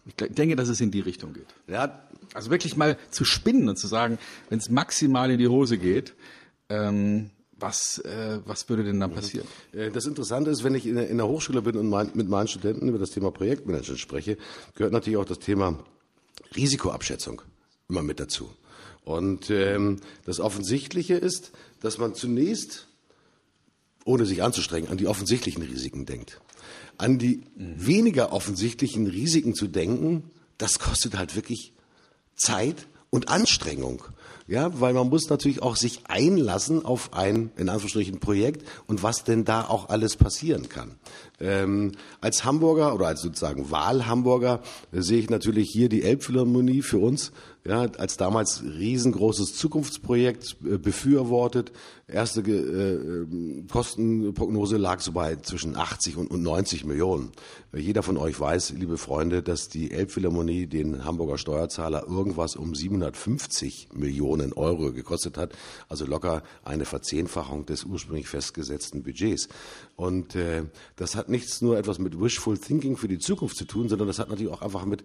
Ich 0.08 0.16
denke, 0.16 0.56
dass 0.56 0.70
es 0.70 0.80
in 0.82 0.92
die 0.92 1.02
Richtung 1.02 1.34
geht. 1.34 1.48
Ja, 1.68 2.00
also 2.34 2.50
wirklich 2.50 2.78
mal 2.78 2.98
zu 3.12 3.26
spinnen 3.26 3.68
und 3.70 3.78
zu 3.78 3.88
sagen, 3.88 4.18
wenn 4.50 4.60
es 4.60 4.70
maximal 4.70 5.30
in 5.32 5.38
die 5.38 5.48
Hose 5.48 5.78
geht, 5.78 6.14
ähm, 6.70 7.30
was, 7.60 8.00
äh, 8.00 8.40
was 8.46 8.70
würde 8.70 8.84
denn 8.84 9.00
dann 9.00 9.14
passieren? 9.14 9.48
Äh, 9.74 9.92
das 9.92 10.06
Interessante 10.06 10.52
ist, 10.52 10.64
wenn 10.64 10.76
ich 10.76 10.86
in 10.86 10.96
der, 10.96 11.10
in 11.10 11.18
der 11.18 11.28
Hochschule 11.28 11.62
bin 11.62 11.76
und 11.78 11.90
mein, 11.90 12.12
mit 12.14 12.30
meinen 12.30 12.48
Studenten 12.48 12.88
über 12.88 13.00
das 13.00 13.12
Thema 13.12 13.32
Projektmanagement 13.32 14.00
spreche, 14.00 14.38
gehört 14.76 14.94
natürlich 14.94 15.18
auch 15.18 15.26
das 15.26 15.40
Thema 15.40 15.80
Risikoabschätzung 16.56 17.42
immer 17.90 18.04
mit 18.04 18.20
dazu. 18.20 18.50
Und 19.04 19.50
ähm, 19.50 20.02
das 20.26 20.40
Offensichtliche 20.40 21.16
ist, 21.16 21.52
dass 21.80 21.98
man 21.98 22.14
zunächst, 22.14 22.88
ohne 24.06 24.26
sich 24.26 24.44
anzustrengen, 24.44 24.90
an 24.90 24.98
die 24.98 25.08
offensichtlichen 25.08 25.64
Risiken 25.64 26.06
denkt. 26.06 26.40
An 26.98 27.20
die 27.20 27.42
mhm. 27.56 27.86
weniger 27.86 28.32
offensichtlichen 28.32 29.08
Risiken 29.08 29.54
zu 29.54 29.68
denken, 29.68 30.24
das 30.58 30.80
kostet 30.80 31.18
halt 31.18 31.36
wirklich 31.36 31.74
Zeit 32.36 32.88
und 33.10 33.30
Anstrengung. 33.30 34.04
Ja, 34.50 34.80
weil 34.80 34.94
man 34.94 35.10
muss 35.10 35.30
natürlich 35.30 35.62
auch 35.62 35.76
sich 35.76 36.08
einlassen 36.08 36.86
auf 36.86 37.14
ein, 37.14 37.52
in 37.58 37.68
Anführungsstrichen, 37.68 38.22
Projekt 38.22 38.66
und 38.88 39.04
was 39.04 39.26
denn 39.26 39.44
da 39.44 39.68
auch 39.68 39.90
alles 39.90 40.16
passieren 40.16 40.70
kann. 40.70 40.96
Ähm, 41.40 41.92
als 42.20 42.46
Hamburger 42.46 42.96
oder 42.96 43.08
als 43.08 43.22
sozusagen 43.22 43.70
Wahlhamburger 43.70 44.62
äh, 44.92 45.02
sehe 45.02 45.20
ich 45.20 45.30
natürlich 45.30 45.70
hier 45.70 45.88
die 45.88 46.04
Elbphilharmonie 46.04 46.82
für 46.82 46.98
uns 46.98 47.32
ja, 47.68 47.82
als 47.98 48.16
damals 48.18 48.64
riesengroßes 48.64 49.56
Zukunftsprojekt 49.56 50.58
äh, 50.64 50.78
befürwortet. 50.78 51.72
Erste 52.08 52.40
äh, 52.40 53.66
Kostenprognose 53.70 54.78
lag 54.78 55.02
so 55.02 55.12
bei 55.12 55.36
zwischen 55.36 55.76
80 55.76 56.16
und, 56.16 56.32
und 56.32 56.42
90 56.42 56.86
Millionen. 56.86 57.34
Jeder 57.76 58.04
von 58.04 58.18
euch 58.18 58.40
weiß, 58.40 58.72
liebe 58.72 58.98
Freunde, 58.98 59.44
dass 59.44 59.68
die 59.68 59.92
Elbphilharmonie 59.92 60.68
den 60.68 61.04
Hamburger 61.04 61.38
Steuerzahler 61.38 62.08
irgendwas 62.08 62.56
um 62.56 62.74
750 62.74 63.90
Millionen 63.94 64.54
Euro 64.54 64.94
gekostet 64.94 65.38
hat. 65.38 65.52
Also 65.90 66.06
locker 66.06 66.44
eine 66.64 66.86
Verzehnfachung 66.86 67.66
des 67.66 67.84
ursprünglich 67.84 68.30
festgesetzten 68.30 69.04
Budgets. 69.04 69.50
Und 69.98 70.36
äh, 70.36 70.64
das 70.96 71.16
hat 71.16 71.27
nichts 71.30 71.62
nur 71.62 71.78
etwas 71.78 72.00
mit 72.00 72.20
Wishful 72.20 72.58
Thinking 72.58 72.98
für 72.98 73.08
die 73.08 73.20
Zukunft 73.20 73.58
zu 73.58 73.66
tun, 73.66 73.90
sondern 73.90 74.08
das 74.08 74.20
hat 74.20 74.30
natürlich 74.30 74.52
auch 74.52 74.62
einfach 74.62 74.86
mit 74.86 75.04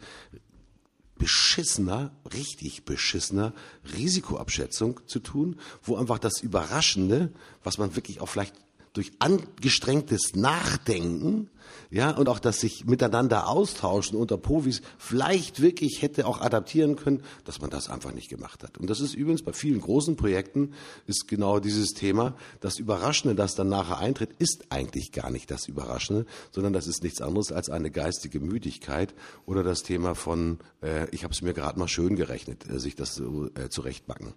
beschissener, 1.16 2.16
richtig 2.34 2.84
beschissener 2.84 3.52
Risikoabschätzung 3.96 5.00
zu 5.06 5.20
tun, 5.20 5.60
wo 5.82 5.96
einfach 5.96 6.18
das 6.18 6.40
Überraschende, 6.40 7.32
was 7.62 7.78
man 7.78 7.94
wirklich 7.94 8.20
auch 8.20 8.28
vielleicht 8.28 8.54
durch 8.92 9.12
angestrengtes 9.18 10.34
Nachdenken 10.34 11.48
ja, 11.90 12.10
und 12.10 12.28
auch 12.28 12.38
das 12.38 12.60
sich 12.60 12.86
miteinander 12.86 13.48
austauschen 13.48 14.16
unter 14.16 14.38
Profis 14.38 14.80
vielleicht 14.96 15.60
wirklich 15.60 16.00
hätte 16.00 16.26
auch 16.26 16.40
adaptieren 16.40 16.96
können, 16.96 17.22
dass 17.44 17.60
man 17.60 17.68
das 17.68 17.90
einfach 17.90 18.12
nicht 18.12 18.30
gemacht 18.30 18.62
hat. 18.62 18.78
Und 18.78 18.88
das 18.88 19.00
ist 19.00 19.14
übrigens 19.14 19.42
bei 19.42 19.52
vielen 19.52 19.80
großen 19.80 20.16
Projekten 20.16 20.72
ist 21.06 21.28
genau 21.28 21.60
dieses 21.60 21.90
Thema. 21.90 22.34
Das 22.60 22.78
Überraschende, 22.78 23.34
das 23.34 23.54
dann 23.54 23.68
nachher 23.68 23.98
eintritt, 23.98 24.30
ist 24.38 24.66
eigentlich 24.70 25.12
gar 25.12 25.30
nicht 25.30 25.50
das 25.50 25.68
Überraschende, 25.68 26.24
sondern 26.50 26.72
das 26.72 26.86
ist 26.86 27.02
nichts 27.02 27.20
anderes 27.20 27.52
als 27.52 27.68
eine 27.68 27.90
geistige 27.90 28.40
Müdigkeit 28.40 29.14
oder 29.44 29.62
das 29.62 29.82
Thema 29.82 30.14
von, 30.14 30.60
äh, 30.82 31.08
ich 31.10 31.24
habe 31.24 31.34
es 31.34 31.42
mir 31.42 31.52
gerade 31.52 31.78
mal 31.78 31.88
schön 31.88 32.16
gerechnet, 32.16 32.68
äh, 32.70 32.78
sich 32.78 32.96
das 32.96 33.14
so 33.14 33.50
äh, 33.54 33.68
zurechtbacken. 33.68 34.32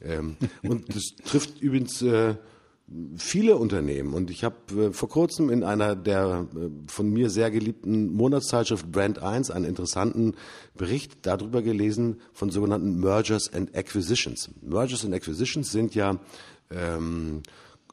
Ähm, 0.00 0.36
und 0.62 0.94
das 0.94 1.16
trifft 1.24 1.60
übrigens 1.60 2.02
äh, 2.02 2.36
viele 3.16 3.56
Unternehmen. 3.56 4.14
Und 4.14 4.30
ich 4.30 4.42
habe 4.42 4.56
äh, 4.76 4.92
vor 4.92 5.08
kurzem 5.08 5.50
in 5.50 5.62
einer 5.62 5.94
der 5.94 6.46
äh, 6.54 6.70
von 6.86 7.08
mir 7.10 7.30
sehr 7.30 7.50
geliebten 7.50 8.12
Monatszeitschrift 8.12 8.90
Brand 8.90 9.22
1 9.22 9.50
einen 9.50 9.64
interessanten 9.64 10.34
Bericht 10.76 11.26
darüber 11.26 11.62
gelesen 11.62 12.20
von 12.32 12.50
sogenannten 12.50 12.98
Mergers 12.98 13.52
and 13.52 13.76
Acquisitions. 13.76 14.50
Mergers 14.60 15.04
and 15.04 15.14
Acquisitions 15.14 15.70
sind 15.70 15.94
ja 15.94 16.18
ähm, 16.70 17.42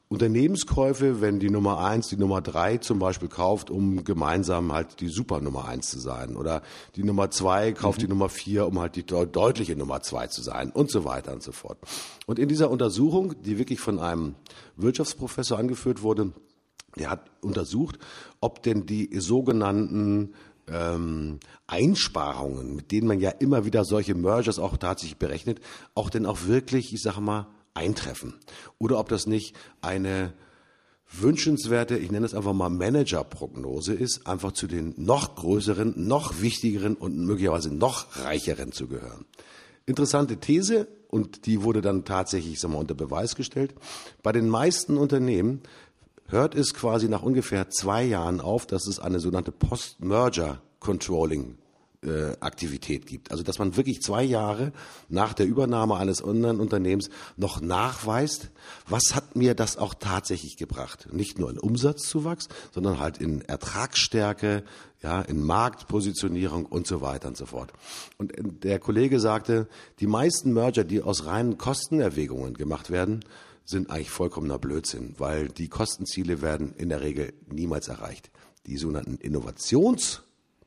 Unternehmenskäufe, 0.08 1.20
wenn 1.20 1.38
die 1.38 1.50
Nummer 1.50 1.80
eins, 1.80 2.08
die 2.08 2.16
Nummer 2.16 2.40
drei 2.40 2.78
zum 2.78 2.98
Beispiel 2.98 3.28
kauft, 3.28 3.70
um 3.70 4.04
gemeinsam 4.04 4.72
halt 4.72 5.00
die 5.00 5.08
Super 5.08 5.40
Nummer 5.40 5.66
eins 5.66 5.90
zu 5.90 5.98
sein. 5.98 6.34
Oder 6.36 6.62
die 6.96 7.04
Nummer 7.04 7.30
zwei 7.30 7.72
kauft 7.72 7.98
mhm. 7.98 8.02
die 8.02 8.08
Nummer 8.08 8.30
vier, 8.30 8.66
um 8.66 8.78
halt 8.78 8.96
die 8.96 9.04
deutliche 9.04 9.76
Nummer 9.76 10.00
zwei 10.00 10.26
zu 10.28 10.42
sein 10.42 10.70
und 10.70 10.90
so 10.90 11.04
weiter 11.04 11.32
und 11.32 11.42
so 11.42 11.52
fort. 11.52 11.78
Und 12.26 12.38
in 12.38 12.48
dieser 12.48 12.70
Untersuchung, 12.70 13.34
die 13.42 13.58
wirklich 13.58 13.80
von 13.80 13.98
einem 13.98 14.34
Wirtschaftsprofessor 14.76 15.58
angeführt 15.58 16.00
wurde, 16.00 16.32
der 16.96 17.10
hat 17.10 17.30
untersucht, 17.42 17.98
ob 18.40 18.62
denn 18.62 18.86
die 18.86 19.10
sogenannten 19.20 20.32
ähm, 20.68 21.38
Einsparungen, 21.66 22.76
mit 22.76 22.92
denen 22.92 23.08
man 23.08 23.20
ja 23.20 23.30
immer 23.30 23.66
wieder 23.66 23.84
solche 23.84 24.14
Mergers 24.14 24.58
auch 24.58 24.78
tatsächlich 24.78 25.18
berechnet, 25.18 25.60
auch 25.94 26.08
denn 26.08 26.24
auch 26.24 26.46
wirklich, 26.46 26.94
ich 26.94 27.02
sage 27.02 27.20
mal, 27.20 27.46
eintreffen. 27.74 28.34
Oder 28.78 28.98
ob 28.98 29.08
das 29.08 29.26
nicht 29.26 29.56
eine 29.80 30.32
wünschenswerte, 31.10 31.96
ich 31.96 32.10
nenne 32.10 32.26
es 32.26 32.34
einfach 32.34 32.52
mal 32.52 32.68
Managerprognose 32.68 33.94
ist, 33.94 34.26
einfach 34.26 34.52
zu 34.52 34.66
den 34.66 34.94
noch 34.96 35.36
größeren, 35.36 35.94
noch 35.96 36.40
wichtigeren 36.40 36.94
und 36.94 37.16
möglicherweise 37.16 37.74
noch 37.74 38.16
reicheren 38.24 38.72
zu 38.72 38.88
gehören. 38.88 39.24
Interessante 39.86 40.36
These 40.36 40.86
und 41.08 41.46
die 41.46 41.62
wurde 41.62 41.80
dann 41.80 42.04
tatsächlich 42.04 42.60
sag 42.60 42.70
mal, 42.70 42.78
unter 42.78 42.94
Beweis 42.94 43.36
gestellt. 43.36 43.74
Bei 44.22 44.32
den 44.32 44.48
meisten 44.48 44.98
Unternehmen 44.98 45.62
hört 46.26 46.54
es 46.54 46.74
quasi 46.74 47.08
nach 47.08 47.22
ungefähr 47.22 47.70
zwei 47.70 48.04
Jahren 48.04 48.40
auf, 48.42 48.66
dass 48.66 48.86
es 48.86 48.98
eine 48.98 49.18
sogenannte 49.18 49.52
Post-Merger 49.52 50.60
Controlling 50.78 51.56
äh, 52.04 52.36
Aktivität 52.40 53.06
gibt. 53.06 53.30
Also 53.30 53.42
dass 53.42 53.58
man 53.58 53.76
wirklich 53.76 54.02
zwei 54.02 54.22
Jahre 54.22 54.72
nach 55.08 55.32
der 55.32 55.46
Übernahme 55.46 55.96
eines 55.96 56.22
anderen 56.22 56.60
Unternehmens 56.60 57.10
noch 57.36 57.60
nachweist, 57.60 58.50
was 58.88 59.14
hat 59.14 59.34
mir 59.34 59.54
das 59.54 59.76
auch 59.76 59.94
tatsächlich 59.94 60.56
gebracht. 60.56 61.08
Nicht 61.12 61.38
nur 61.38 61.50
in 61.50 61.58
Umsatzzuwachs, 61.58 62.48
sondern 62.72 63.00
halt 63.00 63.18
in 63.18 63.40
Ertragsstärke, 63.42 64.62
ja, 65.02 65.22
in 65.22 65.42
Marktpositionierung 65.42 66.66
und 66.66 66.86
so 66.86 67.00
weiter 67.00 67.28
und 67.28 67.36
so 67.36 67.46
fort. 67.46 67.72
Und 68.16 68.36
äh, 68.36 68.42
der 68.44 68.78
Kollege 68.78 69.18
sagte, 69.18 69.68
die 70.00 70.06
meisten 70.06 70.52
Merger, 70.52 70.84
die 70.84 71.02
aus 71.02 71.26
reinen 71.26 71.58
Kostenerwägungen 71.58 72.54
gemacht 72.54 72.90
werden, 72.90 73.24
sind 73.64 73.90
eigentlich 73.90 74.10
vollkommener 74.10 74.58
Blödsinn, 74.58 75.14
weil 75.18 75.48
die 75.48 75.68
Kostenziele 75.68 76.42
werden 76.42 76.72
in 76.76 76.88
der 76.88 77.02
Regel 77.02 77.34
niemals 77.50 77.88
erreicht. 77.88 78.30
Die 78.66 78.78
sogenannten 78.78 79.16
Innovations 79.16 80.22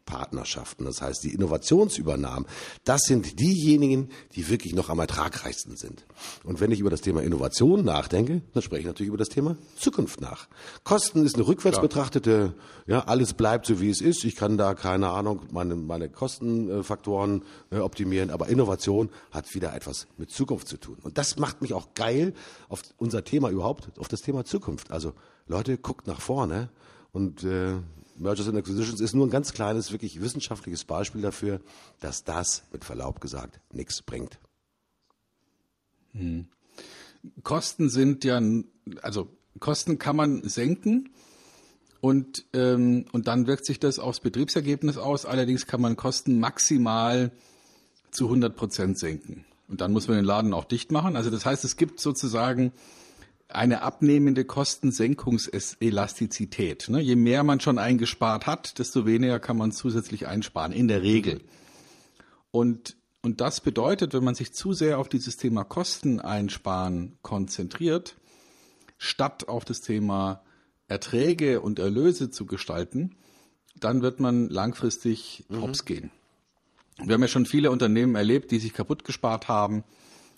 Partnerschaften, 0.05 0.85
das 0.85 1.01
heißt 1.01 1.23
die 1.23 1.33
Innovationsübernahmen, 1.33 2.47
das 2.83 3.01
sind 3.03 3.39
diejenigen, 3.39 4.09
die 4.35 4.49
wirklich 4.49 4.73
noch 4.73 4.89
am 4.89 4.99
ertragreichsten 4.99 5.77
sind. 5.77 6.05
Und 6.43 6.59
wenn 6.59 6.71
ich 6.71 6.79
über 6.79 6.89
das 6.89 7.01
Thema 7.01 7.21
Innovation 7.21 7.83
nachdenke, 7.85 8.41
dann 8.53 8.61
spreche 8.61 8.81
ich 8.81 8.87
natürlich 8.87 9.09
über 9.09 9.17
das 9.17 9.29
Thema 9.29 9.57
Zukunft 9.77 10.21
nach. 10.21 10.47
Kosten 10.83 11.25
ist 11.25 11.35
eine 11.35 11.47
rückwärts 11.47 11.77
Klar. 11.77 11.87
betrachtete, 11.87 12.53
ja, 12.87 13.05
alles 13.05 13.33
bleibt 13.33 13.65
so 13.65 13.79
wie 13.79 13.89
es 13.89 14.01
ist. 14.01 14.23
Ich 14.25 14.35
kann 14.35 14.57
da 14.57 14.73
keine 14.73 15.09
Ahnung, 15.09 15.41
meine, 15.51 15.75
meine 15.75 16.09
Kostenfaktoren 16.09 17.43
äh, 17.71 17.77
optimieren, 17.77 18.29
aber 18.29 18.47
Innovation 18.47 19.09
hat 19.31 19.53
wieder 19.53 19.73
etwas 19.75 20.07
mit 20.17 20.31
Zukunft 20.31 20.67
zu 20.67 20.77
tun. 20.77 20.97
Und 21.01 21.17
das 21.17 21.37
macht 21.37 21.61
mich 21.61 21.73
auch 21.73 21.93
geil 21.93 22.33
auf 22.69 22.81
unser 22.97 23.23
Thema 23.23 23.49
überhaupt, 23.49 23.89
auf 23.99 24.07
das 24.07 24.21
Thema 24.21 24.45
Zukunft. 24.45 24.91
Also 24.91 25.13
Leute, 25.47 25.77
guckt 25.77 26.07
nach 26.07 26.21
vorne 26.21 26.69
und 27.11 27.43
äh, 27.43 27.73
Mergers 28.21 28.47
and 28.47 28.57
Acquisitions 28.57 29.01
ist 29.01 29.13
nur 29.13 29.25
ein 29.25 29.31
ganz 29.31 29.51
kleines, 29.51 29.91
wirklich 29.91 30.21
wissenschaftliches 30.21 30.85
Beispiel 30.85 31.21
dafür, 31.21 31.59
dass 31.99 32.23
das, 32.23 32.63
mit 32.71 32.85
Verlaub 32.85 33.19
gesagt, 33.19 33.59
nichts 33.71 34.01
bringt. 34.01 34.37
Hm. 36.13 36.47
Kosten 37.43 37.89
sind 37.89 38.23
ja, 38.23 38.39
also 39.01 39.29
Kosten 39.59 39.97
kann 39.97 40.15
man 40.15 40.47
senken 40.47 41.09
und, 41.99 42.45
ähm, 42.53 43.05
und 43.11 43.27
dann 43.27 43.47
wirkt 43.47 43.65
sich 43.65 43.79
das 43.79 43.99
aufs 43.99 44.19
Betriebsergebnis 44.19 44.97
aus. 44.97 45.25
Allerdings 45.25 45.65
kann 45.65 45.81
man 45.81 45.95
Kosten 45.95 46.39
maximal 46.39 47.31
zu 48.11 48.25
100 48.25 48.55
Prozent 48.55 48.99
senken. 48.99 49.45
Und 49.67 49.81
dann 49.81 49.93
muss 49.93 50.07
man 50.07 50.17
den 50.17 50.25
Laden 50.25 50.53
auch 50.53 50.65
dicht 50.65 50.91
machen. 50.91 51.15
Also 51.15 51.29
das 51.29 51.45
heißt, 51.45 51.63
es 51.63 51.75
gibt 51.75 51.99
sozusagen 51.99 52.71
eine 53.55 53.81
abnehmende 53.81 54.45
Kostensenkungselastizität. 54.45 56.89
Ne? 56.89 57.01
Je 57.01 57.15
mehr 57.15 57.43
man 57.43 57.59
schon 57.59 57.77
eingespart 57.77 58.47
hat, 58.47 58.79
desto 58.79 59.05
weniger 59.05 59.39
kann 59.39 59.57
man 59.57 59.71
zusätzlich 59.71 60.27
einsparen, 60.27 60.71
in 60.71 60.87
der 60.87 61.01
Regel. 61.01 61.41
Und, 62.51 62.95
und 63.21 63.41
das 63.41 63.61
bedeutet, 63.61 64.13
wenn 64.13 64.23
man 64.23 64.35
sich 64.35 64.53
zu 64.53 64.73
sehr 64.73 64.99
auf 64.99 65.09
dieses 65.09 65.37
Thema 65.37 65.63
Kosten 65.63 66.19
einsparen 66.19 67.17
konzentriert, 67.21 68.15
statt 68.97 69.47
auf 69.47 69.65
das 69.65 69.81
Thema 69.81 70.43
Erträge 70.87 71.61
und 71.61 71.79
Erlöse 71.79 72.29
zu 72.29 72.45
gestalten, 72.45 73.15
dann 73.79 74.01
wird 74.01 74.19
man 74.19 74.49
langfristig 74.49 75.45
mhm. 75.49 75.61
hops 75.61 75.85
gehen. 75.85 76.11
Wir 77.03 77.15
haben 77.15 77.21
ja 77.21 77.27
schon 77.27 77.45
viele 77.45 77.71
Unternehmen 77.71 78.15
erlebt, 78.15 78.51
die 78.51 78.59
sich 78.59 78.73
kaputt 78.73 79.03
gespart 79.03 79.47
haben, 79.47 79.83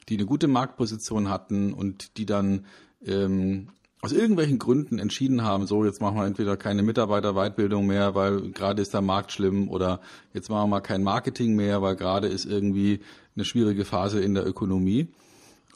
die 0.10 0.16
eine 0.16 0.26
gute 0.26 0.48
Marktposition 0.48 1.30
hatten 1.30 1.74
und 1.74 2.18
die 2.18 2.26
dann 2.26 2.66
ähm, 3.06 3.68
aus 4.02 4.12
irgendwelchen 4.12 4.60
Gründen 4.60 5.00
entschieden 5.00 5.44
haben, 5.44 5.66
so 5.66 5.86
jetzt 5.86 6.02
machen 6.02 6.18
wir 6.18 6.26
entweder 6.26 6.58
keine 6.58 6.84
Mitarbeiterweitbildung 6.84 7.88
mehr, 7.88 8.16
weil 8.16 8.52
gerade 8.52 8.82
ist 8.82 8.94
der 8.94 9.02
Markt 9.02 9.32
schlimm, 9.32 9.70
oder 9.70 10.02
jetzt 10.34 10.50
machen 10.50 10.64
wir 10.64 10.76
mal 10.76 10.82
kein 10.82 11.04
Marketing 11.04 11.56
mehr, 11.56 11.82
weil 11.82 11.96
gerade 11.96 12.28
ist 12.28 12.46
irgendwie 12.46 13.00
eine 13.36 13.46
schwierige 13.46 13.86
Phase 13.86 14.20
in 14.20 14.34
der 14.34 14.46
Ökonomie. 14.46 15.08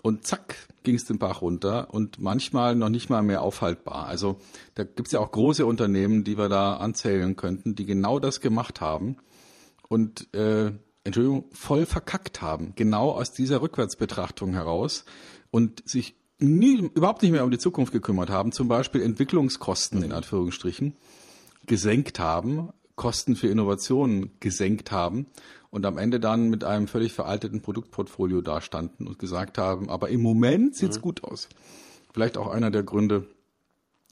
Und 0.04 0.28
zack, 0.28 0.56
ging 0.84 0.96
es 0.96 1.06
den 1.06 1.20
Bach 1.20 1.42
runter 1.42 1.94
und 1.94 2.20
manchmal 2.20 2.76
noch 2.76 2.90
nicht 2.90 3.10
mal 3.10 3.24
mehr 3.24 3.42
aufhaltbar. 3.42 4.08
Also 4.08 4.40
da 4.76 4.84
gibt 4.84 5.08
es 5.08 5.14
ja 5.14 5.20
auch 5.20 5.32
große 5.32 5.66
Unternehmen, 5.66 6.24
die 6.24 6.38
wir 6.38 6.50
da 6.50 6.78
anzählen 6.78 7.36
könnten, 7.36 7.76
die 7.76 7.86
genau 7.86 8.20
das 8.20 8.42
gemacht 8.42 8.82
haben 8.82 9.18
und 9.88 10.34
äh, 10.34 10.72
Entschuldigung, 11.04 11.46
voll 11.52 11.86
verkackt 11.86 12.42
haben, 12.42 12.74
genau 12.76 13.12
aus 13.12 13.32
dieser 13.32 13.62
Rückwärtsbetrachtung 13.62 14.54
heraus 14.54 15.06
und 15.52 15.88
sich 15.88 16.16
nie, 16.40 16.90
überhaupt 16.94 17.22
nicht 17.22 17.32
mehr 17.32 17.44
um 17.44 17.52
die 17.52 17.58
Zukunft 17.58 17.92
gekümmert 17.92 18.30
haben, 18.30 18.52
zum 18.52 18.68
Beispiel 18.68 19.02
Entwicklungskosten 19.02 20.04
in 20.04 20.12
Anführungsstrichen 20.12 20.94
gesenkt 21.66 22.20
haben, 22.20 22.70
Kosten 22.96 23.36
für 23.36 23.48
Innovationen 23.48 24.32
gesenkt 24.40 24.92
haben 24.92 25.28
und 25.70 25.86
am 25.86 25.98
Ende 25.98 26.20
dann 26.20 26.50
mit 26.50 26.64
einem 26.64 26.88
völlig 26.88 27.14
veralteten 27.14 27.62
Produktportfolio 27.62 28.42
dastanden 28.42 29.08
und 29.08 29.20
gesagt 29.20 29.58
haben, 29.58 29.90
aber 29.90 30.10
im 30.10 30.22
Moment 30.22 30.76
sieht's 30.76 30.98
mhm. 30.98 31.02
gut 31.02 31.24
aus. 31.24 31.50
Vielleicht 32.14 32.38
auch 32.38 32.48
einer 32.48 32.72
der 32.72 32.84
Gründe, 32.84 33.28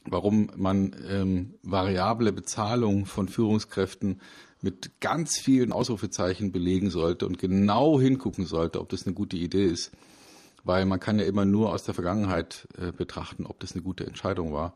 warum 0.05 0.51
man 0.55 0.95
ähm, 1.09 1.55
variable 1.63 2.31
Bezahlung 2.31 3.05
von 3.05 3.27
Führungskräften 3.27 4.21
mit 4.61 4.99
ganz 4.99 5.39
vielen 5.39 5.71
Ausrufezeichen 5.71 6.51
belegen 6.51 6.89
sollte 6.89 7.25
und 7.25 7.39
genau 7.39 7.99
hingucken 7.99 8.45
sollte, 8.45 8.79
ob 8.81 8.89
das 8.89 9.05
eine 9.05 9.15
gute 9.15 9.37
Idee 9.37 9.65
ist 9.65 9.91
weil 10.65 10.85
man 10.85 10.99
kann 10.99 11.19
ja 11.19 11.25
immer 11.25 11.45
nur 11.45 11.71
aus 11.71 11.83
der 11.83 11.93
Vergangenheit 11.93 12.67
äh, 12.77 12.91
betrachten, 12.91 13.45
ob 13.45 13.59
das 13.59 13.73
eine 13.73 13.83
gute 13.83 14.05
Entscheidung 14.05 14.51
war 14.51 14.75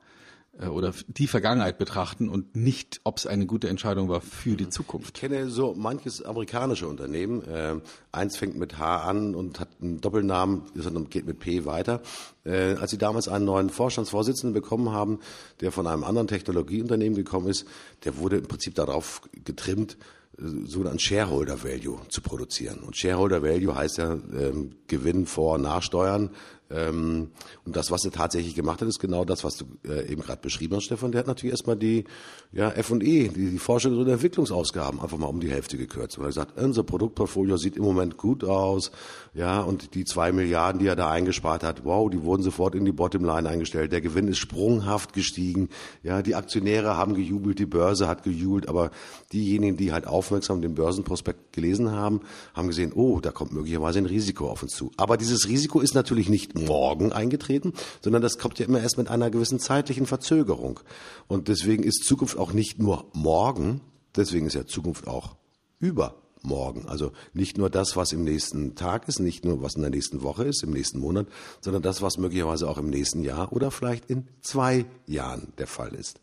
äh, 0.60 0.67
oder 0.67 0.93
die 1.08 1.28
Vergangenheit 1.28 1.80
betrachten 1.80 2.30
und 2.30 2.56
nicht, 2.56 3.02
ob 3.04 3.17
es 3.17 3.25
eine 3.25 3.47
gute 3.47 3.67
Entscheidung 3.69 4.08
war 4.08 4.21
für 4.21 4.56
die 4.56 4.69
Zukunft. 4.69 5.17
Ich 5.17 5.21
kenne 5.21 5.49
so 5.49 5.73
manches 5.75 6.23
amerikanische 6.23 6.88
Unternehmen. 6.88 7.43
Äh, 7.43 7.75
eins 8.12 8.38
fängt 8.38 8.56
mit 8.56 8.78
H 8.78 9.02
an 9.02 9.34
und 9.34 9.60
hat 9.60 9.69
einen 9.82 9.99
Doppelnamen, 9.99 10.63
geht 11.10 11.26
mit 11.26 11.39
P 11.39 11.66
weiter. 11.66 12.01
Äh, 12.45 12.76
als 12.76 12.91
sie 12.91 12.99
damals 12.99 13.28
einen 13.28 13.45
neuen 13.45 13.70
Vorstandsvorsitzenden 13.70 14.53
bekommen 14.53 14.91
haben, 14.91 15.20
der 15.59 15.72
von 15.72 15.88
einem 15.88 16.03
anderen 16.03 16.28
Technologieunternehmen 16.28 17.16
gekommen 17.16 17.47
ist, 17.47 17.66
der 18.05 18.18
wurde 18.18 18.38
im 18.38 18.47
Prinzip 18.47 18.76
darauf 18.76 19.22
getrimmt, 19.43 19.97
sogenannten 20.39 20.99
Shareholder 20.99 21.63
Value 21.63 21.99
zu 22.09 22.21
produzieren. 22.21 22.79
Und 22.79 22.95
Shareholder 22.95 23.43
Value 23.43 23.75
heißt 23.75 23.97
ja 23.97 24.13
ähm, 24.13 24.75
Gewinn 24.87 25.25
vor 25.25 25.57
Nachsteuern 25.57 26.29
und 26.70 27.32
das, 27.65 27.89
was 27.89 28.05
er 28.05 28.11
tatsächlich 28.11 28.53
gemacht 28.53 28.82
hat, 28.82 28.88
ist 28.88 28.99
genau 28.99 29.26
das, 29.26 29.43
was 29.43 29.57
du 29.57 29.65
äh, 29.88 30.11
eben 30.11 30.22
gerade 30.22 30.41
beschrieben 30.41 30.76
hast, 30.76 30.84
Stefan. 30.84 31.11
Der 31.11 31.20
hat 31.20 31.28
natürlich 31.28 31.53
erstmal 31.53 31.76
die 31.76 32.03
ja, 32.51 32.70
F&E, 32.70 32.99
die, 32.99 33.30
die 33.30 33.59
Forschungs- 33.59 33.97
und 33.97 34.07
Entwicklungsausgaben 34.07 34.99
einfach 35.01 35.17
mal 35.17 35.28
um 35.28 35.39
die 35.39 35.49
Hälfte 35.49 35.78
gekürzt. 35.78 36.17
Und 36.17 36.24
er 36.24 36.28
hat 36.28 36.34
gesagt, 36.34 36.61
unser 36.61 36.84
Produktportfolio 36.84 37.57
sieht 37.57 37.76
im 37.76 37.84
Moment 37.84 38.17
gut 38.17 38.43
aus. 38.43 38.91
Ja, 39.34 39.61
und 39.61 39.95
die 39.95 40.05
zwei 40.05 40.32
Milliarden, 40.32 40.80
die 40.80 40.88
er 40.88 40.95
da 40.95 41.09
eingespart 41.09 41.63
hat, 41.63 41.86
wow, 41.86 42.09
die 42.09 42.24
wurden 42.24 42.43
sofort 42.43 42.76
in 42.76 42.86
die 42.86 42.91
Bottomline 42.91 43.49
eingestellt. 43.49 43.91
Der 43.91 44.01
Gewinn 44.01 44.28
ist 44.28 44.38
sprunghaft 44.38 45.13
gestiegen. 45.13 45.70
Ja, 46.03 46.22
die 46.22 46.36
Aktionäre 46.36 46.97
haben 46.97 47.15
gejubelt, 47.15 47.57
die 47.57 47.65
Börse 47.65 48.07
hat 48.07 48.24
gejubelt, 48.24 48.70
aber 48.70 48.91
diejenigen, 49.34 49.78
die 49.78 49.91
halt 49.91 50.05
aufmerksam 50.05 50.61
den 50.61 50.76
Börsenprospekt 50.76 51.53
gelesen 51.53 51.91
haben, 51.91 52.22
haben 52.53 52.67
gesehen, 52.67 52.93
oh, 52.93 53.20
da 53.20 53.32
kommt 53.32 53.53
möglicherweise 53.53 53.99
ein 53.99 54.05
Risiko 54.05 54.49
auf 54.49 54.61
uns 54.61 54.74
zu. 54.74 54.91
Aber 54.97 55.17
dieses 55.17 55.47
Risiko 55.47 55.80
ist 55.80 55.95
natürlich 55.95 56.30
nicht 56.30 56.59
morgen 56.66 57.12
eingetreten, 57.12 57.74
sondern 58.01 58.22
das 58.22 58.38
kommt 58.38 58.60
ja 58.60 58.66
immer 58.66 58.82
erst 58.82 58.97
mit 58.97 59.10
einer 59.10 59.30
gewissen 59.30 59.60
zeitlichen 59.60 60.05
Verzögerung. 60.05 60.80
Und 61.28 61.47
deswegen 61.47 61.84
ist 61.84 62.05
Zukunft 62.05 62.38
auch 62.38 62.53
nicht 62.53 62.80
nur 62.80 63.05
morgen, 63.14 63.82
deswegen 64.16 64.47
ist 64.47 64.55
ja 64.55 64.66
Zukunft 64.66 65.07
auch 65.07 65.36
übermorgen. 65.80 66.88
Also 66.88 67.12
nicht 67.34 67.57
nur 67.57 67.70
das, 67.70 67.95
was 67.95 68.12
im 68.12 68.24
nächsten 68.24 68.76
Tag 68.76 69.07
ist, 69.07 69.20
nicht 69.20 69.45
nur 69.45 69.62
was 69.62 69.76
in 69.76 69.82
der 69.82 69.91
nächsten 69.91 70.22
Woche 70.22 70.45
ist, 70.45 70.64
im 70.64 70.72
nächsten 70.72 70.99
Monat, 70.99 71.28
sondern 71.62 71.82
das, 71.82 72.01
was 72.01 72.18
möglicherweise 72.18 72.70
auch 72.70 72.78
im 72.78 72.89
nächsten 72.89 73.24
Jahr 73.24 73.53
oder 73.53 73.72
vielleicht 73.72 74.10
in 74.10 74.28
zwei 74.41 74.86
Jahren 75.05 75.53
der 75.57 75.68
Fall 75.68 75.93
ist. 75.93 76.20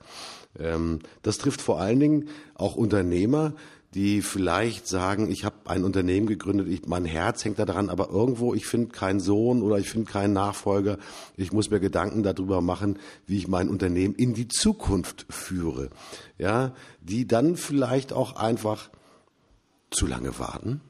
Ähm, 0.59 1.01
das 1.23 1.39
trifft 1.39 1.61
vor 1.61 1.81
allen 1.81 2.01
Dingen 2.01 2.29
auch 2.55 2.77
Unternehmer, 2.77 3.55
die 3.97 4.21
vielleicht 4.21 4.87
sagen, 4.87 5.31
ich 5.31 5.47
habe 5.47 5.57
ein 5.65 5.83
Unternehmen 5.83 6.27
gegründet, 6.27 6.69
ich, 6.69 6.85
mein 6.85 7.07
Herz 7.07 7.43
hängt 7.47 7.59
da 7.59 7.65
dran, 7.65 7.89
aber 7.89 8.11
irgendwo, 8.11 8.53
ich 8.53 8.67
finde 8.67 8.89
keinen 8.89 9.21
Sohn 9.21 9.63
oder 9.63 9.79
ich 9.79 9.89
finde 9.89 10.13
keinen 10.13 10.35
Nachfolger. 10.35 10.99
Ich 11.35 11.51
muss 11.51 11.71
mir 11.71 11.81
Gedanken 11.81 12.23
darüber 12.23 12.61
machen, 12.61 12.99
wie 13.27 13.39
ich 13.39 13.49
mein 13.49 13.71
Unternehmen 13.71 14.15
in 14.15 14.35
die 14.35 14.49
Zukunft 14.49 15.25
führe. 15.31 15.89
Ja, 16.37 16.75
die 17.01 17.27
dann 17.27 17.57
vielleicht 17.57 18.13
auch 18.13 18.37
einfach 18.37 18.91
zu 19.91 20.07
lange 20.07 20.39
warten. 20.39 20.83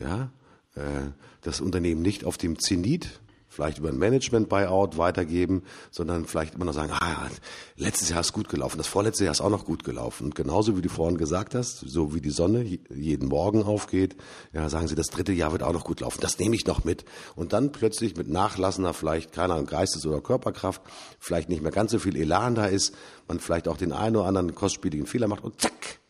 Ja, 0.00 0.32
äh, 0.74 1.12
das 1.42 1.60
Unternehmen 1.60 2.02
nicht 2.02 2.24
auf 2.24 2.38
dem 2.38 2.58
Zenit 2.58 3.21
vielleicht 3.52 3.78
über 3.78 3.90
ein 3.90 3.98
Management-Buyout 3.98 4.96
weitergeben, 4.96 5.62
sondern 5.90 6.24
vielleicht 6.24 6.54
immer 6.54 6.64
noch 6.64 6.72
sagen, 6.72 6.92
ah, 6.92 7.28
letztes 7.76 8.08
Jahr 8.08 8.20
ist 8.20 8.32
gut 8.32 8.48
gelaufen, 8.48 8.78
das 8.78 8.86
vorletzte 8.86 9.24
Jahr 9.24 9.32
ist 9.32 9.42
auch 9.42 9.50
noch 9.50 9.66
gut 9.66 9.84
gelaufen. 9.84 10.24
Und 10.24 10.34
genauso 10.34 10.76
wie 10.76 10.82
du 10.82 10.88
vorhin 10.88 11.18
gesagt 11.18 11.54
hast, 11.54 11.80
so 11.80 12.14
wie 12.14 12.22
die 12.22 12.30
Sonne 12.30 12.64
jeden 12.64 13.28
Morgen 13.28 13.62
aufgeht, 13.62 14.16
ja, 14.54 14.68
sagen 14.70 14.88
sie, 14.88 14.94
das 14.94 15.08
dritte 15.08 15.32
Jahr 15.32 15.52
wird 15.52 15.62
auch 15.62 15.74
noch 15.74 15.84
gut 15.84 16.00
laufen, 16.00 16.20
das 16.22 16.38
nehme 16.38 16.56
ich 16.56 16.66
noch 16.66 16.84
mit. 16.84 17.04
Und 17.36 17.52
dann 17.52 17.72
plötzlich 17.72 18.16
mit 18.16 18.28
nachlassender, 18.28 18.94
vielleicht 18.94 19.32
keiner 19.32 19.62
Geistes- 19.64 20.06
oder 20.06 20.22
Körperkraft, 20.22 20.80
vielleicht 21.18 21.50
nicht 21.50 21.62
mehr 21.62 21.72
ganz 21.72 21.92
so 21.92 21.98
viel 21.98 22.16
Elan 22.16 22.54
da 22.54 22.64
ist, 22.64 22.94
man 23.28 23.38
vielleicht 23.38 23.68
auch 23.68 23.76
den 23.76 23.92
einen 23.92 24.16
oder 24.16 24.26
anderen 24.26 24.54
kostspieligen 24.54 25.06
Fehler 25.06 25.28
macht 25.28 25.44
und 25.44 25.60
zack, 25.60 26.00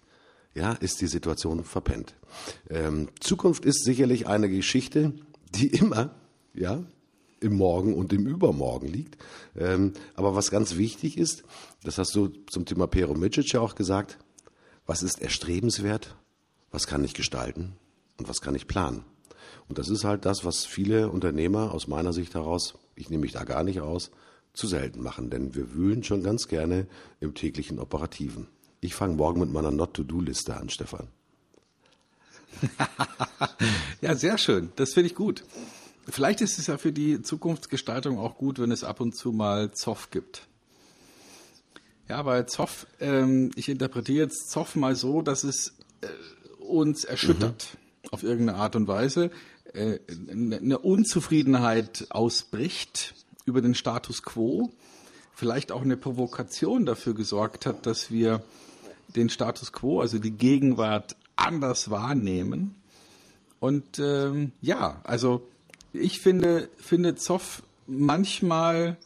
ja, 0.55 0.73
ist 0.75 1.01
die 1.01 1.07
Situation 1.07 1.65
verpennt. 1.65 2.15
Ähm, 2.71 3.09
Zukunft 3.21 3.65
ist 3.65 3.85
sicherlich 3.85 4.27
eine 4.27 4.49
Geschichte, 4.49 5.13
die 5.55 5.69
immer, 5.69 6.15
ja, 6.55 6.85
im 7.43 7.57
Morgen 7.57 7.95
und 7.95 8.13
im 8.13 8.27
Übermorgen 8.27 8.89
liegt. 8.89 9.17
Ähm, 9.57 9.93
aber 10.15 10.35
was 10.35 10.51
ganz 10.51 10.77
wichtig 10.77 11.19
ist, 11.19 11.45
das 11.83 11.99
hast 11.99 12.15
du 12.15 12.29
zum 12.51 12.65
Thema 12.65 12.87
Pero 12.87 13.15
Micic 13.15 13.53
ja 13.53 13.61
auch 13.61 13.75
gesagt, 13.75 14.19
was 14.87 15.03
ist 15.03 15.21
erstrebenswert, 15.21 16.17
was 16.71 16.87
kann 16.87 17.05
ich 17.05 17.15
gestalten 17.15 17.75
und 18.19 18.29
was 18.29 18.41
kann 18.41 18.55
ich 18.55 18.67
planen. 18.67 19.05
Und 19.69 19.79
das 19.79 19.89
ist 19.89 20.05
halt 20.05 20.25
das, 20.25 20.45
was 20.45 20.65
viele 20.65 21.11
Unternehmer 21.11 21.73
aus 21.73 21.87
meiner 21.87 22.13
Sicht 22.13 22.35
heraus, 22.35 22.75
ich 22.95 23.11
nehme 23.11 23.23
mich 23.23 23.33
da 23.33 23.45
gar 23.45 23.65
nicht 23.65 23.81
aus, 23.81 24.11
zu 24.53 24.67
selten 24.67 25.03
machen, 25.03 25.31
denn 25.31 25.55
wir 25.55 25.75
wühlen 25.75 26.05
schon 26.05 26.23
ganz 26.23 26.47
gerne 26.47 26.87
im 27.21 27.35
täglichen 27.35 27.79
Operativen. 27.79 28.49
Ich 28.81 28.95
fange 28.95 29.15
morgen 29.15 29.41
mit 29.41 29.51
meiner 29.51 29.71
Not-to-Do-Liste 29.71 30.57
an, 30.57 30.69
Stefan. 30.69 31.09
ja, 34.01 34.15
sehr 34.15 34.37
schön. 34.39 34.73
Das 34.77 34.93
finde 34.93 35.07
ich 35.07 35.15
gut. 35.15 35.45
Vielleicht 36.09 36.41
ist 36.41 36.59
es 36.59 36.67
ja 36.67 36.79
für 36.79 36.93
die 36.93 37.23
Zukunftsgestaltung 37.23 38.19
auch 38.19 38.37
gut, 38.37 38.59
wenn 38.59 38.73
es 38.73 38.85
ab 38.85 39.01
und 39.01 39.15
zu 39.15 39.33
mal 39.33 39.73
Zoff 39.73 40.11
gibt. 40.11 40.49
Ja, 42.09 42.25
weil 42.25 42.47
Zoff, 42.47 42.87
ähm, 43.01 43.51
ich 43.55 43.69
interpretiere 43.69 44.25
jetzt 44.25 44.51
Zoff 44.51 44.75
mal 44.75 44.97
so, 44.97 45.23
dass 45.23 45.45
es 45.45 45.75
äh, 46.01 46.07
uns 46.63 47.05
erschüttert 47.05 47.69
mhm. 47.73 48.09
auf 48.11 48.23
irgendeine 48.23 48.59
Art 48.59 48.77
und 48.77 48.89
Weise, 48.89 49.31
äh, 49.73 49.99
eine 50.31 50.79
Unzufriedenheit 50.79 52.07
ausbricht 52.11 53.15
über 53.45 53.63
den 53.63 53.75
Status 53.75 54.23
quo, 54.23 54.73
vielleicht 55.35 55.73
auch 55.73 55.83
eine 55.83 55.97
Provokation 55.97 56.85
dafür 56.85 57.15
gesorgt 57.15 57.65
hat, 57.65 57.87
dass 57.87 58.11
wir 58.11 58.43
den 59.15 59.31
Status 59.31 59.73
quo, 59.73 60.01
also 60.01 60.19
die 60.19 60.33
Gegenwart, 60.33 61.17
anders 61.37 61.91
wahrnehmen. 61.91 62.75
Und 63.61 63.99
ähm, 63.99 64.53
ja, 64.61 65.01
also 65.05 65.49
ich 65.93 66.21
finde, 66.21 66.69
finde 66.77 67.15
Zoff 67.15 67.63
manchmal 67.87 68.97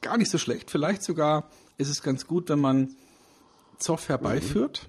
gar 0.00 0.16
nicht 0.16 0.30
so 0.30 0.38
schlecht. 0.38 0.70
Vielleicht 0.70 1.02
sogar 1.02 1.48
ist 1.78 1.88
es 1.88 2.02
ganz 2.02 2.26
gut, 2.26 2.48
wenn 2.48 2.60
man 2.60 2.94
Zoff 3.78 4.08
herbeiführt, 4.08 4.88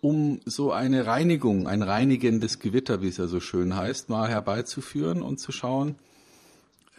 um 0.00 0.40
so 0.44 0.72
eine 0.72 1.06
Reinigung, 1.06 1.66
ein 1.66 1.82
reinigendes 1.82 2.60
Gewitter, 2.60 3.02
wie 3.02 3.08
es 3.08 3.16
ja 3.16 3.26
so 3.26 3.40
schön 3.40 3.76
heißt, 3.76 4.08
mal 4.08 4.28
herbeizuführen 4.28 5.22
und 5.22 5.38
zu 5.38 5.52
schauen, 5.52 5.96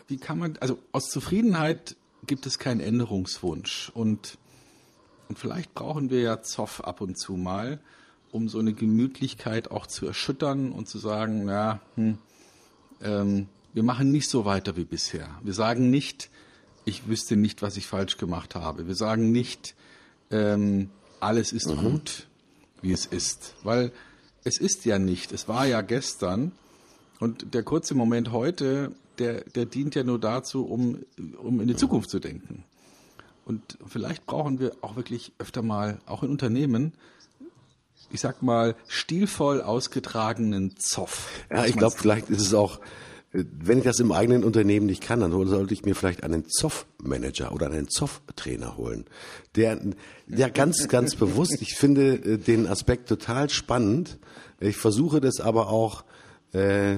wie 0.07 0.17
kann 0.17 0.37
man, 0.37 0.57
also 0.59 0.79
aus 0.91 1.09
Zufriedenheit 1.09 1.95
gibt 2.27 2.45
es 2.45 2.59
keinen 2.59 2.81
Änderungswunsch 2.81 3.91
und, 3.93 4.37
und 5.29 5.39
vielleicht 5.39 5.73
brauchen 5.73 6.09
wir 6.09 6.21
ja 6.21 6.41
Zoff 6.41 6.81
ab 6.81 7.01
und 7.01 7.17
zu 7.17 7.33
mal, 7.33 7.79
um 8.31 8.47
so 8.47 8.59
eine 8.59 8.73
Gemütlichkeit 8.73 9.71
auch 9.71 9.87
zu 9.87 10.05
erschüttern 10.05 10.71
und 10.71 10.87
zu 10.87 10.97
sagen, 10.97 11.47
ja, 11.47 11.79
hm, 11.95 12.17
ähm, 13.01 13.47
wir 13.73 13.83
machen 13.83 14.11
nicht 14.11 14.29
so 14.29 14.45
weiter 14.45 14.77
wie 14.77 14.85
bisher. 14.85 15.29
Wir 15.43 15.53
sagen 15.53 15.89
nicht, 15.89 16.29
ich 16.85 17.07
wüsste 17.07 17.35
nicht, 17.35 17.61
was 17.61 17.77
ich 17.77 17.87
falsch 17.87 18.17
gemacht 18.17 18.55
habe. 18.55 18.87
Wir 18.87 18.95
sagen 18.95 19.31
nicht, 19.31 19.75
ähm, 20.31 20.89
alles 21.19 21.53
ist 21.53 21.67
mhm. 21.67 21.81
gut, 21.81 22.27
wie 22.81 22.91
es 22.91 23.05
ist. 23.05 23.55
Weil 23.63 23.91
es 24.43 24.57
ist 24.57 24.85
ja 24.85 24.99
nicht, 24.99 25.31
es 25.31 25.47
war 25.47 25.65
ja 25.65 25.81
gestern. 25.81 26.51
Und 27.19 27.53
der 27.53 27.63
kurze 27.63 27.95
Moment 27.95 28.31
heute, 28.31 28.93
der, 29.19 29.43
der 29.43 29.65
dient 29.65 29.95
ja 29.95 30.03
nur 30.03 30.19
dazu, 30.19 30.65
um, 30.65 31.03
um 31.37 31.59
in 31.59 31.67
die 31.67 31.75
Zukunft 31.75 32.09
zu 32.09 32.19
denken. 32.19 32.63
Und 33.45 33.77
vielleicht 33.85 34.25
brauchen 34.25 34.59
wir 34.59 34.75
auch 34.81 34.95
wirklich 34.95 35.33
öfter 35.39 35.61
mal, 35.61 35.99
auch 36.05 36.23
in 36.23 36.29
Unternehmen, 36.29 36.93
ich 38.11 38.21
sag 38.21 38.41
mal, 38.41 38.75
stilvoll 38.87 39.61
ausgetragenen 39.61 40.75
Zoff. 40.77 41.29
Ja, 41.51 41.65
ich 41.65 41.75
glaube, 41.75 41.95
vielleicht 41.97 42.29
ist 42.29 42.41
es 42.41 42.53
auch, 42.53 42.79
wenn 43.31 43.77
ich 43.77 43.83
das 43.83 43.99
im 43.99 44.11
eigenen 44.11 44.43
Unternehmen 44.43 44.87
nicht 44.87 45.01
kann, 45.01 45.19
dann 45.19 45.31
sollte 45.31 45.73
ich 45.73 45.85
mir 45.85 45.95
vielleicht 45.95 46.23
einen 46.23 46.49
Zoff-Manager 46.49 47.51
oder 47.51 47.67
einen 47.67 47.87
Zoff-Trainer 47.87 48.75
holen. 48.75 49.05
Der, 49.55 49.79
der 50.25 50.49
ganz, 50.49 50.87
ganz 50.87 51.15
bewusst, 51.15 51.61
ich 51.61 51.75
finde 51.75 52.13
äh, 52.15 52.37
den 52.37 52.67
Aspekt 52.67 53.07
total 53.07 53.49
spannend. 53.49 54.17
Ich 54.59 54.77
versuche 54.77 55.21
das 55.21 55.39
aber 55.39 55.69
auch 55.69 56.05
äh, 56.53 56.97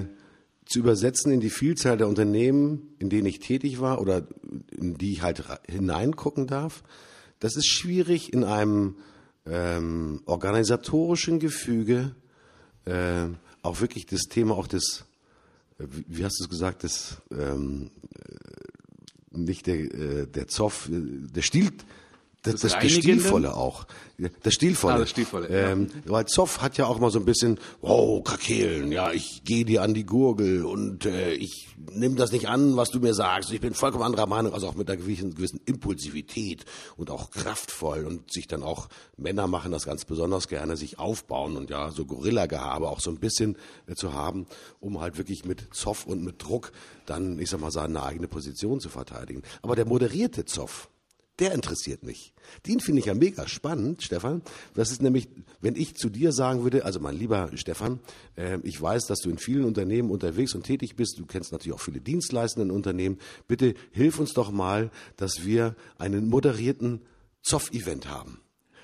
zu 0.64 0.78
übersetzen 0.78 1.32
in 1.32 1.40
die 1.40 1.50
Vielzahl 1.50 1.98
der 1.98 2.08
Unternehmen, 2.08 2.94
in 2.98 3.10
denen 3.10 3.26
ich 3.26 3.40
tätig 3.40 3.80
war 3.80 4.00
oder 4.00 4.26
in 4.70 4.96
die 4.96 5.12
ich 5.12 5.22
halt 5.22 5.44
hineingucken 5.68 6.46
darf. 6.46 6.82
Das 7.40 7.56
ist 7.56 7.66
schwierig 7.66 8.32
in 8.32 8.44
einem 8.44 8.96
ähm, 9.46 10.22
organisatorischen 10.26 11.38
Gefüge 11.38 12.14
äh, 12.84 13.26
auch 13.62 13.80
wirklich 13.80 14.06
das 14.06 14.22
Thema 14.22 14.54
auch 14.54 14.66
des, 14.66 15.04
äh, 15.78 15.84
wie 16.08 16.24
hast 16.24 16.38
du 16.40 16.44
es 16.44 16.50
gesagt, 16.50 16.82
des 16.82 17.18
ähm, 17.30 17.90
äh, 18.14 19.38
nicht 19.38 19.66
der, 19.66 19.76
äh, 19.76 20.26
der 20.26 20.48
Zoff, 20.48 20.88
äh, 20.88 21.00
der 21.00 21.42
Stil, 21.42 21.72
das, 22.42 22.60
das, 22.60 22.72
das 22.72 22.90
Stilvolle 22.90 23.54
auch. 23.54 23.86
Das 24.42 24.54
Stilvolle. 24.54 24.94
Ah, 24.94 24.98
das 24.98 25.10
Stilvolle 25.10 25.48
ähm, 25.48 25.88
ja. 26.04 26.10
Weil 26.10 26.26
Zoff 26.26 26.60
hat 26.60 26.76
ja 26.76 26.86
auch 26.86 26.98
mal 26.98 27.10
so 27.10 27.20
ein 27.20 27.24
bisschen, 27.24 27.58
oh, 27.80 28.20
Krakelen, 28.22 28.90
ja, 28.90 29.12
ich 29.12 29.42
gehe 29.44 29.64
dir 29.64 29.82
an 29.82 29.94
die 29.94 30.04
Gurgel 30.04 30.64
und 30.64 31.06
äh, 31.06 31.34
ich 31.34 31.68
nehme 31.92 32.16
das 32.16 32.32
nicht 32.32 32.48
an, 32.48 32.76
was 32.76 32.90
du 32.90 32.98
mir 32.98 33.14
sagst. 33.14 33.52
Ich 33.52 33.60
bin 33.60 33.74
vollkommen 33.74 34.02
anderer 34.04 34.26
Meinung, 34.26 34.54
also 34.54 34.68
auch 34.68 34.74
mit 34.74 34.88
einer 34.90 34.96
gewissen, 34.96 35.34
gewissen 35.34 35.60
Impulsivität 35.66 36.64
und 36.96 37.10
auch 37.10 37.30
kraftvoll 37.30 38.04
und 38.04 38.32
sich 38.32 38.48
dann 38.48 38.64
auch, 38.64 38.88
Männer 39.16 39.46
machen 39.46 39.70
das 39.70 39.84
ganz 39.84 40.04
besonders 40.04 40.48
gerne, 40.48 40.76
sich 40.76 40.98
aufbauen 40.98 41.56
und 41.56 41.70
ja, 41.70 41.92
so 41.92 42.04
Gorilla-Gehabe 42.04 42.88
auch 42.88 43.00
so 43.00 43.10
ein 43.10 43.18
bisschen 43.18 43.56
äh, 43.86 43.94
zu 43.94 44.14
haben, 44.14 44.46
um 44.80 45.00
halt 45.00 45.16
wirklich 45.16 45.44
mit 45.44 45.74
Zoff 45.74 46.06
und 46.06 46.24
mit 46.24 46.42
Druck 46.42 46.72
dann, 47.06 47.38
ich 47.38 47.50
sag 47.50 47.60
mal, 47.60 47.70
seine 47.70 48.02
eigene 48.02 48.26
Position 48.26 48.80
zu 48.80 48.88
verteidigen. 48.88 49.42
Aber 49.62 49.76
der 49.76 49.86
moderierte 49.86 50.44
Zoff, 50.44 50.88
Der 51.38 51.52
interessiert 51.52 52.02
mich. 52.02 52.34
Den 52.66 52.80
finde 52.80 53.00
ich 53.00 53.06
ja 53.06 53.14
mega 53.14 53.48
spannend, 53.48 54.02
Stefan. 54.02 54.42
Das 54.74 54.90
ist 54.90 55.00
nämlich, 55.00 55.28
wenn 55.60 55.76
ich 55.76 55.94
zu 55.96 56.10
dir 56.10 56.30
sagen 56.30 56.62
würde, 56.62 56.84
also 56.84 57.00
mein 57.00 57.16
lieber 57.16 57.50
Stefan, 57.54 58.00
äh, 58.36 58.58
ich 58.64 58.80
weiß, 58.80 59.06
dass 59.06 59.20
du 59.20 59.30
in 59.30 59.38
vielen 59.38 59.64
Unternehmen 59.64 60.10
unterwegs 60.10 60.54
und 60.54 60.64
tätig 60.64 60.94
bist. 60.94 61.18
Du 61.18 61.24
kennst 61.24 61.50
natürlich 61.50 61.74
auch 61.74 61.80
viele 61.80 62.00
dienstleistenden 62.00 62.70
Unternehmen. 62.70 63.18
Bitte 63.48 63.74
hilf 63.92 64.18
uns 64.18 64.34
doch 64.34 64.50
mal, 64.50 64.90
dass 65.16 65.44
wir 65.44 65.74
einen 65.96 66.28
moderierten 66.28 67.00
Zoff-Event 67.42 68.10
haben. 68.10 68.40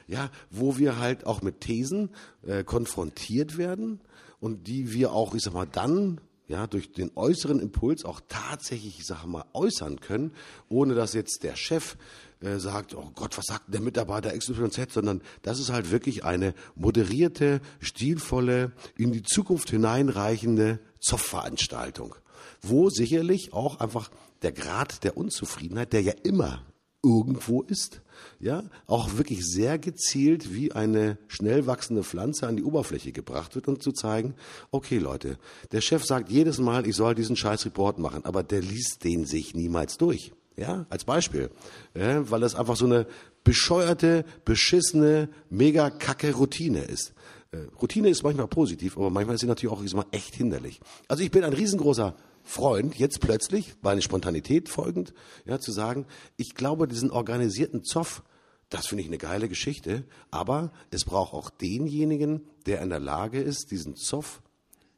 Ja, 0.06 0.30
wo 0.50 0.78
wir 0.78 0.98
halt 0.98 1.26
auch 1.26 1.42
mit 1.42 1.60
Thesen 1.60 2.08
äh, 2.42 2.64
konfrontiert 2.64 3.58
werden 3.58 4.00
und 4.40 4.66
die 4.66 4.94
wir 4.94 5.12
auch, 5.12 5.34
ich 5.34 5.42
sag 5.42 5.52
mal, 5.52 5.66
dann 5.66 6.18
ja, 6.48 6.66
durch 6.66 6.92
den 6.92 7.10
äußeren 7.14 7.60
Impuls 7.60 8.04
auch 8.04 8.20
tatsächlich, 8.28 8.98
ich 8.98 9.06
sage 9.06 9.28
mal, 9.28 9.44
äußern 9.52 10.00
können, 10.00 10.32
ohne 10.68 10.94
dass 10.94 11.12
jetzt 11.12 11.42
der 11.42 11.56
Chef 11.56 11.96
äh, 12.40 12.58
sagt, 12.58 12.94
oh 12.94 13.10
Gott, 13.14 13.36
was 13.36 13.44
sagt 13.46 13.72
der 13.72 13.82
Mitarbeiter 13.82 14.36
XYZ, 14.36 14.92
sondern 14.92 15.22
das 15.42 15.60
ist 15.60 15.70
halt 15.70 15.90
wirklich 15.90 16.24
eine 16.24 16.54
moderierte, 16.74 17.60
stilvolle, 17.80 18.72
in 18.96 19.12
die 19.12 19.22
Zukunft 19.22 19.70
hineinreichende 19.70 20.80
Zoff-Veranstaltung, 21.00 22.14
wo 22.62 22.88
sicherlich 22.88 23.52
auch 23.52 23.80
einfach 23.80 24.10
der 24.42 24.52
Grad 24.52 25.04
der 25.04 25.16
Unzufriedenheit, 25.18 25.92
der 25.92 26.02
ja 26.02 26.14
immer 26.22 26.62
irgendwo 27.02 27.62
ist, 27.62 28.02
ja, 28.40 28.64
auch 28.86 29.16
wirklich 29.16 29.46
sehr 29.46 29.78
gezielt 29.78 30.52
wie 30.52 30.72
eine 30.72 31.18
schnell 31.28 31.66
wachsende 31.66 32.02
Pflanze 32.02 32.46
an 32.46 32.56
die 32.56 32.64
Oberfläche 32.64 33.12
gebracht 33.12 33.54
wird, 33.54 33.68
um 33.68 33.80
zu 33.80 33.92
zeigen, 33.92 34.34
okay 34.70 34.98
Leute, 34.98 35.38
der 35.72 35.80
Chef 35.80 36.04
sagt 36.04 36.28
jedes 36.30 36.58
Mal, 36.58 36.86
ich 36.86 36.96
soll 36.96 37.14
diesen 37.14 37.36
scheiß 37.36 37.66
Report 37.66 37.98
machen, 37.98 38.24
aber 38.24 38.42
der 38.42 38.60
liest 38.60 39.04
den 39.04 39.24
sich 39.26 39.54
niemals 39.54 39.98
durch. 39.98 40.32
Ja, 40.56 40.86
als 40.90 41.04
Beispiel. 41.04 41.50
Ja, 41.94 42.28
weil 42.32 42.40
das 42.40 42.56
einfach 42.56 42.74
so 42.74 42.84
eine 42.84 43.06
bescheuerte, 43.44 44.24
beschissene, 44.44 45.28
mega 45.50 45.88
kacke 45.88 46.34
Routine 46.34 46.82
ist. 46.82 47.14
Äh, 47.52 47.58
Routine 47.80 48.08
ist 48.08 48.24
manchmal 48.24 48.48
positiv, 48.48 48.96
aber 48.96 49.08
manchmal 49.08 49.36
ist 49.36 49.42
sie 49.42 49.46
natürlich 49.46 49.72
auch 49.72 49.94
mal 49.94 50.06
echt 50.10 50.34
hinderlich. 50.34 50.80
Also 51.06 51.22
ich 51.22 51.30
bin 51.30 51.44
ein 51.44 51.52
riesengroßer 51.52 52.16
Freund, 52.48 52.94
jetzt 52.96 53.20
plötzlich, 53.20 53.74
bei 53.82 53.92
einer 53.92 54.00
Spontanität 54.00 54.70
folgend, 54.70 55.12
ja, 55.44 55.60
zu 55.60 55.70
sagen, 55.70 56.06
ich 56.38 56.54
glaube, 56.54 56.88
diesen 56.88 57.10
organisierten 57.10 57.84
Zoff, 57.84 58.22
das 58.70 58.86
finde 58.86 59.02
ich 59.02 59.08
eine 59.08 59.18
geile 59.18 59.50
Geschichte, 59.50 60.04
aber 60.30 60.72
es 60.90 61.04
braucht 61.04 61.34
auch 61.34 61.50
denjenigen, 61.50 62.48
der 62.64 62.80
in 62.80 62.88
der 62.88 63.00
Lage 63.00 63.38
ist, 63.38 63.70
diesen 63.70 63.96
Zoff 63.96 64.40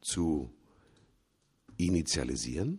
zu 0.01 0.51
initialisieren, 1.77 2.79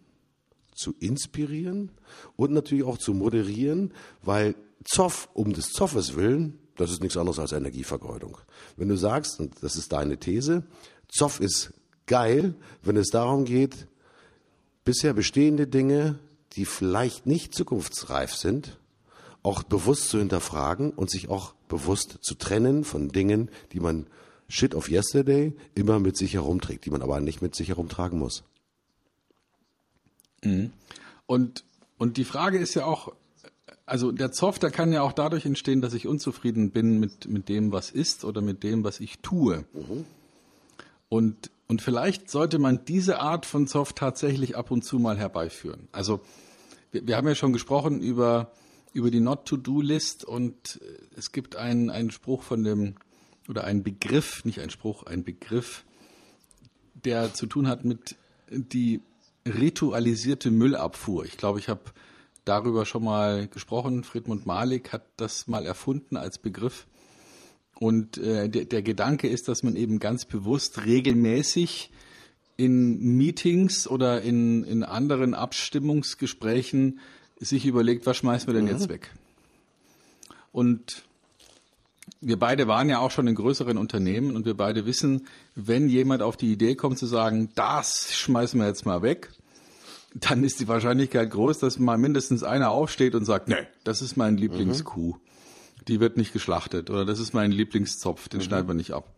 zu 0.73 0.95
inspirieren 0.99 1.91
und 2.37 2.53
natürlich 2.53 2.85
auch 2.85 2.97
zu 2.97 3.13
moderieren, 3.13 3.93
weil 4.23 4.55
Zoff 4.85 5.27
um 5.33 5.51
des 5.51 5.71
Zoffes 5.71 6.15
willen, 6.15 6.57
das 6.77 6.91
ist 6.91 7.01
nichts 7.01 7.17
anderes 7.17 7.39
als 7.39 7.51
Energievergeudung. 7.51 8.37
Wenn 8.77 8.87
du 8.87 8.95
sagst, 8.95 9.37
und 9.41 9.61
das 9.61 9.75
ist 9.75 9.91
deine 9.91 10.17
These, 10.17 10.63
Zoff 11.09 11.41
ist 11.41 11.73
geil, 12.05 12.55
wenn 12.83 12.95
es 12.95 13.09
darum 13.09 13.43
geht, 13.43 13.87
bisher 14.83 15.13
bestehende 15.13 15.67
Dinge, 15.67 16.19
die 16.53 16.65
vielleicht 16.65 17.25
nicht 17.25 17.53
zukunftsreif 17.53 18.35
sind, 18.35 18.77
auch 19.43 19.63
bewusst 19.63 20.09
zu 20.09 20.19
hinterfragen 20.19 20.91
und 20.91 21.09
sich 21.09 21.29
auch 21.29 21.53
bewusst 21.67 22.19
zu 22.21 22.35
trennen 22.35 22.83
von 22.83 23.09
Dingen, 23.09 23.49
die 23.71 23.79
man 23.79 24.07
Shit 24.47 24.75
of 24.75 24.89
Yesterday 24.89 25.53
immer 25.75 25.99
mit 25.99 26.17
sich 26.17 26.33
herumträgt, 26.33 26.85
die 26.85 26.89
man 26.89 27.01
aber 27.01 27.19
nicht 27.21 27.41
mit 27.41 27.55
sich 27.55 27.69
herumtragen 27.69 28.19
muss. 28.19 28.43
Mhm. 30.43 30.71
Und, 31.25 31.63
und 31.97 32.17
die 32.17 32.25
Frage 32.25 32.57
ist 32.57 32.73
ja 32.73 32.85
auch, 32.85 33.13
also 33.85 34.11
der 34.11 34.31
Zoff, 34.31 34.59
der 34.59 34.71
kann 34.71 34.91
ja 34.91 35.01
auch 35.01 35.13
dadurch 35.13 35.45
entstehen, 35.45 35.81
dass 35.81 35.93
ich 35.93 36.07
unzufrieden 36.07 36.71
bin 36.71 36.99
mit, 36.99 37.27
mit 37.27 37.47
dem, 37.49 37.71
was 37.71 37.91
ist 37.91 38.25
oder 38.25 38.41
mit 38.41 38.63
dem, 38.63 38.83
was 38.83 38.99
ich 38.99 39.19
tue. 39.19 39.65
Mhm. 39.73 40.05
Und 41.11 41.51
und 41.71 41.81
vielleicht 41.81 42.29
sollte 42.29 42.59
man 42.59 42.83
diese 42.83 43.21
Art 43.21 43.45
von 43.45 43.65
Zoff 43.65 43.93
tatsächlich 43.93 44.57
ab 44.57 44.71
und 44.71 44.83
zu 44.83 44.99
mal 44.99 45.17
herbeiführen. 45.17 45.87
Also 45.93 46.19
wir, 46.91 47.07
wir 47.07 47.15
haben 47.15 47.29
ja 47.29 47.33
schon 47.33 47.53
gesprochen 47.53 48.01
über, 48.01 48.51
über 48.91 49.09
die 49.09 49.21
Not-to-Do-List 49.21 50.25
und 50.25 50.81
äh, 50.81 51.17
es 51.17 51.31
gibt 51.31 51.55
einen, 51.55 51.89
einen 51.89 52.11
Spruch 52.11 52.43
von 52.43 52.65
dem, 52.65 52.95
oder 53.47 53.63
einen 53.63 53.83
Begriff, 53.83 54.43
nicht 54.43 54.59
ein 54.59 54.69
Spruch, 54.69 55.03
ein 55.03 55.23
Begriff, 55.23 55.85
der 56.93 57.33
zu 57.33 57.45
tun 57.45 57.69
hat 57.69 57.85
mit 57.85 58.17
die 58.49 58.99
ritualisierte 59.47 60.51
Müllabfuhr. 60.51 61.23
Ich 61.23 61.37
glaube, 61.37 61.59
ich 61.59 61.69
habe 61.69 61.83
darüber 62.43 62.85
schon 62.85 63.05
mal 63.05 63.47
gesprochen. 63.47 64.03
Friedmund 64.03 64.45
Malik 64.45 64.91
hat 64.91 65.05
das 65.15 65.47
mal 65.47 65.65
erfunden 65.65 66.17
als 66.17 66.37
Begriff. 66.37 66.85
Und 67.81 68.19
äh, 68.19 68.47
der, 68.47 68.65
der 68.65 68.83
Gedanke 68.83 69.27
ist, 69.27 69.47
dass 69.47 69.63
man 69.63 69.75
eben 69.75 69.97
ganz 69.97 70.25
bewusst 70.25 70.85
regelmäßig 70.85 71.89
in 72.55 73.17
Meetings 73.17 73.87
oder 73.87 74.21
in, 74.21 74.63
in 74.63 74.83
anderen 74.83 75.33
Abstimmungsgesprächen 75.33 76.99
sich 77.39 77.65
überlegt, 77.65 78.05
was 78.05 78.17
schmeißen 78.17 78.45
wir 78.45 78.53
denn 78.53 78.65
mhm. 78.65 78.69
jetzt 78.69 78.87
weg? 78.87 79.09
Und 80.51 81.05
wir 82.19 82.37
beide 82.37 82.67
waren 82.67 82.87
ja 82.87 82.99
auch 82.99 83.09
schon 83.09 83.25
in 83.25 83.33
größeren 83.33 83.79
Unternehmen 83.79 84.35
und 84.35 84.45
wir 84.45 84.53
beide 84.53 84.85
wissen, 84.85 85.25
wenn 85.55 85.89
jemand 85.89 86.21
auf 86.21 86.37
die 86.37 86.51
Idee 86.51 86.75
kommt 86.75 86.99
zu 86.99 87.07
sagen, 87.07 87.49
das 87.55 88.13
schmeißen 88.13 88.59
wir 88.59 88.67
jetzt 88.67 88.85
mal 88.85 89.01
weg, 89.01 89.31
dann 90.13 90.43
ist 90.43 90.59
die 90.59 90.67
Wahrscheinlichkeit 90.67 91.31
groß, 91.31 91.57
dass 91.57 91.79
mal 91.79 91.97
mindestens 91.97 92.43
einer 92.43 92.69
aufsteht 92.69 93.15
und 93.15 93.25
sagt, 93.25 93.47
nee, 93.47 93.65
das 93.83 94.03
ist 94.03 94.17
mein 94.17 94.37
Lieblingskuh. 94.37 95.15
Mhm 95.15 95.30
die 95.87 95.99
wird 95.99 96.17
nicht 96.17 96.33
geschlachtet 96.33 96.89
oder 96.89 97.05
das 97.05 97.19
ist 97.19 97.33
mein 97.33 97.51
Lieblingszopf, 97.51 98.29
den 98.29 98.39
mhm. 98.39 98.43
schneiden 98.43 98.67
wir 98.67 98.75
nicht 98.75 98.93
ab. 98.93 99.13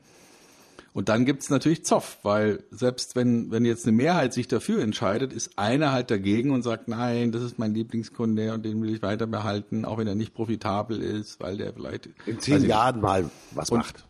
Und 0.94 1.10
dann 1.10 1.26
gibt's 1.26 1.50
natürlich 1.50 1.84
Zoff, 1.84 2.20
weil 2.22 2.64
selbst 2.70 3.16
wenn, 3.16 3.50
wenn 3.50 3.66
jetzt 3.66 3.88
eine 3.88 3.98
Mehrheit 3.98 4.32
sich 4.32 4.48
dafür 4.48 4.82
entscheidet, 4.82 5.34
ist 5.34 5.58
einer 5.58 5.92
halt 5.92 6.12
dagegen 6.12 6.52
und 6.52 6.62
sagt, 6.62 6.88
nein, 6.88 7.32
das 7.32 7.42
ist 7.42 7.58
mein 7.58 7.74
Lieblingskunde 7.74 8.54
und 8.54 8.64
den 8.64 8.80
will 8.82 8.94
ich 8.94 9.02
weiter 9.02 9.26
behalten, 9.26 9.86
auch 9.86 9.98
wenn 9.98 10.08
er 10.08 10.14
nicht 10.14 10.36
profitabel 10.36 11.02
ist, 11.02 11.40
weil 11.40 11.58
der 11.58 11.74
vielleicht 11.74 12.10
in 12.28 12.40
zehn 12.40 12.64
Jahren 12.64 13.02
mal 13.02 13.30
was 13.52 13.72
und, 13.72 13.80
macht. 13.80 14.06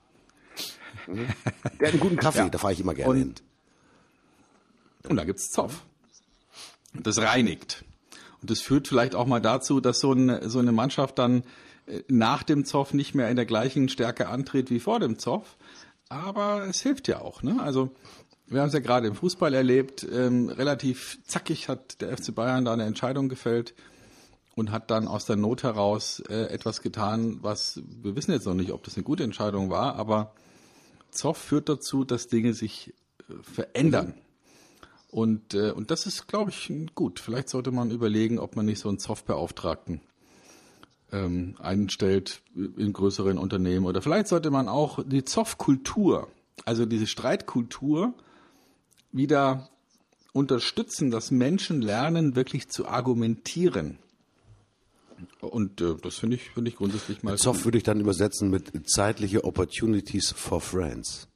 Mhm. 1.07 1.27
Der 1.79 1.87
hat 1.87 1.93
einen 1.93 1.99
guten 2.01 2.17
Kaffee, 2.17 2.39
ja. 2.39 2.49
da 2.49 2.57
fahre 2.57 2.73
ich 2.73 2.81
immer 2.81 2.93
gerne 2.93 3.11
und, 3.11 3.17
hin. 3.17 3.35
Und 5.07 5.15
da 5.15 5.23
gibt's 5.23 5.51
Zoff. 5.51 5.83
Das 6.93 7.17
reinigt. 7.19 7.85
Und 8.41 8.51
das 8.51 8.59
führt 8.59 8.89
vielleicht 8.89 9.15
auch 9.15 9.25
mal 9.25 9.39
dazu, 9.39 9.79
dass 9.79 10.01
so 10.01 10.11
eine, 10.11 10.49
so 10.49 10.59
eine 10.59 10.73
Mannschaft 10.73 11.17
dann 11.17 11.43
nach 12.07 12.43
dem 12.43 12.65
Zoff 12.65 12.93
nicht 12.93 13.15
mehr 13.15 13.29
in 13.29 13.36
der 13.36 13.45
gleichen 13.45 13.89
Stärke 13.89 14.27
antritt 14.27 14.69
wie 14.69 14.79
vor 14.79 14.99
dem 14.99 15.19
Zoff. 15.19 15.57
Aber 16.09 16.65
es 16.67 16.81
hilft 16.81 17.07
ja 17.07 17.21
auch. 17.21 17.43
Ne? 17.43 17.61
Also 17.61 17.91
wir 18.47 18.61
haben 18.61 18.67
es 18.67 18.73
ja 18.73 18.79
gerade 18.79 19.07
im 19.07 19.15
Fußball 19.15 19.53
erlebt. 19.53 20.05
Ähm, 20.11 20.49
relativ 20.49 21.19
zackig 21.25 21.69
hat 21.69 22.01
der 22.01 22.15
FC 22.15 22.34
Bayern 22.36 22.65
da 22.65 22.73
eine 22.73 22.86
Entscheidung 22.86 23.29
gefällt 23.29 23.73
und 24.55 24.71
hat 24.71 24.91
dann 24.91 25.07
aus 25.07 25.25
der 25.25 25.36
Not 25.36 25.63
heraus 25.63 26.21
äh, 26.29 26.45
etwas 26.45 26.81
getan, 26.81 27.39
was 27.41 27.81
wir 27.86 28.15
wissen 28.15 28.31
jetzt 28.31 28.45
noch 28.45 28.53
nicht, 28.53 28.71
ob 28.71 28.84
das 28.84 28.95
eine 28.95 29.03
gute 29.03 29.23
Entscheidung 29.23 29.69
war, 29.69 29.95
aber 29.95 30.34
Zoff 31.09 31.38
führt 31.38 31.69
dazu, 31.69 32.03
dass 32.03 32.27
Dinge 32.27 32.53
sich 32.53 32.93
äh, 33.29 33.34
verändern. 33.41 34.13
Und, 35.09 35.53
äh, 35.53 35.71
und 35.71 35.91
das 35.91 36.07
ist, 36.07 36.27
glaube 36.27 36.49
ich, 36.49 36.71
gut. 36.95 37.19
Vielleicht 37.19 37.49
sollte 37.49 37.71
man 37.71 37.91
überlegen, 37.91 38.39
ob 38.39 38.55
man 38.55 38.65
nicht 38.65 38.79
so 38.79 38.89
einen 38.89 38.97
Zoff-Beauftragten 38.97 40.01
ähm, 41.14 41.55
einstellt 41.59 42.41
in 42.55 42.91
größeren 42.91 43.38
Unternehmen. 43.38 43.86
Oder 43.86 44.01
vielleicht 44.01 44.28
sollte 44.28 44.51
man 44.51 44.68
auch 44.68 44.99
die 45.05 45.24
Zoff-Kultur, 45.24 46.28
also 46.66 46.86
diese 46.86 47.07
Streitkultur, 47.07 48.14
wieder 49.11 49.70
unterstützen, 50.34 51.11
dass 51.11 51.30
Menschen 51.32 51.82
lernen, 51.82 52.36
wirklich 52.36 52.68
zu 52.70 52.88
argumentieren. 52.88 53.99
Und 55.39 55.80
äh, 55.80 55.95
das 56.01 56.16
finde 56.16 56.36
ich, 56.38 56.49
finde 56.49 56.70
ich 56.70 56.76
grundsätzlich 56.76 57.22
mal. 57.24 57.38
Zoff 57.38 57.64
würde 57.64 57.78
ich 57.78 57.84
dann 57.84 57.99
übersetzen 57.99 58.49
mit 58.49 58.72
zeitliche 58.89 59.43
Opportunities 59.43 60.32
for 60.32 60.59
Friends. 60.59 61.28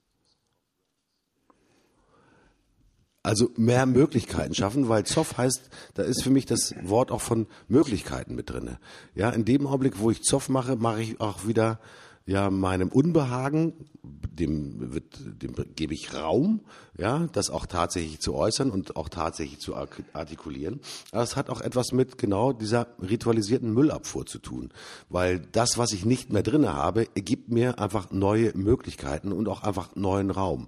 Also 3.27 3.51
mehr 3.57 3.85
Möglichkeiten 3.85 4.55
schaffen, 4.55 4.87
weil 4.87 5.03
Zoff 5.03 5.37
heißt, 5.37 5.69
da 5.95 6.03
ist 6.03 6.23
für 6.23 6.29
mich 6.29 6.45
das 6.45 6.73
Wort 6.83 7.11
auch 7.11 7.19
von 7.19 7.47
Möglichkeiten 7.67 8.35
mit 8.35 8.49
drinne. 8.49 8.79
Ja, 9.15 9.31
in 9.31 9.43
dem 9.43 9.67
Augenblick, 9.67 9.99
wo 9.99 10.09
ich 10.11 10.23
Zoff 10.23 10.47
mache, 10.47 10.77
mache 10.77 11.01
ich 11.01 11.19
auch 11.19 11.45
wieder 11.45 11.81
ja 12.27 12.51
meinem 12.51 12.89
Unbehagen, 12.89 13.73
dem 14.03 14.93
wird, 14.93 15.17
dem 15.41 15.55
gebe 15.75 15.93
ich 15.93 16.13
Raum, 16.13 16.61
ja, 16.97 17.27
das 17.31 17.49
auch 17.49 17.65
tatsächlich 17.65 18.19
zu 18.19 18.35
äußern 18.35 18.69
und 18.69 18.95
auch 18.95 19.09
tatsächlich 19.09 19.59
zu 19.59 19.75
artikulieren. 20.13 20.79
Aber 21.11 21.23
es 21.23 21.35
hat 21.35 21.49
auch 21.49 21.61
etwas 21.61 21.91
mit 21.91 22.17
genau 22.17 22.53
dieser 22.53 22.87
ritualisierten 23.01 23.73
Müllabfuhr 23.73 24.25
zu 24.25 24.39
tun, 24.39 24.69
weil 25.09 25.39
das, 25.39 25.77
was 25.77 25.93
ich 25.93 26.05
nicht 26.05 26.31
mehr 26.31 26.43
drinne 26.43 26.73
habe, 26.73 27.07
gibt 27.15 27.49
mir 27.49 27.79
einfach 27.79 28.11
neue 28.11 28.55
Möglichkeiten 28.55 29.31
und 29.31 29.47
auch 29.47 29.63
einfach 29.63 29.95
neuen 29.95 30.29
Raum. 30.29 30.67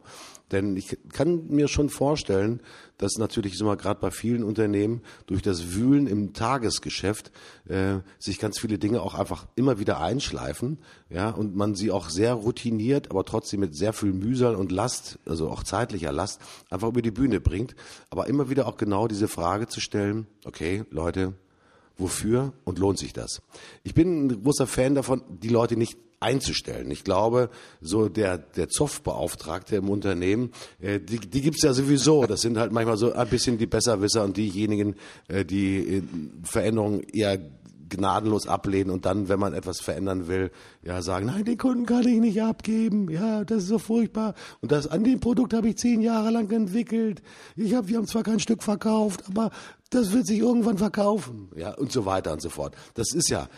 Denn 0.51 0.76
ich 0.78 0.97
kann 1.14 1.47
mir 1.47 1.68
schon 1.68 1.89
vorstellen, 1.89 2.62
dass 2.99 3.17
natürlich 3.17 3.59
mal 3.61 3.77
gerade 3.77 3.99
bei 3.99 4.11
vielen 4.11 4.43
Unternehmen 4.43 5.01
durch 5.25 5.41
das 5.41 5.73
Wühlen 5.73 6.05
im 6.05 6.33
Tagesgeschäft 6.33 7.31
äh, 7.67 7.99
sich 8.19 8.37
ganz 8.37 8.59
viele 8.59 8.77
Dinge 8.77 9.01
auch 9.01 9.15
einfach 9.15 9.47
immer 9.55 9.79
wieder 9.79 9.99
einschleifen, 9.99 10.77
ja, 11.09 11.29
und 11.31 11.55
man 11.55 11.73
sie 11.73 11.91
auch 11.91 12.09
sehr 12.09 12.33
routiniert, 12.33 13.09
aber 13.09 13.25
trotzdem 13.25 13.61
mit 13.61 13.75
sehr 13.75 13.93
viel 13.93 14.13
Mühsal 14.13 14.55
und 14.55 14.71
Last, 14.71 15.17
also 15.25 15.49
auch 15.49 15.63
zeitlicher 15.63 16.11
Last, 16.11 16.41
einfach 16.69 16.89
über 16.89 17.01
die 17.01 17.09
Bühne 17.09 17.39
bringt. 17.39 17.75
Aber 18.09 18.27
immer 18.27 18.49
wieder 18.49 18.67
auch 18.67 18.77
genau 18.77 19.07
diese 19.07 19.27
Frage 19.27 19.67
zu 19.67 19.79
stellen, 19.79 20.27
okay, 20.45 20.83
Leute, 20.91 21.33
wofür 21.97 22.53
und 22.65 22.79
lohnt 22.79 22.99
sich 22.99 23.13
das? 23.13 23.41
Ich 23.83 23.93
bin 23.93 24.27
ein 24.27 24.43
großer 24.43 24.67
Fan 24.67 24.95
davon, 24.95 25.23
die 25.29 25.49
Leute 25.49 25.77
nicht 25.77 25.97
einzustellen. 26.20 26.91
Ich 26.91 27.03
glaube, 27.03 27.49
so 27.82 28.09
der, 28.09 28.38
der 28.38 28.70
Zoff-Beauftragte 28.70 29.78
im 29.78 29.89
Unternehmen, 29.89 30.51
äh, 30.80 30.99
die, 30.99 31.20
die 31.20 31.41
gibt's 31.41 31.63
ja 31.63 31.74
sowieso. 31.74 32.26
Das 32.26 32.41
sind 32.41 32.57
halt 32.57 32.72
manchmal 32.72 32.97
so 32.97 33.13
ein 33.13 33.28
bisschen 33.28 33.57
die 33.57 33.67
Besserwisser 33.67 34.24
und 34.24 34.38
diejenigen, 34.38 34.95
äh, 35.28 35.45
die 35.45 35.97
äh, 35.97 36.03
Veränderungen 36.43 37.01
eher 37.01 37.39
gnadenlos 37.89 38.47
ablehnen 38.47 38.91
und 38.91 39.05
dann, 39.05 39.30
wenn 39.30 39.39
man 39.39 39.53
etwas 39.53 39.80
verändern 39.80 40.28
will, 40.28 40.51
ja 40.84 41.01
sagen, 41.01 41.26
nein, 41.26 41.43
den 41.43 41.57
Kunden 41.57 41.86
kann 41.86 42.07
ich 42.07 42.20
nicht 42.20 42.41
abgeben, 42.41 43.09
ja, 43.09 43.43
das 43.43 43.63
ist 43.63 43.70
so 43.70 43.80
furchtbar 43.80 44.36
und 44.61 44.72
das 44.72 44.88
an 44.88 45.03
dem 45.03 45.20
Produkt 45.20 45.53
habe 45.53 45.70
ich 45.70 45.78
zehn 45.78 46.01
Jahre 46.01 46.30
lang 46.30 46.49
entwickelt. 46.51 47.22
Ich 47.55 47.74
habe, 47.74 47.88
wir 47.88 47.97
haben 47.97 48.07
zwar 48.07 48.24
kein 48.24 48.39
Stück 48.39 48.63
verkauft, 48.63 49.24
aber 49.28 49.49
das 49.89 50.11
wird 50.11 50.28
sich 50.28 50.39
irgendwann 50.39 50.78
verkaufen, 50.78 51.49
ja 51.55 51.74
und 51.74 51.91
so 51.91 52.05
weiter 52.05 52.32
und 52.32 52.41
so 52.41 52.49
fort. 52.49 52.76
Das 52.93 53.13
ist 53.13 53.30
ja 53.30 53.49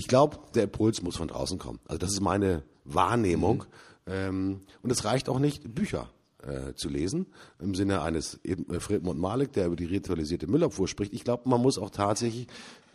ich 0.00 0.08
glaube, 0.08 0.38
der 0.54 0.62
Impuls 0.62 1.02
muss 1.02 1.18
von 1.18 1.28
draußen 1.28 1.58
kommen. 1.58 1.78
Also 1.86 1.98
das 1.98 2.12
ist 2.12 2.22
meine 2.22 2.62
Wahrnehmung. 2.84 3.64
Mhm. 4.06 4.12
Ähm, 4.12 4.60
und 4.82 4.90
es 4.90 5.04
reicht 5.04 5.28
auch 5.28 5.38
nicht, 5.38 5.74
Bücher 5.74 6.08
äh, 6.42 6.72
zu 6.74 6.88
lesen, 6.88 7.26
im 7.58 7.74
Sinne 7.74 8.00
eines 8.00 8.40
äh, 8.42 8.56
Friedmund 8.80 9.20
Malik, 9.20 9.52
der 9.52 9.66
über 9.66 9.76
die 9.76 9.84
ritualisierte 9.84 10.46
Müllabfuhr 10.46 10.88
spricht. 10.88 11.12
Ich 11.12 11.22
glaube, 11.22 11.50
man 11.50 11.60
muss 11.60 11.76
auch 11.76 11.90
tatsächlich 11.90 12.46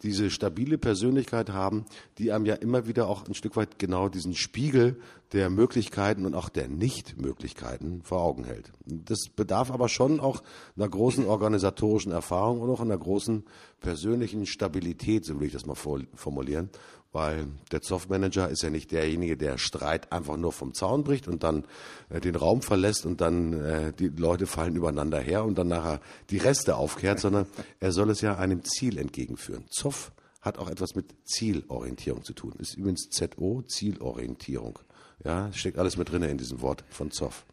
diese 0.04 0.30
stabile 0.30 0.78
Persönlichkeit 0.78 1.50
haben, 1.50 1.86
die 2.18 2.32
einem 2.32 2.46
ja 2.46 2.56
immer 2.56 2.88
wieder 2.88 3.08
auch 3.08 3.28
ein 3.28 3.34
Stück 3.34 3.56
weit 3.56 3.80
genau 3.80 4.10
diesen 4.10 4.36
Spiegel 4.36 5.00
der 5.32 5.50
Möglichkeiten 5.50 6.26
und 6.26 6.36
auch 6.36 6.50
der 6.50 6.68
Nichtmöglichkeiten 6.68 8.02
vor 8.04 8.22
Augen 8.22 8.44
hält. 8.44 8.72
Das 8.86 9.28
bedarf 9.28 9.72
aber 9.72 9.90
schon 9.90 10.20
auch 10.20 10.44
einer 10.76 10.88
großen 10.88 11.26
organisatorischen 11.26 12.12
Erfahrung 12.12 12.62
und 12.62 12.70
auch 12.70 12.82
einer 12.82 12.98
großen 12.98 13.44
persönlichen 13.82 14.46
Stabilität, 14.46 15.26
so 15.26 15.40
will 15.40 15.48
ich 15.48 15.54
das 15.54 15.66
mal 15.66 15.76
formulieren, 15.76 16.70
weil 17.16 17.48
der 17.72 17.80
Softmanager 17.82 18.50
ist 18.50 18.62
ja 18.62 18.70
nicht 18.70 18.92
derjenige, 18.92 19.38
der 19.38 19.58
Streit 19.58 20.12
einfach 20.12 20.36
nur 20.36 20.52
vom 20.52 20.74
Zaun 20.74 21.06
bricht 21.06 21.30
und 21.30 21.44
dann 21.44 21.64
äh, 22.10 22.20
den 22.20 22.36
Raum 22.36 22.62
verlässt 22.62 23.06
und 23.06 23.22
dann 23.22 23.54
äh, 23.54 23.94
die 23.94 24.10
Leute 24.10 24.48
fallen 24.48 24.76
übereinander 24.76 25.22
her 25.22 25.46
und 25.46 25.58
dann 25.58 25.70
nachher 25.70 26.02
die 26.30 26.40
Reste 26.40 26.76
aufkehrt, 26.76 27.22
sondern 27.22 27.48
er 27.80 27.94
soll 27.94 28.10
es 28.10 28.20
ja 28.20 28.36
einem 28.36 28.66
Ziel 28.66 28.98
entgegenführen. 28.98 29.64
Zoff 29.70 30.12
hat 30.42 30.58
auch 30.58 30.70
etwas 30.70 30.94
mit 30.94 31.16
Zielorientierung 31.24 32.22
zu 32.26 32.34
tun. 32.34 32.54
Ist 32.60 32.76
übrigens 32.76 33.10
ZO, 33.10 33.62
Zielorientierung. 33.62 34.78
Ja, 35.24 35.54
steckt 35.54 35.80
alles 35.80 35.96
mit 35.96 36.12
drin 36.12 36.22
in 36.24 36.38
diesem 36.38 36.60
Wort 36.60 36.84
von 36.90 37.12
Zoff. 37.12 37.46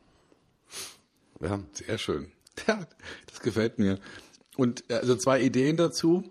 Ja. 1.40 1.60
Sehr 1.72 1.98
schön. 1.98 2.32
Ja, 2.66 2.86
das 3.26 3.40
gefällt 3.40 3.78
mir. 3.78 4.00
Und 4.56 4.90
äh, 4.90 4.94
also 4.94 5.14
zwei 5.14 5.40
Ideen 5.40 5.76
dazu. 5.76 6.24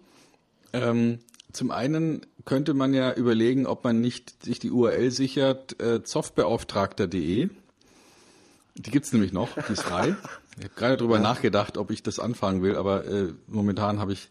Ähm, 0.74 1.20
zum 1.54 1.72
einen 1.72 2.26
könnte 2.45 2.74
man 2.74 2.93
ja 2.93 3.14
überlegen, 3.14 3.66
ob 3.66 3.84
man 3.84 4.02
nicht 4.02 4.43
sich 4.43 4.60
die 4.60 4.72
URL 4.72 5.12
sichert, 5.12 5.82
äh, 5.82 6.04
zoffbeauftragter.de. 6.04 7.49
Die 8.76 8.91
gibt's 8.91 9.12
nämlich 9.12 9.34
noch, 9.34 9.49
die 9.68 9.74
ist 9.74 9.84
frei. 9.84 10.16
Ich 10.58 10.66
habe 10.66 10.76
gerade 10.76 10.97
darüber 10.97 11.16
ja. 11.16 11.22
nachgedacht, 11.22 11.78
ob 11.78 11.91
ich 11.91 12.04
das 12.04 12.20
anfangen 12.20 12.62
will, 12.62 12.76
aber 12.76 13.06
äh, 13.06 13.34
momentan 13.47 13.99
habe 13.99 14.14
ich 14.14 14.30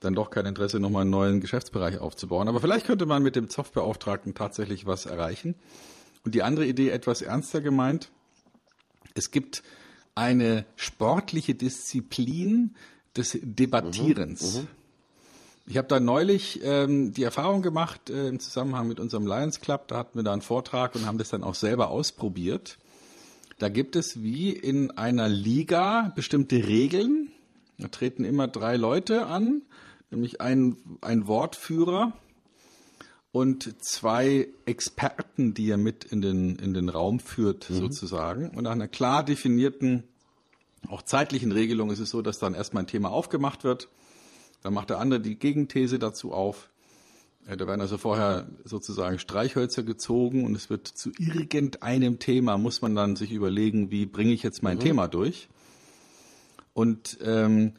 dann 0.00 0.14
doch 0.14 0.30
kein 0.30 0.46
Interesse, 0.46 0.80
nochmal 0.80 1.02
einen 1.02 1.10
neuen 1.10 1.40
Geschäftsbereich 1.40 1.98
aufzubauen. 1.98 2.48
Aber 2.48 2.60
vielleicht 2.60 2.86
könnte 2.86 3.06
man 3.06 3.22
mit 3.22 3.36
dem 3.36 3.48
Zoffbeauftragten 3.48 4.34
tatsächlich 4.34 4.86
was 4.86 5.06
erreichen. 5.06 5.54
Und 6.24 6.34
die 6.34 6.42
andere 6.42 6.66
Idee 6.66 6.90
etwas 6.90 7.22
ernster 7.22 7.60
gemeint. 7.60 8.10
Es 9.14 9.30
gibt 9.30 9.62
eine 10.14 10.64
sportliche 10.76 11.54
Disziplin 11.54 12.74
des 13.16 13.38
Debattierens. 13.42 14.54
Mhm, 14.54 14.60
mhm. 14.62 14.68
Ich 15.66 15.76
habe 15.76 15.86
da 15.86 16.00
neulich 16.00 16.60
ähm, 16.64 17.12
die 17.12 17.22
Erfahrung 17.22 17.62
gemacht 17.62 18.10
äh, 18.10 18.28
im 18.28 18.40
Zusammenhang 18.40 18.88
mit 18.88 18.98
unserem 18.98 19.26
Lions 19.26 19.60
Club. 19.60 19.86
Da 19.88 19.98
hatten 19.98 20.18
wir 20.18 20.24
da 20.24 20.32
einen 20.32 20.42
Vortrag 20.42 20.94
und 20.94 21.06
haben 21.06 21.18
das 21.18 21.30
dann 21.30 21.44
auch 21.44 21.54
selber 21.54 21.90
ausprobiert. 21.90 22.78
Da 23.58 23.68
gibt 23.68 23.94
es 23.94 24.22
wie 24.22 24.50
in 24.50 24.90
einer 24.92 25.28
Liga 25.28 26.12
bestimmte 26.16 26.66
Regeln. 26.66 27.30
Da 27.78 27.88
treten 27.88 28.24
immer 28.24 28.48
drei 28.48 28.76
Leute 28.76 29.26
an, 29.26 29.62
nämlich 30.10 30.40
ein, 30.40 30.76
ein 31.00 31.28
Wortführer 31.28 32.12
und 33.30 33.82
zwei 33.82 34.48
Experten, 34.66 35.54
die 35.54 35.70
er 35.70 35.76
mit 35.76 36.04
in 36.04 36.22
den, 36.22 36.56
in 36.56 36.74
den 36.74 36.88
Raum 36.88 37.20
führt, 37.20 37.70
mhm. 37.70 37.76
sozusagen. 37.76 38.50
Und 38.50 38.64
nach 38.64 38.72
einer 38.72 38.88
klar 38.88 39.24
definierten, 39.24 40.02
auch 40.88 41.02
zeitlichen 41.02 41.52
Regelung 41.52 41.92
ist 41.92 42.00
es 42.00 42.10
so, 42.10 42.20
dass 42.20 42.40
dann 42.40 42.54
erstmal 42.54 42.82
ein 42.82 42.88
Thema 42.88 43.12
aufgemacht 43.12 43.62
wird 43.62 43.88
dann 44.62 44.74
macht 44.74 44.90
der 44.90 44.98
andere 44.98 45.20
die 45.20 45.38
Gegenthese 45.38 45.98
dazu 45.98 46.32
auf. 46.32 46.70
Äh, 47.46 47.56
da 47.56 47.66
werden 47.66 47.80
also 47.80 47.98
vorher 47.98 48.46
sozusagen 48.64 49.18
Streichhölzer 49.18 49.82
gezogen 49.82 50.44
und 50.44 50.54
es 50.54 50.70
wird 50.70 50.86
zu 50.86 51.10
irgendeinem 51.18 52.18
Thema, 52.18 52.58
muss 52.58 52.82
man 52.82 52.94
dann 52.94 53.16
sich 53.16 53.32
überlegen, 53.32 53.90
wie 53.90 54.06
bringe 54.06 54.32
ich 54.32 54.42
jetzt 54.42 54.62
mein 54.62 54.76
mhm. 54.76 54.82
Thema 54.82 55.08
durch. 55.08 55.48
Und, 56.74 57.18
ähm, 57.22 57.74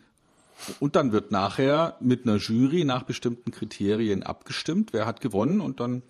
und 0.80 0.96
dann 0.96 1.12
wird 1.12 1.32
nachher 1.32 1.98
mit 2.00 2.28
einer 2.28 2.38
Jury 2.38 2.84
nach 2.84 3.04
bestimmten 3.04 3.52
Kriterien 3.52 4.24
abgestimmt, 4.24 4.94
wer 4.94 5.06
hat 5.06 5.20
gewonnen 5.20 5.62
und 5.62 5.80
dann 5.80 6.04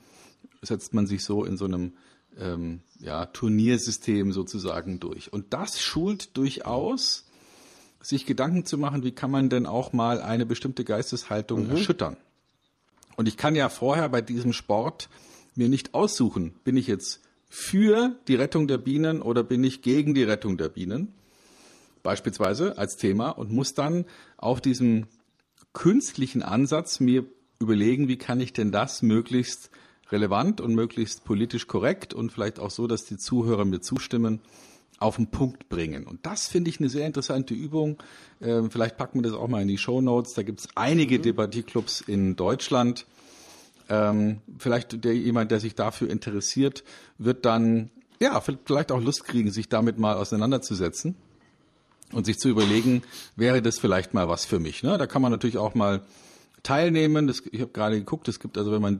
setzt 0.61 0.93
man 0.93 1.07
sich 1.07 1.23
so 1.23 1.45
in 1.45 1.57
so 1.57 1.65
einem 1.65 1.93
ähm, 2.37 2.81
ja, 2.99 3.25
Turniersystem 3.25 4.31
sozusagen 4.31 4.99
durch. 4.99 5.31
Und 5.31 5.53
das 5.53 5.81
schult 5.81 6.35
durchaus 6.35 7.25
sich 8.03 8.25
Gedanken 8.25 8.65
zu 8.65 8.77
machen, 8.77 9.03
wie 9.03 9.11
kann 9.11 9.31
man 9.31 9.49
denn 9.49 9.65
auch 9.65 9.93
mal 9.93 10.21
eine 10.21 10.45
bestimmte 10.45 10.83
Geisteshaltung 10.83 11.65
mhm. 11.65 11.71
erschüttern. 11.71 12.17
Und 13.15 13.27
ich 13.27 13.37
kann 13.37 13.55
ja 13.55 13.69
vorher 13.69 14.09
bei 14.09 14.21
diesem 14.21 14.53
Sport 14.53 15.09
mir 15.55 15.69
nicht 15.69 15.93
aussuchen, 15.93 16.53
bin 16.63 16.77
ich 16.77 16.87
jetzt 16.87 17.21
für 17.47 18.15
die 18.27 18.35
Rettung 18.35 18.67
der 18.67 18.79
Bienen 18.79 19.21
oder 19.21 19.43
bin 19.43 19.63
ich 19.63 19.81
gegen 19.81 20.13
die 20.13 20.23
Rettung 20.23 20.57
der 20.57 20.69
Bienen, 20.69 21.13
beispielsweise 22.01 22.77
als 22.77 22.97
Thema, 22.97 23.29
und 23.29 23.51
muss 23.51 23.73
dann 23.73 24.05
auf 24.37 24.59
diesem 24.59 25.05
künstlichen 25.73 26.41
Ansatz 26.41 26.99
mir 26.99 27.25
überlegen, 27.59 28.07
wie 28.07 28.17
kann 28.17 28.39
ich 28.39 28.53
denn 28.53 28.71
das 28.71 29.01
möglichst 29.01 29.69
relevant 30.11 30.61
und 30.61 30.75
möglichst 30.75 31.23
politisch 31.23 31.67
korrekt 31.67 32.13
und 32.13 32.31
vielleicht 32.31 32.59
auch 32.59 32.71
so, 32.71 32.87
dass 32.87 33.05
die 33.05 33.17
Zuhörer 33.17 33.65
mir 33.65 33.81
zustimmen, 33.81 34.41
auf 34.99 35.17
den 35.17 35.27
Punkt 35.27 35.69
bringen. 35.69 36.05
Und 36.05 36.25
das 36.25 36.47
finde 36.47 36.69
ich 36.69 36.79
eine 36.79 36.89
sehr 36.89 37.05
interessante 37.05 37.53
Übung. 37.53 37.97
Ähm, 38.41 38.71
vielleicht 38.71 38.97
packen 38.97 39.19
wir 39.19 39.29
das 39.29 39.37
auch 39.37 39.47
mal 39.47 39.61
in 39.61 39.67
die 39.67 39.77
Show 39.77 40.01
Notes. 40.01 40.33
Da 40.33 40.43
gibt 40.43 40.61
es 40.61 40.67
einige 40.75 41.17
mhm. 41.17 41.23
Debattierclubs 41.23 42.01
in 42.01 42.35
Deutschland. 42.35 43.05
Ähm, 43.89 44.41
vielleicht 44.57 45.03
der, 45.03 45.15
jemand, 45.15 45.51
der 45.51 45.59
sich 45.59 45.75
dafür 45.75 46.09
interessiert, 46.09 46.83
wird 47.17 47.45
dann 47.45 47.89
ja 48.19 48.41
vielleicht 48.41 48.91
auch 48.91 49.01
Lust 49.01 49.25
kriegen, 49.25 49.51
sich 49.51 49.67
damit 49.67 49.99
mal 49.99 50.15
auseinanderzusetzen 50.15 51.15
und 52.13 52.25
sich 52.25 52.39
zu 52.39 52.47
überlegen, 52.47 53.01
wäre 53.35 53.61
das 53.61 53.79
vielleicht 53.79 54.13
mal 54.13 54.29
was 54.29 54.45
für 54.45 54.59
mich. 54.59 54.83
Ne? 54.83 54.97
Da 54.97 55.07
kann 55.07 55.21
man 55.21 55.31
natürlich 55.31 55.57
auch 55.57 55.75
mal 55.75 56.01
teilnehmen. 56.61 57.27
Das, 57.27 57.43
ich 57.51 57.61
habe 57.61 57.71
gerade 57.71 57.97
geguckt, 57.97 58.27
es 58.27 58.39
gibt 58.39 58.57
also, 58.57 58.71
wenn 58.71 58.81
man 58.81 58.99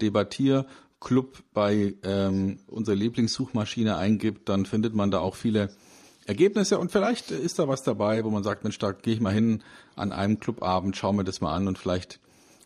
Debattierclub 1.04 1.44
bei 1.54 1.96
ähm, 2.04 2.60
unserer 2.68 2.96
Lieblingssuchmaschine 2.96 3.98
eingibt, 3.98 4.50
dann 4.50 4.66
findet 4.66 4.96
man 4.96 5.12
da 5.12 5.20
auch 5.20 5.36
viele 5.36 5.70
Ergebnisse 6.26 6.80
und 6.80 6.92
vielleicht 6.92 7.32
ist 7.32 7.60
da 7.60 7.68
was 7.68 7.84
dabei, 7.84 8.24
wo 8.24 8.30
man 8.30 8.44
sagt, 8.44 8.64
Mensch, 8.64 8.80
da 8.80 8.92
gehe 8.92 9.14
ich 9.14 9.20
mal 9.20 9.34
hin 9.34 9.62
an 9.96 10.12
einem 10.12 10.40
Clubabend, 10.40 10.96
schaue 10.96 11.14
mir 11.14 11.24
das 11.24 11.42
mal 11.42 11.54
an 11.54 11.68
und 11.68 11.78
vielleicht 11.78 12.20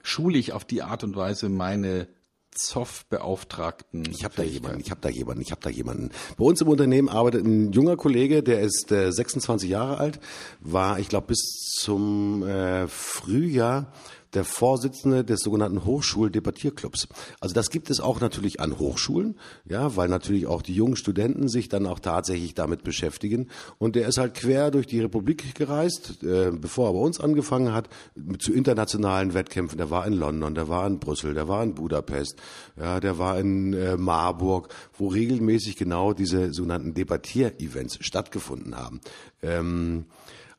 schule 0.03 0.37
ich 0.37 0.53
auf 0.53 0.63
die 0.63 0.83
Art 0.83 1.03
und 1.03 1.15
Weise 1.15 1.49
meine 1.49 2.07
Zoff-Beauftragten. 2.51 4.07
Ich 4.11 4.23
habe 4.23 4.35
da 4.35 4.43
jemanden, 4.43 4.79
ich 4.79 4.89
habe 4.89 5.01
da 5.01 5.09
jemanden, 5.09 5.41
ich 5.41 5.51
habe 5.51 5.61
da 5.61 5.69
jemanden. 5.69 6.11
Bei 6.37 6.45
uns 6.45 6.61
im 6.61 6.67
Unternehmen 6.67 7.09
arbeitet 7.09 7.45
ein 7.45 7.71
junger 7.71 7.97
Kollege, 7.97 8.41
der 8.41 8.61
ist 8.61 8.91
äh, 8.91 9.11
26 9.11 9.69
Jahre 9.69 9.97
alt, 9.97 10.19
war, 10.59 10.99
ich 10.99 11.09
glaube, 11.09 11.27
bis 11.27 11.39
zum 11.79 12.43
äh, 12.43 12.87
Frühjahr 12.87 13.91
der 14.37 14.45
Vorsitzende 14.45 15.23
des 15.23 15.39
sogenannten 15.39 15.83
Hochschuldebattierclubs. 15.83 17.07
Also 17.39 17.55
das 17.55 17.71
gibt 17.71 17.89
es 17.89 17.99
auch 17.99 18.21
natürlich 18.21 18.59
an 18.59 18.77
Hochschulen, 18.77 19.35
ja, 19.65 19.95
weil 19.95 20.09
natürlich 20.09 20.45
auch 20.45 20.61
die 20.61 20.75
jungen 20.75 20.95
Studenten 20.95 21.47
sich 21.47 21.69
dann 21.69 21.87
auch 21.87 21.97
tatsächlich 21.97 22.53
damit 22.53 22.83
beschäftigen. 22.83 23.47
Und 23.79 23.95
der 23.95 24.07
ist 24.07 24.19
halt 24.19 24.35
quer 24.35 24.69
durch 24.69 24.85
die 24.85 24.99
Republik 24.99 25.55
gereist, 25.55 26.21
äh, 26.21 26.51
bevor 26.51 26.89
er 26.89 26.93
bei 26.93 26.99
uns 26.99 27.19
angefangen 27.19 27.73
hat, 27.73 27.89
zu 28.37 28.53
internationalen 28.53 29.33
Wettkämpfen. 29.33 29.79
Der 29.79 29.89
war 29.89 30.05
in 30.05 30.13
London, 30.13 30.53
der 30.53 30.67
war 30.67 30.85
in 30.85 30.99
Brüssel, 30.99 31.33
der 31.33 31.47
war 31.47 31.63
in 31.63 31.73
Budapest, 31.73 32.35
ja, 32.79 32.99
der 32.99 33.17
war 33.17 33.39
in 33.39 33.73
äh, 33.73 33.97
Marburg, 33.97 34.69
wo 34.99 35.07
regelmäßig 35.07 35.77
genau 35.77 36.13
diese 36.13 36.53
sogenannten 36.53 36.93
Debattier-Events 36.93 37.97
stattgefunden 38.01 38.77
haben. 38.77 39.01
Ähm, 39.41 40.05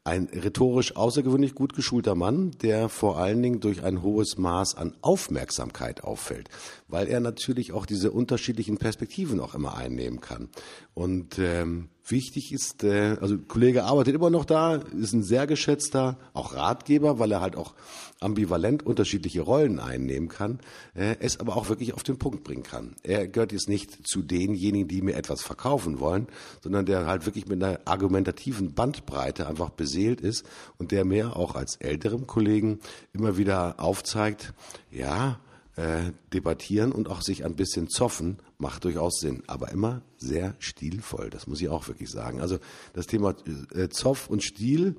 ein 0.09 0.29
rhetorisch 0.33 0.97
außergewöhnlich 0.97 1.55
gut 1.55 1.75
geschulter 1.75 2.15
Mann, 2.15 2.53
der 2.63 2.89
vor 2.89 3.19
allen 3.19 3.43
Dingen 3.43 3.61
durch 3.61 3.85
ein 3.85 4.03
hohes 4.03 4.39
Maß 4.39 4.77
an 4.77 4.95
Aufmerksamkeit 5.03 6.03
auffällt, 6.03 6.49
weil 6.89 7.09
er 7.09 7.21
natürlich 7.21 7.73
auch 7.73 7.87
diese 7.87 8.11
unterschiedlichen 8.11 8.79
Perspektiven 8.79 9.41
auch 9.41 9.55
immer 9.55 9.77
einnehmen 9.77 10.21
kann. 10.21 10.49
Und 10.95 11.39
ähm, 11.39 11.89
wichtig 12.07 12.53
ist, 12.53 12.85
äh, 12.85 13.17
also 13.21 13.39
Kollege 13.39 13.85
arbeitet 13.85 14.15
immer 14.15 14.31
noch 14.31 14.45
da, 14.45 14.77
ist 14.77 15.13
ein 15.13 15.23
sehr 15.23 15.47
geschätzter, 15.47 16.19
auch 16.33 16.55
Ratgeber, 16.55 17.19
weil 17.19 17.31
er 17.33 17.41
halt 17.41 17.57
auch 17.57 17.75
ambivalent 18.21 18.85
unterschiedliche 18.85 19.43
Rollen 19.43 19.79
einnehmen 19.79 20.29
kann, 20.29 20.61
äh, 20.95 21.17
es 21.21 21.39
aber 21.41 21.57
auch 21.57 21.69
wirklich 21.69 21.95
auf 21.95 22.03
den 22.03 22.19
Punkt 22.19 22.45
bringen 22.45 22.63
kann. 22.63 22.97
Er 23.03 23.29
gehört 23.29 23.53
jetzt 23.53 23.69
nicht 23.69 24.07
zu 24.07 24.23
denjenigen, 24.23 24.89
die 24.89 25.03
mir 25.03 25.15
etwas 25.15 25.43
verkaufen 25.43 26.01
wollen, 26.01 26.27
sondern 26.63 26.87
der 26.87 27.07
halt 27.07 27.27
wirklich 27.27 27.47
mit 27.47 27.63
einer 27.63 27.81
argumentativen 27.85 28.75
Bandbreite 28.75 29.47
einfach 29.47 29.71
beseelt 29.71 30.21
ist 30.21 30.45
und 30.79 30.91
der 30.91 31.05
mir 31.05 31.37
auch 31.37 31.55
als 31.55 31.77
älterem 31.77 32.27
Kollegen 32.27 32.81
immer 33.13 33.37
wieder 33.37 33.77
aufzeigt, 33.79 34.53
ja, 34.91 35.39
äh, 35.79 36.11
debattieren 36.35 36.91
und 36.91 37.09
auch 37.09 37.23
sich 37.23 37.45
ein 37.45 37.55
bisschen 37.55 37.89
zoffen, 37.89 38.39
macht 38.59 38.85
durchaus 38.85 39.21
Sinn. 39.21 39.45
Aber 39.47 39.71
immer 39.71 40.03
sehr 40.17 40.57
stilvoll, 40.59 41.31
das 41.31 41.47
muss 41.47 41.61
ich 41.61 41.69
auch 41.69 41.87
wirklich 41.87 42.11
sagen. 42.11 42.41
Also 42.41 42.59
das 42.95 43.07
Thema 43.07 43.37
äh, 43.73 43.89
Zoff 43.89 44.29
und 44.29 44.43
Stil 44.43 44.97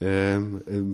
äh, 0.00 0.36
äh, 0.36 0.40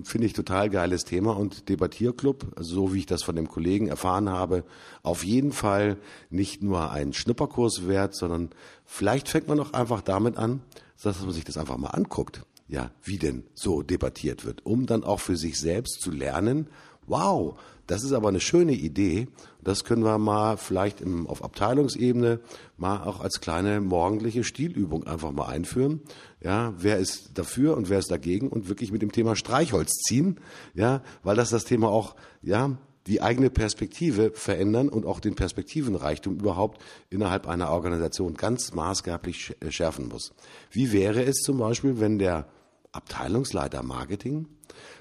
finde 0.04 0.26
ich 0.26 0.32
total 0.34 0.68
geiles 0.68 1.04
Thema 1.04 1.36
und 1.36 1.68
Debattierclub, 1.68 2.54
so 2.58 2.92
wie 2.92 2.98
ich 3.00 3.06
das 3.06 3.22
von 3.22 3.34
dem 3.36 3.48
Kollegen 3.48 3.88
erfahren 3.88 4.28
habe, 4.28 4.64
auf 5.02 5.24
jeden 5.24 5.52
Fall 5.52 5.96
nicht 6.28 6.62
nur 6.62 6.90
ein 6.90 7.12
Schnupperkurs 7.12 7.88
wert, 7.88 8.14
sondern 8.14 8.50
vielleicht 8.84 9.28
fängt 9.28 9.48
man 9.48 9.58
doch 9.58 9.72
einfach 9.72 10.02
damit 10.02 10.36
an, 10.36 10.60
dass 11.02 11.20
man 11.22 11.32
sich 11.32 11.44
das 11.44 11.56
einfach 11.56 11.78
mal 11.78 11.88
anguckt. 11.88 12.42
Ja, 12.68 12.92
wie 13.02 13.18
denn 13.18 13.44
so 13.54 13.82
debattiert 13.82 14.44
wird, 14.44 14.64
um 14.64 14.86
dann 14.86 15.02
auch 15.02 15.18
für 15.18 15.36
sich 15.36 15.58
selbst 15.58 16.00
zu 16.02 16.12
lernen, 16.12 16.68
wow, 17.06 17.58
das 17.90 18.04
ist 18.04 18.12
aber 18.12 18.28
eine 18.28 18.38
schöne 18.38 18.72
Idee. 18.72 19.26
Das 19.64 19.82
können 19.82 20.04
wir 20.04 20.16
mal 20.16 20.56
vielleicht 20.56 21.00
im, 21.00 21.26
auf 21.26 21.42
Abteilungsebene 21.42 22.38
mal 22.76 23.02
auch 23.02 23.20
als 23.20 23.40
kleine 23.40 23.80
morgendliche 23.80 24.44
Stilübung 24.44 25.08
einfach 25.08 25.32
mal 25.32 25.46
einführen. 25.46 26.00
Ja, 26.40 26.72
wer 26.78 26.98
ist 26.98 27.30
dafür 27.34 27.76
und 27.76 27.88
wer 27.88 27.98
ist 27.98 28.12
dagegen 28.12 28.48
und 28.48 28.68
wirklich 28.68 28.92
mit 28.92 29.02
dem 29.02 29.10
Thema 29.10 29.34
Streichholz 29.34 29.90
ziehen. 30.06 30.38
Ja, 30.72 31.02
weil 31.24 31.34
das 31.34 31.50
das 31.50 31.64
Thema 31.64 31.88
auch, 31.88 32.14
ja, 32.42 32.78
die 33.08 33.22
eigene 33.22 33.50
Perspektive 33.50 34.30
verändern 34.34 34.88
und 34.88 35.04
auch 35.04 35.18
den 35.18 35.34
Perspektivenreichtum 35.34 36.36
überhaupt 36.36 36.80
innerhalb 37.08 37.48
einer 37.48 37.70
Organisation 37.70 38.34
ganz 38.34 38.72
maßgeblich 38.72 39.56
äh, 39.58 39.72
schärfen 39.72 40.06
muss. 40.06 40.32
Wie 40.70 40.92
wäre 40.92 41.24
es 41.24 41.38
zum 41.38 41.58
Beispiel, 41.58 41.98
wenn 41.98 42.20
der 42.20 42.46
Abteilungsleiter 42.92 43.82
Marketing 43.82 44.46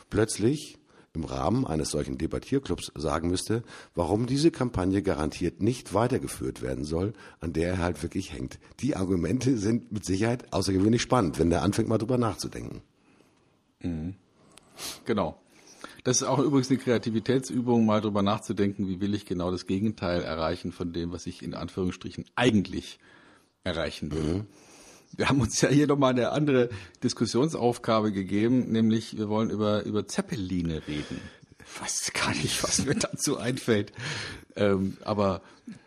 plötzlich 0.10 0.79
im 1.14 1.24
Rahmen 1.24 1.66
eines 1.66 1.90
solchen 1.90 2.18
Debattierclubs 2.18 2.92
sagen 2.96 3.30
müsste, 3.30 3.64
warum 3.96 4.26
diese 4.26 4.52
Kampagne 4.52 5.02
garantiert 5.02 5.62
nicht 5.62 5.94
weitergeführt 5.94 6.62
werden 6.62 6.84
soll, 6.84 7.14
an 7.40 7.54
der 7.54 7.70
er 7.70 7.78
halt 7.80 8.02
wirklich 8.04 8.34
hängt. 8.34 8.60
Die 8.80 8.96
Argumente 8.96 9.58
sind 9.58 9.92
mit 9.92 10.06
Sicherheit 10.06 10.52
außergewöhnlich 10.54 11.02
spannend, 11.02 11.40
wenn 11.40 11.50
der 11.50 11.64
anfängt 11.64 11.90
mal 11.90 11.98
drüber 11.98 12.18
nachzudenken. 12.18 12.82
Mhm. 13.82 14.16
Genau. 15.06 15.40
Das 16.04 16.22
ist 16.22 16.28
auch 16.28 16.40
übrigens 16.40 16.70
eine 16.70 16.80
Kreativitätsübung, 16.80 17.86
mal 17.86 18.02
drüber 18.02 18.22
nachzudenken, 18.22 18.88
wie 18.88 19.02
will 19.02 19.14
ich 19.14 19.26
genau 19.26 19.52
das 19.52 19.66
Gegenteil 19.66 20.22
erreichen 20.22 20.72
von 20.72 20.94
dem, 20.94 21.12
was 21.12 21.26
ich 21.26 21.44
in 21.44 21.54
Anführungsstrichen 21.54 22.26
eigentlich 22.36 23.00
erreichen 23.64 24.12
will. 24.12 24.34
Mhm. 24.36 24.48
Wir 25.20 25.28
haben 25.28 25.42
uns 25.42 25.60
ja 25.60 25.68
hier 25.68 25.86
nochmal 25.86 26.12
eine 26.12 26.32
andere 26.32 26.70
Diskussionsaufgabe 27.04 28.14
gegeben, 28.14 28.72
nämlich 28.72 29.18
wir 29.18 29.28
wollen 29.28 29.50
über, 29.50 29.84
über 29.84 30.08
Zeppeline 30.08 30.82
reden. 30.88 31.20
Ich 31.60 31.82
weiß 31.82 32.14
gar 32.14 32.30
nicht, 32.30 32.64
was 32.64 32.86
mir 32.86 32.96
dazu 32.96 33.38
einfällt. 33.38 33.92
Ähm, 34.56 34.96
aber 35.04 35.42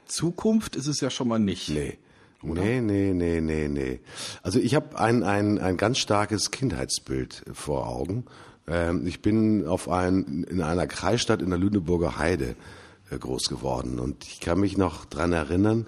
Zukunft 0.05 0.77
ist 0.77 0.87
es 0.87 1.01
ja 1.01 1.09
schon 1.09 1.29
mal 1.29 1.39
nicht. 1.39 1.71
Nee. 1.71 1.97
Oder? 2.43 2.61
Nee, 2.61 2.83
nee, 2.83 3.15
nee, 3.15 3.41
nee, 3.41 3.69
nee. 3.69 4.01
Also 4.43 4.59
ich 4.59 4.75
habe 4.75 4.99
ein, 4.99 5.23
ein, 5.23 5.59
ein 5.59 5.79
ganz 5.79 5.97
starkes 5.97 6.51
Kindheitsbild 6.51 7.43
vor 7.55 7.89
Augen. 7.89 8.27
Ähm, 8.69 9.07
ich 9.07 9.23
bin 9.23 9.67
auf 9.67 9.89
ein, 9.89 10.45
in 10.45 10.61
einer 10.61 10.87
Kreisstadt 10.87 11.41
in 11.41 11.49
der 11.49 11.59
Lüneburger 11.59 12.19
Heide 12.19 12.55
äh, 13.11 13.17
groß 13.17 13.45
geworden 13.49 13.99
und 13.99 14.27
ich 14.27 14.41
kann 14.41 14.61
mich 14.61 14.77
noch 14.77 15.07
dran 15.07 15.33
erinnern, 15.33 15.87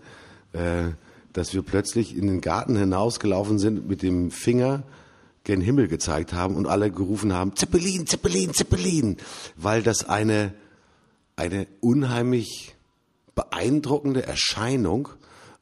äh, 0.54 0.92
dass 1.34 1.52
wir 1.52 1.62
plötzlich 1.62 2.16
in 2.16 2.26
den 2.26 2.40
Garten 2.40 2.76
hinausgelaufen 2.76 3.58
sind 3.58 3.86
mit 3.86 4.02
dem 4.02 4.30
Finger 4.30 4.84
gen 5.42 5.60
Himmel 5.60 5.88
gezeigt 5.88 6.32
haben 6.32 6.56
und 6.56 6.66
alle 6.66 6.90
gerufen 6.90 7.34
haben, 7.34 7.54
Zeppelin, 7.54 8.06
Zeppelin, 8.06 8.54
Zeppelin, 8.54 9.18
weil 9.56 9.82
das 9.82 10.08
eine, 10.08 10.54
eine 11.36 11.66
unheimlich 11.80 12.74
beeindruckende 13.34 14.26
Erscheinung 14.26 15.10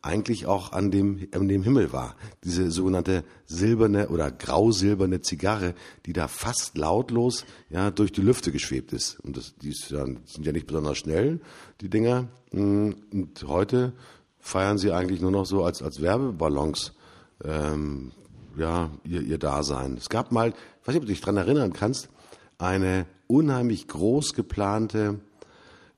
eigentlich 0.03 0.47
auch 0.47 0.73
an 0.73 0.91
dem, 0.91 1.29
an 1.33 1.49
dem 1.49 1.63
Himmel 1.63 1.93
war. 1.93 2.17
Diese 2.45 2.71
sogenannte 2.71 3.25
silberne 3.47 4.09
oder 4.09 4.31
grausilberne 4.31 5.21
Zigarre, 5.21 5.75
die 6.07 6.13
da 6.13 6.27
fast 6.29 6.77
lautlos 6.77 7.45
ja, 7.71 7.91
durch 7.91 8.13
die 8.13 8.21
Lüfte 8.21 8.51
geschwebt 8.51 8.93
ist. 8.93 9.21
Und 9.21 9.37
das, 9.37 9.55
die 9.57 9.71
ist 9.71 9.91
ja, 9.91 10.05
sind 10.05 10.45
ja 10.45 10.53
nicht 10.53 10.67
besonders 10.67 10.99
schnell, 10.99 11.41
die 11.81 11.89
Dinger. 11.89 12.29
Und 12.51 12.97
heute 13.47 13.93
feiern 14.43 14.77
sie 14.77 14.93
eigentlich 14.93 15.23
nur 15.23 15.31
noch 15.31 15.47
so 15.47 15.65
als, 15.65 15.83
als 15.83 16.03
Werbeballons 16.03 16.93
ähm, 17.45 18.13
ja, 18.57 18.91
ihr, 19.05 19.23
ihr 19.23 19.39
Dasein. 19.39 19.97
Es 19.97 20.11
gab 20.11 20.33
mal, 20.33 20.51
ich 20.51 20.87
weiß 20.87 20.95
nicht, 20.95 20.97
ob 20.97 21.03
du 21.03 21.13
dich 21.13 21.21
dran 21.21 21.37
erinnern 21.39 21.73
kannst, 21.73 22.11
eine 22.59 23.07
unheimlich 23.29 23.89
groß 23.89 24.35
geplante 24.35 25.21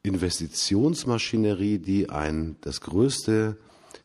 Investitionsmaschinerie, 0.02 1.78
die 1.78 2.10
ein 2.10 2.56
das 2.60 2.82
größte 2.82 3.56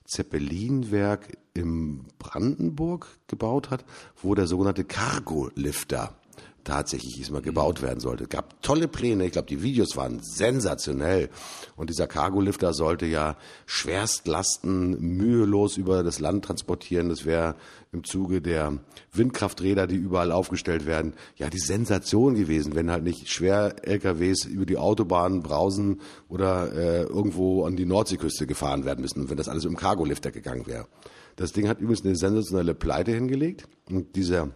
Zeppelinwerk 0.06 1.38
im 1.54 2.06
Brandenburg 2.18 3.08
gebaut 3.28 3.70
hat, 3.70 3.86
wo 4.22 4.34
der 4.34 4.48
sogenannte 4.48 4.86
Cargo-Lifter 4.86 6.16
tatsächlich 6.64 7.16
diesmal 7.16 7.42
gebaut 7.42 7.82
werden 7.82 8.00
sollte. 8.00 8.24
Es 8.24 8.30
gab 8.30 8.62
tolle 8.62 8.88
Pläne, 8.88 9.26
ich 9.26 9.32
glaube, 9.32 9.48
die 9.48 9.62
Videos 9.62 9.96
waren 9.96 10.20
sensationell. 10.22 11.30
Und 11.76 11.90
dieser 11.90 12.08
Cargolifter 12.08 12.74
sollte 12.74 13.06
ja 13.06 13.38
Schwerstlasten 13.66 15.00
mühelos 15.00 15.78
über 15.78 16.04
das 16.04 16.20
Land 16.20 16.46
transportieren. 16.46 17.10
Das 17.10 17.26
wäre 17.26 17.56
im 17.92 18.04
Zuge 18.04 18.42
der 18.42 18.78
Windkrafträder, 19.14 19.88
die 19.88 19.96
überall 19.96 20.32
aufgestellt 20.32 20.86
werden, 20.86 21.14
ja 21.36 21.50
die 21.50 21.60
Sensation 21.60 22.36
gewesen, 22.36 22.76
wenn 22.76 22.92
halt 22.92 23.04
nicht 23.04 23.30
schwer 23.30 23.76
LKWs 23.88 24.46
über 24.46 24.66
die 24.66 24.78
Autobahnen 24.78 25.42
brausen 25.42 26.02
oder 26.28 26.72
äh, 26.72 27.02
irgendwo 27.04 27.66
an 27.66 27.76
die 27.76 27.86
Nordseeküste 27.86 28.46
gefahren 28.46 28.86
werden 28.86 29.02
müssen, 29.02 29.30
wenn 29.30 29.38
das 29.38 29.50
alles 29.50 29.66
im 29.66 29.76
Cargolifter 29.76 30.32
gegangen 30.32 30.68
wäre. 30.68 30.88
Das 31.36 31.54
Ding 31.54 31.68
hat 31.68 31.80
übrigens 31.80 32.06
eine 32.06 32.16
sensationelle 32.16 32.76
Pleite 32.76 33.12
hingelegt 33.12 33.68
und 33.90 34.16
dieser 34.16 34.50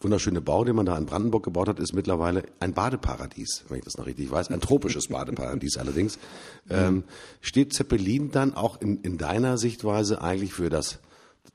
wunderschöne 0.00 0.40
Bau, 0.40 0.64
den 0.64 0.76
man 0.76 0.86
da 0.86 0.96
in 0.96 1.06
Brandenburg 1.06 1.44
gebaut 1.44 1.68
hat, 1.68 1.80
ist 1.80 1.92
mittlerweile 1.92 2.44
ein 2.60 2.72
Badeparadies, 2.72 3.64
wenn 3.68 3.78
ich 3.78 3.84
das 3.84 3.96
noch 3.96 4.06
richtig 4.06 4.30
weiß, 4.30 4.50
ein 4.50 4.60
tropisches 4.60 5.08
Badeparadies 5.08 5.76
allerdings. 5.76 6.18
Ähm, 6.70 7.04
steht 7.40 7.72
Zeppelin 7.72 8.30
dann 8.30 8.54
auch 8.54 8.80
in, 8.80 9.00
in 9.00 9.18
deiner 9.18 9.58
Sichtweise 9.58 10.22
eigentlich 10.22 10.52
für 10.52 10.70
das, 10.70 11.00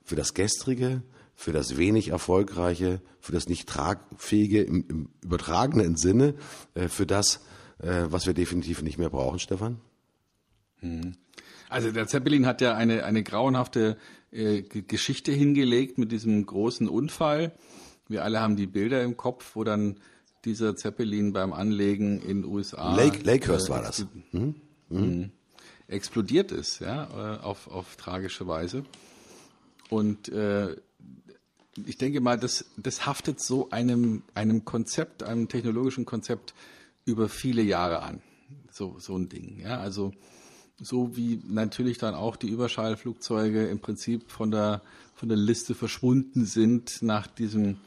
für 0.04 0.16
das 0.16 0.34
Gestrige, 0.34 1.04
für 1.36 1.54
das 1.54 1.78
wenig 1.78 2.10
Erfolgreiche, 2.10 3.02
für 3.20 3.32
das 3.32 3.48
nicht 3.48 3.68
tragfähige 3.70 4.62
im, 4.62 4.86
im 4.90 5.10
übertragenen 5.22 5.96
Sinne, 5.96 6.36
äh, 6.74 6.90
für 6.90 7.06
das, 7.06 7.42
äh, 7.80 8.04
was 8.10 8.28
wir 8.28 8.34
definitiv 8.34 8.82
nicht 8.82 8.98
mehr 8.98 9.10
brauchen, 9.10 9.40
Stefan? 9.40 9.80
Hm. 10.80 11.16
Also 11.70 11.92
der 11.92 12.08
Zeppelin 12.08 12.46
hat 12.46 12.62
ja 12.62 12.76
eine, 12.76 13.04
eine 13.06 13.24
grauenhafte 13.24 13.98
äh, 14.32 14.62
Geschichte 14.62 15.32
hingelegt 15.32 15.98
mit 15.98 16.12
diesem 16.12 16.46
großen 16.46 16.88
Unfall 16.88 17.54
wir 18.08 18.24
alle 18.24 18.40
haben 18.40 18.56
die 18.56 18.68
Bilder 18.68 19.04
im 19.04 19.18
Kopf, 19.18 19.56
wo 19.56 19.64
dann 19.64 19.98
dieser 20.46 20.76
Zeppelin 20.76 21.34
beim 21.34 21.54
Anlegen 21.54 22.22
in 22.22 22.42
den 22.42 22.46
USA. 22.46 22.96
Lake, 22.96 23.24
Lakehurst 23.24 23.68
äh, 23.68 23.72
war 23.72 23.82
das. 23.82 24.06
Mhm. 24.32 24.56
Mhm. 24.90 25.32
Explodiert 25.88 26.52
ist, 26.52 26.80
ja, 26.80 27.36
äh, 27.36 27.40
auf, 27.40 27.68
auf 27.68 27.96
tragische 27.96 28.48
Weise. 28.48 28.84
Und 29.90 30.30
äh, 30.30 30.76
ich 31.86 31.98
denke 31.98 32.22
mal, 32.22 32.38
das, 32.38 32.66
das 32.78 33.06
haftet 33.06 33.42
so 33.42 33.70
einem, 33.70 34.24
einem 34.34 34.66
Konzept, 34.66 35.24
einem 35.24 35.48
technologischen 35.48 36.06
Konzept 36.06 36.54
über 37.06 37.30
viele 37.30 37.62
Jahre 37.62 38.04
an. 38.04 38.22
So, 38.72 38.98
so 39.00 39.18
ein 39.18 39.30
Ding. 39.30 39.60
Ja, 39.60 39.80
also 39.80 40.14
so 40.80 41.16
wie 41.16 41.42
natürlich 41.48 41.98
dann 41.98 42.16
auch 42.16 42.36
die 42.36 42.50
Überschallflugzeuge 42.50 43.68
im 43.68 43.80
Prinzip 43.80 44.32
von 44.32 44.52
der, 44.52 44.82
von 45.16 45.30
der 45.30 45.38
Liste 45.38 45.76
verschwunden 45.76 46.46
sind 46.46 47.02
nach 47.02 47.28
diesem 47.28 47.78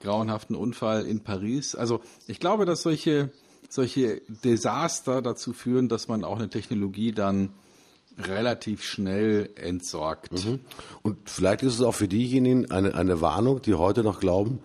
grauenhaften 0.00 0.56
Unfall 0.56 1.06
in 1.06 1.20
Paris. 1.20 1.74
Also 1.74 2.00
ich 2.26 2.40
glaube, 2.40 2.64
dass 2.64 2.82
solche, 2.82 3.30
solche 3.68 4.22
Desaster 4.44 5.22
dazu 5.22 5.52
führen, 5.52 5.88
dass 5.88 6.08
man 6.08 6.24
auch 6.24 6.38
eine 6.38 6.50
Technologie 6.50 7.12
dann 7.12 7.50
relativ 8.18 8.82
schnell 8.82 9.50
entsorgt. 9.56 10.44
Mhm. 10.44 10.60
Und 11.02 11.28
vielleicht 11.28 11.62
ist 11.62 11.74
es 11.74 11.80
auch 11.80 11.94
für 11.94 12.08
diejenigen 12.08 12.70
eine, 12.70 12.94
eine 12.94 13.20
Warnung, 13.20 13.60
die 13.62 13.74
heute 13.74 14.04
noch 14.04 14.20
glauben, 14.20 14.60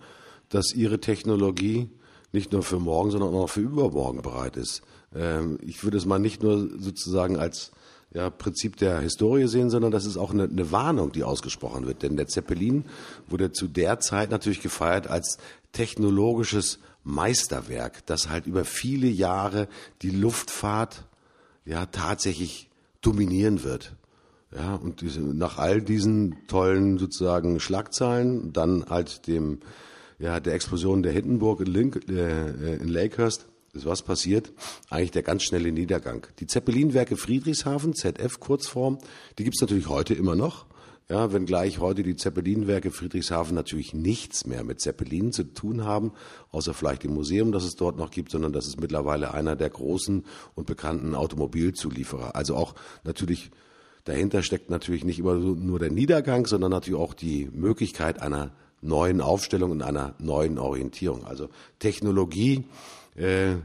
dass 0.48 0.72
ihre 0.74 1.00
Technologie 1.00 1.90
nicht 2.32 2.52
nur 2.52 2.62
für 2.62 2.78
morgen, 2.78 3.10
sondern 3.10 3.34
auch 3.34 3.48
für 3.48 3.60
übermorgen 3.60 4.22
bereit 4.22 4.56
ist. 4.56 4.82
Ähm, 5.14 5.58
ich 5.62 5.82
würde 5.82 5.96
es 5.96 6.06
mal 6.06 6.18
nicht 6.18 6.42
nur 6.42 6.68
sozusagen 6.78 7.36
als 7.36 7.72
ja, 8.12 8.28
Prinzip 8.28 8.76
der 8.76 9.00
Historie 9.00 9.46
sehen, 9.46 9.70
sondern 9.70 9.92
das 9.92 10.04
ist 10.04 10.16
auch 10.16 10.32
eine, 10.32 10.44
eine 10.44 10.72
Warnung, 10.72 11.12
die 11.12 11.22
ausgesprochen 11.22 11.86
wird. 11.86 12.02
Denn 12.02 12.16
der 12.16 12.26
Zeppelin 12.26 12.84
wurde 13.28 13.52
zu 13.52 13.68
der 13.68 14.00
Zeit 14.00 14.30
natürlich 14.30 14.60
gefeiert 14.60 15.06
als 15.06 15.38
technologisches 15.72 16.80
Meisterwerk, 17.04 18.04
das 18.06 18.28
halt 18.28 18.46
über 18.46 18.64
viele 18.64 19.06
Jahre 19.06 19.68
die 20.02 20.10
Luftfahrt 20.10 21.04
ja 21.64 21.86
tatsächlich 21.86 22.68
dominieren 23.00 23.62
wird. 23.62 23.94
Ja, 24.54 24.74
und 24.74 25.00
diese, 25.00 25.20
nach 25.20 25.58
all 25.58 25.80
diesen 25.80 26.36
tollen 26.48 26.98
sozusagen 26.98 27.60
Schlagzeilen, 27.60 28.52
dann 28.52 28.86
halt 28.90 29.28
dem, 29.28 29.60
ja, 30.18 30.40
der 30.40 30.54
Explosion 30.54 31.04
der 31.04 31.12
Hindenburg 31.12 31.60
in, 31.60 31.66
Link, 31.66 32.08
äh, 32.08 32.74
in 32.74 32.88
Lakehurst, 32.88 33.46
ist 33.72 33.86
was 33.86 34.02
passiert? 34.02 34.52
Eigentlich 34.88 35.12
der 35.12 35.22
ganz 35.22 35.44
schnelle 35.44 35.72
Niedergang. 35.72 36.26
Die 36.38 36.46
Zeppelinwerke 36.46 37.16
Friedrichshafen, 37.16 37.94
ZF 37.94 38.40
Kurzform, 38.40 38.98
die 39.38 39.44
gibt's 39.44 39.60
natürlich 39.60 39.88
heute 39.88 40.14
immer 40.14 40.36
noch. 40.36 40.66
Ja, 41.08 41.32
wenngleich 41.32 41.80
heute 41.80 42.04
die 42.04 42.14
Zeppelinwerke 42.14 42.92
Friedrichshafen 42.92 43.56
natürlich 43.56 43.94
nichts 43.94 44.46
mehr 44.46 44.62
mit 44.62 44.80
Zeppelinen 44.80 45.32
zu 45.32 45.42
tun 45.42 45.84
haben, 45.84 46.12
außer 46.52 46.72
vielleicht 46.72 47.04
im 47.04 47.14
Museum, 47.14 47.50
das 47.50 47.64
es 47.64 47.74
dort 47.74 47.96
noch 47.96 48.12
gibt, 48.12 48.30
sondern 48.30 48.52
das 48.52 48.68
ist 48.68 48.80
mittlerweile 48.80 49.34
einer 49.34 49.56
der 49.56 49.70
großen 49.70 50.24
und 50.54 50.66
bekannten 50.68 51.16
Automobilzulieferer. 51.16 52.36
Also 52.36 52.54
auch 52.54 52.76
natürlich 53.02 53.50
dahinter 54.04 54.44
steckt 54.44 54.70
natürlich 54.70 55.04
nicht 55.04 55.18
immer 55.18 55.34
nur 55.34 55.80
der 55.80 55.90
Niedergang, 55.90 56.46
sondern 56.46 56.70
natürlich 56.70 57.00
auch 57.00 57.14
die 57.14 57.48
Möglichkeit 57.52 58.22
einer 58.22 58.52
neuen 58.80 59.20
Aufstellung 59.20 59.72
und 59.72 59.82
einer 59.82 60.14
neuen 60.20 60.58
Orientierung. 60.58 61.24
Also 61.24 61.48
Technologie 61.80 62.66
äh, 63.20 63.56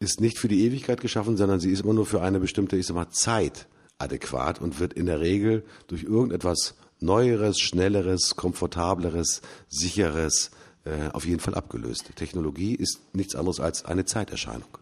ist 0.00 0.20
nicht 0.20 0.38
für 0.38 0.48
die 0.48 0.64
Ewigkeit 0.64 1.00
geschaffen, 1.00 1.36
sondern 1.36 1.60
sie 1.60 1.70
ist 1.70 1.82
immer 1.82 1.94
nur 1.94 2.06
für 2.06 2.22
eine 2.22 2.40
bestimmte, 2.40 2.76
ich 2.76 2.86
sag 2.86 2.94
mal, 2.94 3.10
Zeit 3.10 3.66
adäquat 3.98 4.60
und 4.60 4.80
wird 4.80 4.94
in 4.94 5.06
der 5.06 5.20
Regel 5.20 5.64
durch 5.86 6.02
irgendetwas 6.02 6.74
Neueres, 6.98 7.58
Schnelleres, 7.58 8.36
Komfortableres, 8.36 9.42
Sicheres 9.68 10.50
äh, 10.84 11.08
auf 11.12 11.24
jeden 11.26 11.40
Fall 11.40 11.54
abgelöst. 11.54 12.10
Technologie 12.16 12.74
ist 12.74 13.00
nichts 13.12 13.34
anderes 13.34 13.60
als 13.60 13.84
eine 13.84 14.04
Zeiterscheinung. 14.04 14.78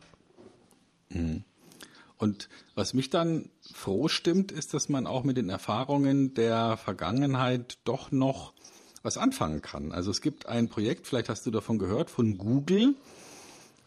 Mhm. 1.10 1.44
Und 2.16 2.50
was 2.74 2.92
mich 2.92 3.08
dann 3.08 3.48
froh 3.72 4.08
stimmt, 4.08 4.52
ist, 4.52 4.74
dass 4.74 4.90
man 4.90 5.06
auch 5.06 5.24
mit 5.24 5.38
den 5.38 5.48
Erfahrungen 5.48 6.34
der 6.34 6.76
Vergangenheit 6.76 7.78
doch 7.84 8.12
noch 8.12 8.52
was 9.02 9.16
anfangen 9.16 9.62
kann. 9.62 9.92
Also 9.92 10.10
es 10.10 10.20
gibt 10.20 10.46
ein 10.46 10.68
Projekt, 10.68 11.06
vielleicht 11.06 11.30
hast 11.30 11.46
du 11.46 11.50
davon 11.50 11.78
gehört, 11.78 12.10
von 12.10 12.36
Google, 12.36 12.94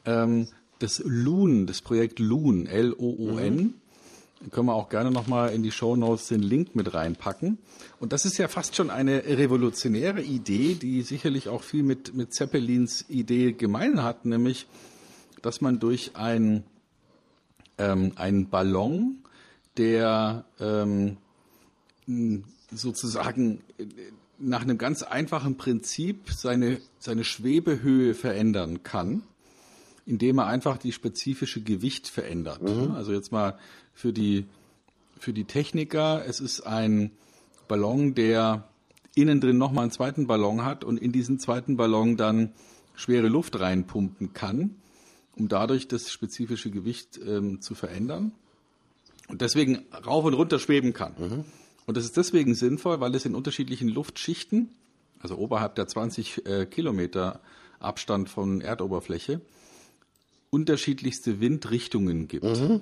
ähm, 0.06 0.48
das 0.80 1.02
Loon, 1.06 1.68
das 1.68 1.82
Projekt 1.82 2.20
Loon, 2.20 2.66
L-O-O-N. 2.68 3.56
Mhm. 3.56 3.74
Können 4.52 4.68
wir 4.68 4.76
auch 4.76 4.90
gerne 4.90 5.10
nochmal 5.10 5.54
in 5.54 5.64
die 5.64 5.72
Show 5.72 5.96
Notes 5.96 6.28
den 6.28 6.42
Link 6.42 6.76
mit 6.76 6.94
reinpacken. 6.94 7.60
Und 8.02 8.12
das 8.12 8.26
ist 8.26 8.38
ja 8.38 8.50
fast 8.50 8.76
schon 8.76 8.90
eine 8.90 9.24
revolutionäre 9.24 10.22
Idee, 10.22 10.74
die 10.76 11.02
sicherlich 11.02 11.48
auch 11.48 11.64
viel 11.64 11.84
mit, 11.84 12.14
mit 12.14 12.34
Zeppelins 12.34 13.06
Idee 13.08 13.54
gemein 13.54 14.04
hat, 14.04 14.26
nämlich, 14.26 14.68
dass 15.42 15.62
man 15.62 15.80
durch 15.80 16.18
ein 16.18 16.66
ähm, 17.78 18.14
einen 18.16 18.50
Ballon, 18.50 19.24
der 19.78 20.46
ähm, 20.60 21.18
sozusagen 22.72 23.62
äh, 23.78 23.86
nach 24.40 24.62
einem 24.62 24.78
ganz 24.78 25.04
einfachen 25.04 25.58
Prinzip 25.58 26.32
seine, 26.32 26.80
seine 27.00 27.24
Schwebehöhe 27.24 28.14
verändern 28.14 28.84
kann, 28.84 29.24
indem 30.06 30.40
er 30.40 30.48
einfach 30.48 30.78
die 30.78 30.92
spezifische 30.92 31.62
Gewicht 31.62 32.08
verändert. 32.08 32.62
Mhm. 32.62 32.92
Also 32.92 33.14
jetzt 33.14 33.32
mal 33.32 33.58
für 33.94 34.14
die, 34.14 34.46
für 35.20 35.34
die 35.34 35.46
Techniker, 35.46 36.26
es 36.26 36.40
ist 36.40 36.62
ein 36.62 37.12
Ballon, 37.68 38.16
der 38.16 38.68
innen 39.16 39.40
drin 39.40 39.58
nochmal 39.58 39.84
einen 39.84 39.92
zweiten 39.92 40.28
Ballon 40.28 40.66
hat 40.66 40.84
und 40.84 40.98
in 40.98 41.12
diesen 41.12 41.40
zweiten 41.40 41.78
Ballon 41.78 42.18
dann 42.18 42.52
schwere 42.96 43.28
Luft 43.28 43.60
reinpumpen 43.60 44.34
kann 44.34 44.76
um 45.36 45.48
dadurch 45.48 45.88
das 45.88 46.12
spezifische 46.12 46.70
Gewicht 46.70 47.20
ähm, 47.26 47.62
zu 47.62 47.76
verändern 47.76 48.32
und 49.28 49.42
deswegen 49.42 49.86
rauf 50.06 50.26
und 50.26 50.34
runter 50.34 50.60
schweben 50.60 50.94
kann. 50.94 51.14
Mhm. 51.18 51.46
Und 51.86 51.98
das 51.98 52.06
ist 52.06 52.18
deswegen 52.18 52.56
sinnvoll, 52.56 53.00
weil 53.00 53.14
es 53.16 53.26
in 53.26 53.36
unterschiedlichen 53.36 53.90
Luftschichten, 53.90 54.70
also 55.20 55.38
oberhalb 55.38 55.76
der 55.76 55.88
20 55.88 56.46
äh, 56.46 56.66
Kilometer 56.66 57.42
Abstand 57.80 58.30
von 58.30 58.62
Erdoberfläche, 58.62 59.42
unterschiedlichste 60.54 61.42
Windrichtungen 61.42 62.28
gibt. 62.28 62.46
Mhm. 62.46 62.82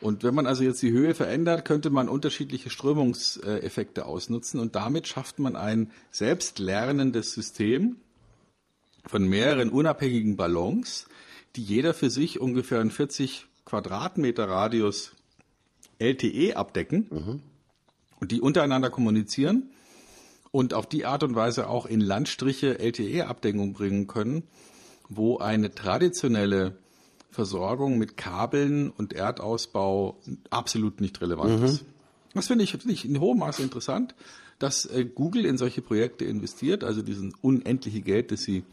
Und 0.00 0.22
wenn 0.22 0.34
man 0.34 0.46
also 0.46 0.62
jetzt 0.62 0.82
die 0.82 0.92
Höhe 0.92 1.14
verändert, 1.14 1.64
könnte 1.64 1.88
man 1.88 2.08
unterschiedliche 2.08 2.68
Strömungseffekte 2.68 4.04
ausnutzen 4.04 4.60
und 4.60 4.76
damit 4.76 5.08
schafft 5.08 5.38
man 5.38 5.56
ein 5.56 5.90
selbstlernendes 6.10 7.32
System 7.32 7.96
von 9.06 9.26
mehreren 9.26 9.70
unabhängigen 9.70 10.36
Ballons, 10.36 11.06
die 11.56 11.62
jeder 11.62 11.94
für 11.94 12.10
sich 12.10 12.40
ungefähr 12.40 12.80
einen 12.80 12.90
40 12.90 13.46
Quadratmeter 13.64 14.46
Radius 14.46 15.12
LTE 15.98 16.56
abdecken 16.56 17.06
mhm. 17.10 17.40
und 18.20 18.32
die 18.32 18.42
untereinander 18.42 18.90
kommunizieren 18.90 19.70
und 20.50 20.74
auf 20.74 20.86
die 20.86 21.06
Art 21.06 21.22
und 21.22 21.34
Weise 21.34 21.68
auch 21.68 21.86
in 21.86 22.00
Landstriche 22.00 22.78
LTE-Abdeckung 22.78 23.72
bringen 23.72 24.06
können, 24.06 24.42
wo 25.08 25.38
eine 25.38 25.74
traditionelle 25.74 26.76
Versorgung 27.30 27.98
mit 27.98 28.16
Kabeln 28.16 28.90
und 28.90 29.12
Erdausbau 29.12 30.16
absolut 30.50 31.00
nicht 31.00 31.20
relevant 31.20 31.60
mhm. 31.60 31.66
ist. 31.66 31.84
Das 32.34 32.48
finde 32.48 32.64
ich, 32.64 32.72
find 32.72 32.86
ich 32.86 33.04
in 33.04 33.20
hohem 33.20 33.38
Maße 33.38 33.62
interessant, 33.62 34.14
dass 34.58 34.86
äh, 34.86 35.04
Google 35.04 35.44
in 35.44 35.58
solche 35.58 35.82
Projekte 35.82 36.24
investiert, 36.24 36.84
also 36.84 37.02
diesen 37.02 37.34
unendliche 37.42 38.00
Geld, 38.00 38.32
das 38.32 38.42
sie 38.42 38.64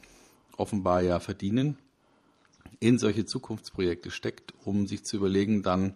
offenbar 0.57 1.01
ja 1.01 1.19
verdienen, 1.19 1.77
in 2.79 2.97
solche 2.97 3.25
Zukunftsprojekte 3.25 4.11
steckt, 4.11 4.53
um 4.65 4.87
sich 4.87 5.03
zu 5.03 5.17
überlegen, 5.17 5.63
dann 5.63 5.95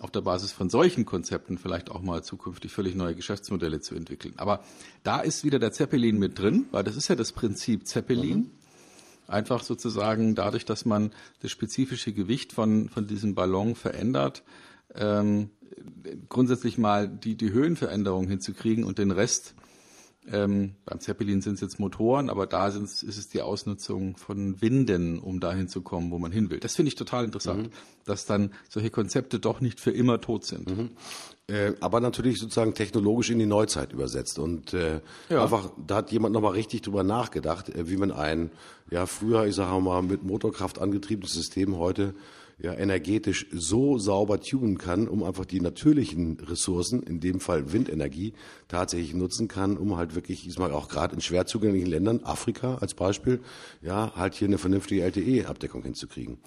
auf 0.00 0.10
der 0.10 0.22
Basis 0.22 0.52
von 0.52 0.70
solchen 0.70 1.04
Konzepten 1.04 1.58
vielleicht 1.58 1.90
auch 1.90 2.02
mal 2.02 2.24
zukünftig 2.24 2.72
völlig 2.72 2.94
neue 2.94 3.14
Geschäftsmodelle 3.14 3.80
zu 3.80 3.94
entwickeln. 3.94 4.34
Aber 4.36 4.64
da 5.04 5.20
ist 5.20 5.44
wieder 5.44 5.58
der 5.58 5.72
Zeppelin 5.72 6.18
mit 6.18 6.38
drin, 6.38 6.66
weil 6.70 6.82
das 6.82 6.96
ist 6.96 7.08
ja 7.08 7.14
das 7.14 7.32
Prinzip 7.32 7.86
Zeppelin. 7.86 8.38
Mhm. 8.38 8.50
Einfach 9.32 9.62
sozusagen 9.62 10.34
dadurch, 10.34 10.64
dass 10.64 10.84
man 10.84 11.10
das 11.40 11.50
spezifische 11.50 12.12
Gewicht 12.12 12.52
von, 12.52 12.88
von 12.88 13.06
diesem 13.06 13.34
Ballon 13.34 13.74
verändert, 13.74 14.42
ähm, 14.94 15.50
grundsätzlich 16.28 16.78
mal 16.78 17.08
die, 17.08 17.34
die 17.34 17.50
Höhenveränderung 17.50 18.28
hinzukriegen 18.28 18.84
und 18.84 18.98
den 18.98 19.10
Rest 19.10 19.54
ähm, 20.30 20.76
beim 20.84 21.00
Zeppelin 21.00 21.40
sind 21.40 21.54
es 21.54 21.60
jetzt 21.60 21.80
Motoren, 21.80 22.30
aber 22.30 22.46
da 22.46 22.68
ist 22.68 23.02
es 23.02 23.28
die 23.28 23.42
Ausnutzung 23.42 24.16
von 24.16 24.60
Winden, 24.60 25.18
um 25.18 25.40
dahin 25.40 25.68
zu 25.68 25.82
kommen, 25.82 26.10
wo 26.12 26.18
man 26.18 26.30
hin 26.30 26.48
will. 26.50 26.60
Das 26.60 26.76
finde 26.76 26.88
ich 26.88 26.94
total 26.94 27.24
interessant, 27.24 27.64
mhm. 27.64 27.72
dass 28.04 28.24
dann 28.24 28.52
solche 28.68 28.90
Konzepte 28.90 29.40
doch 29.40 29.60
nicht 29.60 29.80
für 29.80 29.90
immer 29.90 30.20
tot 30.20 30.44
sind. 30.44 30.76
Mhm. 30.76 30.90
Äh, 31.48 31.72
aber 31.80 32.00
natürlich 32.00 32.38
sozusagen 32.38 32.74
technologisch 32.74 33.30
in 33.30 33.40
die 33.40 33.46
Neuzeit 33.46 33.92
übersetzt. 33.92 34.38
Und 34.38 34.74
äh, 34.74 35.00
ja. 35.28 35.42
einfach, 35.42 35.70
da 35.84 35.96
hat 35.96 36.12
jemand 36.12 36.34
nochmal 36.34 36.52
richtig 36.52 36.82
drüber 36.82 37.02
nachgedacht, 37.02 37.68
äh, 37.68 37.88
wie 37.88 37.96
man 37.96 38.12
ein, 38.12 38.52
ja, 38.90 39.06
früher, 39.06 39.46
ich 39.46 39.56
sage 39.56 39.80
mal, 39.80 40.02
mit 40.02 40.22
Motorkraft 40.22 40.80
angetriebenes 40.80 41.32
System 41.32 41.76
heute 41.78 42.14
ja, 42.62 42.74
energetisch 42.74 43.46
so 43.52 43.98
sauber 43.98 44.40
tunen 44.40 44.78
kann, 44.78 45.08
um 45.08 45.24
einfach 45.24 45.44
die 45.44 45.60
natürlichen 45.60 46.38
Ressourcen, 46.38 47.02
in 47.02 47.18
dem 47.18 47.40
Fall 47.40 47.72
Windenergie, 47.72 48.34
tatsächlich 48.68 49.14
nutzen 49.14 49.48
kann, 49.48 49.76
um 49.76 49.96
halt 49.96 50.14
wirklich, 50.14 50.46
ich 50.46 50.54
sag 50.54 50.70
auch 50.70 50.88
gerade 50.88 51.16
in 51.16 51.20
schwer 51.20 51.44
zugänglichen 51.44 51.88
Ländern, 51.88 52.20
Afrika 52.22 52.76
als 52.76 52.94
Beispiel, 52.94 53.40
ja, 53.82 54.12
halt 54.14 54.34
hier 54.34 54.46
eine 54.46 54.58
vernünftige 54.58 55.02
LTE-Abdeckung 55.02 55.82
hinzukriegen. 55.82 56.38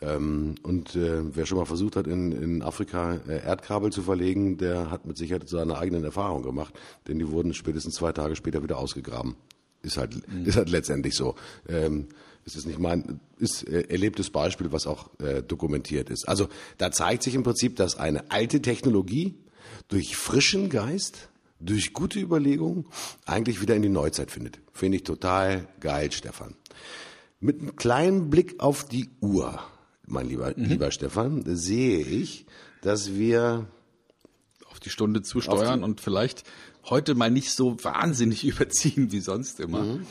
Ähm, 0.00 0.54
und 0.62 0.94
äh, 0.94 1.34
wer 1.34 1.46
schon 1.46 1.58
mal 1.58 1.64
versucht 1.64 1.96
hat, 1.96 2.06
in, 2.06 2.30
in 2.30 2.62
Afrika 2.62 3.14
äh, 3.26 3.44
Erdkabel 3.44 3.90
zu 3.90 4.02
verlegen, 4.02 4.58
der 4.58 4.90
hat 4.90 5.04
mit 5.06 5.16
Sicherheit 5.16 5.48
seine 5.48 5.78
eigenen 5.78 6.04
Erfahrungen 6.04 6.44
gemacht, 6.44 6.78
denn 7.08 7.18
die 7.18 7.28
wurden 7.28 7.54
spätestens 7.54 7.96
zwei 7.96 8.12
Tage 8.12 8.36
später 8.36 8.62
wieder 8.62 8.78
ausgegraben. 8.78 9.34
Ist 9.82 9.96
halt, 9.96 10.14
mhm. 10.28 10.44
ist 10.44 10.56
halt 10.56 10.68
letztendlich 10.68 11.14
so. 11.14 11.34
Ähm, 11.68 12.06
es 12.46 12.54
ist 12.54 12.66
nicht 12.66 12.78
mein, 12.78 13.20
ist 13.38 13.66
äh, 13.68 13.82
erlebtes 13.88 14.30
Beispiel, 14.30 14.70
was 14.70 14.86
auch 14.86 15.10
äh, 15.18 15.42
dokumentiert 15.42 16.08
ist. 16.10 16.28
Also 16.28 16.48
da 16.78 16.92
zeigt 16.92 17.24
sich 17.24 17.34
im 17.34 17.42
Prinzip, 17.42 17.76
dass 17.76 17.98
eine 17.98 18.30
alte 18.30 18.62
Technologie 18.62 19.34
durch 19.88 20.16
frischen 20.16 20.70
Geist, 20.70 21.28
durch 21.58 21.92
gute 21.92 22.20
Überlegungen 22.20 22.86
eigentlich 23.24 23.60
wieder 23.60 23.74
in 23.74 23.82
die 23.82 23.88
Neuzeit 23.88 24.30
findet. 24.30 24.60
Finde 24.72 24.96
ich 24.96 25.04
total 25.04 25.66
geil, 25.80 26.12
Stefan. 26.12 26.54
Mit 27.40 27.60
einem 27.60 27.74
kleinen 27.74 28.30
Blick 28.30 28.60
auf 28.60 28.86
die 28.86 29.10
Uhr, 29.20 29.60
mein 30.06 30.28
lieber, 30.28 30.54
mhm. 30.56 30.64
lieber 30.66 30.92
Stefan, 30.92 31.42
sehe 31.56 31.98
ich, 31.98 32.46
dass 32.80 33.14
wir 33.14 33.66
auf 34.70 34.78
die 34.78 34.90
Stunde 34.90 35.22
zusteuern 35.22 35.82
und 35.82 36.00
vielleicht 36.00 36.44
heute 36.84 37.16
mal 37.16 37.30
nicht 37.30 37.50
so 37.50 37.82
wahnsinnig 37.82 38.44
überziehen 38.46 39.10
wie 39.10 39.20
sonst 39.20 39.58
immer. 39.58 39.82
Mhm. 39.82 40.06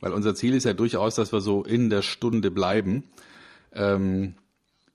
Weil 0.00 0.12
unser 0.12 0.34
Ziel 0.34 0.54
ist 0.54 0.64
ja 0.64 0.72
durchaus, 0.72 1.14
dass 1.14 1.32
wir 1.32 1.40
so 1.40 1.64
in 1.64 1.90
der 1.90 2.02
Stunde 2.02 2.50
bleiben. 2.50 3.04
Ähm, 3.72 4.34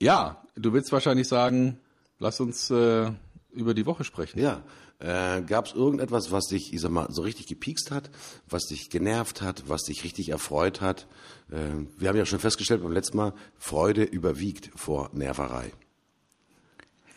ja, 0.00 0.42
du 0.56 0.72
willst 0.72 0.92
wahrscheinlich 0.92 1.28
sagen, 1.28 1.78
lass 2.18 2.40
uns 2.40 2.70
äh, 2.70 3.10
über 3.52 3.74
die 3.74 3.86
Woche 3.86 4.04
sprechen. 4.04 4.40
Ja. 4.40 4.62
Äh, 5.00 5.42
Gab 5.42 5.66
es 5.66 5.74
irgendetwas, 5.74 6.30
was 6.30 6.46
dich, 6.46 6.72
ich 6.72 6.80
sag 6.80 6.90
mal, 6.90 7.08
so 7.10 7.22
richtig 7.22 7.46
gepiekst 7.46 7.90
hat, 7.90 8.10
was 8.48 8.66
dich 8.66 8.90
genervt 8.90 9.42
hat, 9.42 9.64
was 9.68 9.82
dich 9.82 10.04
richtig 10.04 10.30
erfreut 10.30 10.80
hat? 10.80 11.06
Äh, 11.50 11.86
wir 11.98 12.08
haben 12.08 12.16
ja 12.16 12.26
schon 12.26 12.38
festgestellt 12.38 12.82
beim 12.82 12.92
letzten 12.92 13.16
Mal, 13.16 13.34
Freude 13.58 14.04
überwiegt 14.04 14.70
vor 14.76 15.10
Nerverei. 15.12 15.72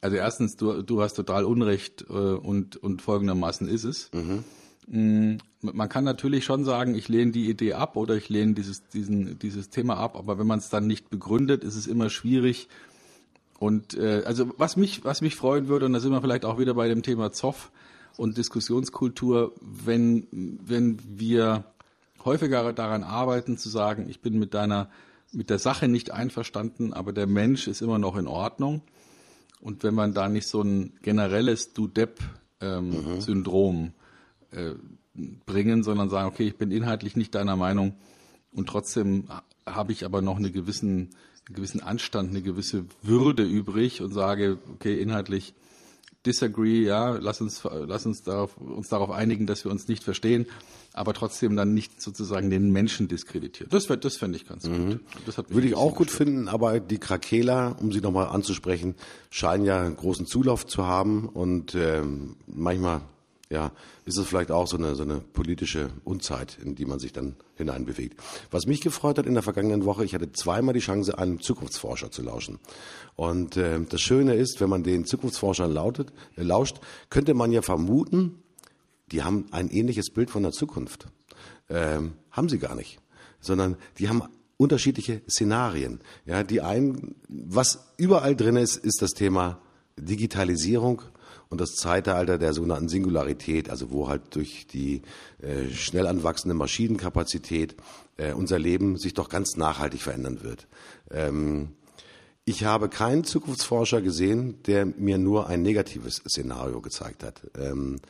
also 0.00 0.16
erstens, 0.16 0.56
du, 0.56 0.82
du 0.82 1.02
hast 1.02 1.14
total 1.14 1.44
Unrecht 1.44 2.04
äh, 2.08 2.12
und, 2.12 2.76
und 2.76 3.02
folgendermaßen 3.02 3.68
ist 3.68 3.84
es. 3.84 4.10
Mhm. 4.12 4.44
Mm, 4.86 5.38
man 5.60 5.88
kann 5.88 6.04
natürlich 6.04 6.44
schon 6.44 6.64
sagen, 6.64 6.94
ich 6.94 7.08
lehne 7.08 7.32
die 7.32 7.48
Idee 7.50 7.74
ab 7.74 7.96
oder 7.96 8.14
ich 8.14 8.28
lehne 8.28 8.54
dieses, 8.54 8.86
diesen, 8.88 9.38
dieses 9.38 9.70
Thema 9.70 9.96
ab, 9.96 10.16
aber 10.16 10.38
wenn 10.38 10.46
man 10.46 10.60
es 10.60 10.70
dann 10.70 10.86
nicht 10.86 11.10
begründet, 11.10 11.64
ist 11.64 11.74
es 11.74 11.86
immer 11.86 12.10
schwierig. 12.10 12.68
Und 13.58 13.94
äh, 13.94 14.22
also 14.24 14.52
was 14.56 14.76
mich, 14.76 15.04
was 15.04 15.20
mich 15.20 15.34
freuen 15.34 15.66
würde, 15.68 15.86
und 15.86 15.92
da 15.92 16.00
sind 16.00 16.12
wir 16.12 16.20
vielleicht 16.20 16.44
auch 16.44 16.58
wieder 16.58 16.74
bei 16.74 16.88
dem 16.88 17.02
Thema 17.02 17.32
Zoff 17.32 17.72
und 18.16 18.38
Diskussionskultur, 18.38 19.52
wenn, 19.60 20.28
wenn 20.30 20.98
wir 21.04 21.64
häufiger 22.24 22.72
daran 22.72 23.02
arbeiten 23.02 23.58
zu 23.58 23.68
sagen, 23.68 24.08
ich 24.08 24.20
bin 24.20 24.38
mit 24.38 24.54
deiner, 24.54 24.90
mit 25.32 25.50
der 25.50 25.58
Sache 25.58 25.88
nicht 25.88 26.12
einverstanden, 26.12 26.92
aber 26.92 27.12
der 27.12 27.26
Mensch 27.26 27.66
ist 27.66 27.82
immer 27.82 27.98
noch 27.98 28.16
in 28.16 28.28
Ordnung. 28.28 28.82
Und 29.60 29.82
wenn 29.82 29.94
man 29.94 30.14
da 30.14 30.28
nicht 30.28 30.46
so 30.46 30.62
ein 30.62 30.92
generelles 31.02 31.72
Du-Depp-Syndrom 31.72 33.76
ähm, 33.76 33.92
mhm. 34.52 34.58
äh, 34.58 34.74
bringen, 35.46 35.82
sondern 35.82 36.10
sagen, 36.10 36.28
okay, 36.28 36.46
ich 36.46 36.56
bin 36.56 36.70
inhaltlich 36.70 37.16
nicht 37.16 37.34
deiner 37.34 37.56
Meinung 37.56 37.94
und 38.52 38.68
trotzdem 38.68 39.28
habe 39.66 39.92
ich 39.92 40.04
aber 40.04 40.22
noch 40.22 40.36
eine 40.36 40.50
gewissen, 40.50 41.10
einen 41.46 41.56
gewissen 41.56 41.82
Anstand, 41.82 42.30
eine 42.30 42.42
gewisse 42.42 42.84
Würde 43.02 43.44
übrig 43.44 44.00
und 44.00 44.12
sage, 44.12 44.58
okay, 44.74 45.00
inhaltlich 45.00 45.54
disagree, 46.28 46.84
ja, 46.84 47.18
lass 47.20 47.40
uns, 47.40 47.62
lass 47.64 48.06
uns 48.06 48.22
darauf, 48.22 48.56
uns 48.58 48.88
darauf 48.88 49.10
einigen, 49.10 49.46
dass 49.46 49.64
wir 49.64 49.72
uns 49.72 49.88
nicht 49.88 50.04
verstehen, 50.04 50.46
aber 50.92 51.14
trotzdem 51.14 51.56
dann 51.56 51.74
nicht 51.74 52.00
sozusagen 52.00 52.50
den 52.50 52.70
Menschen 52.70 53.08
diskreditiert. 53.08 53.72
Das, 53.72 53.86
das 53.86 54.16
fände 54.16 54.36
ich 54.36 54.46
ganz 54.46 54.64
mhm. 54.64 55.00
gut. 55.26 55.48
Würde 55.48 55.66
ich 55.66 55.74
auch 55.74 55.94
gut 55.94 56.08
gestört. 56.08 56.28
finden, 56.28 56.48
aber 56.48 56.80
die 56.80 56.98
Krakela, 56.98 57.70
um 57.80 57.92
sie 57.92 58.00
nochmal 58.00 58.28
anzusprechen, 58.28 58.94
scheinen 59.30 59.64
ja 59.64 59.80
einen 59.80 59.96
großen 59.96 60.26
Zulauf 60.26 60.66
zu 60.66 60.86
haben 60.86 61.28
und 61.28 61.74
ähm, 61.74 62.36
manchmal 62.46 63.02
ja, 63.50 63.72
ist 64.04 64.18
es 64.18 64.26
vielleicht 64.26 64.50
auch 64.50 64.66
so 64.66 64.76
eine, 64.76 64.94
so 64.94 65.02
eine 65.02 65.20
politische 65.20 65.90
Unzeit, 66.04 66.58
in 66.62 66.74
die 66.74 66.84
man 66.84 66.98
sich 66.98 67.12
dann 67.12 67.36
hineinbewegt. 67.54 68.20
Was 68.50 68.66
mich 68.66 68.80
gefreut 68.82 69.18
hat 69.18 69.26
in 69.26 69.34
der 69.34 69.42
vergangenen 69.42 69.84
Woche, 69.84 70.04
ich 70.04 70.14
hatte 70.14 70.32
zweimal 70.32 70.74
die 70.74 70.80
Chance, 70.80 71.16
einem 71.18 71.40
Zukunftsforscher 71.40 72.10
zu 72.10 72.22
lauschen. 72.22 72.58
Und 73.16 73.56
äh, 73.56 73.80
das 73.88 74.00
Schöne 74.00 74.34
ist, 74.34 74.60
wenn 74.60 74.68
man 74.68 74.82
den 74.82 75.06
Zukunftsforschern 75.06 75.72
lautet, 75.72 76.12
äh, 76.36 76.42
lauscht, 76.42 76.78
könnte 77.08 77.32
man 77.32 77.50
ja 77.50 77.62
vermuten, 77.62 78.42
die 79.12 79.22
haben 79.22 79.46
ein 79.50 79.70
ähnliches 79.70 80.10
Bild 80.10 80.30
von 80.30 80.42
der 80.42 80.52
Zukunft. 80.52 81.06
Ähm, 81.70 82.12
haben 82.30 82.50
sie 82.50 82.58
gar 82.58 82.74
nicht, 82.74 82.98
sondern 83.40 83.76
die 83.98 84.10
haben 84.10 84.22
unterschiedliche 84.58 85.22
Szenarien. 85.28 86.00
Ja, 86.26 86.42
die 86.42 86.60
einen, 86.60 87.14
was 87.28 87.92
überall 87.96 88.36
drin 88.36 88.56
ist, 88.56 88.76
ist 88.76 89.00
das 89.00 89.12
Thema 89.12 89.60
Digitalisierung 89.96 91.02
und 91.50 91.60
das 91.60 91.74
Zeitalter 91.74 92.38
der 92.38 92.52
sogenannten 92.52 92.88
Singularität, 92.88 93.70
also 93.70 93.90
wo 93.90 94.08
halt 94.08 94.34
durch 94.34 94.66
die 94.66 95.02
äh, 95.40 95.68
schnell 95.72 96.06
anwachsende 96.06 96.54
Maschinenkapazität 96.54 97.76
äh, 98.16 98.32
unser 98.32 98.58
Leben 98.58 98.96
sich 98.98 99.14
doch 99.14 99.28
ganz 99.28 99.56
nachhaltig 99.56 100.02
verändern 100.02 100.42
wird. 100.42 100.66
Ähm, 101.10 101.70
ich 102.44 102.64
habe 102.64 102.88
keinen 102.88 103.24
Zukunftsforscher 103.24 104.00
gesehen, 104.00 104.62
der 104.62 104.86
mir 104.86 105.18
nur 105.18 105.48
ein 105.48 105.62
negatives 105.62 106.16
Szenario 106.16 106.80
gezeigt 106.80 107.22
hat. 107.22 107.42
Ähm, 107.58 108.00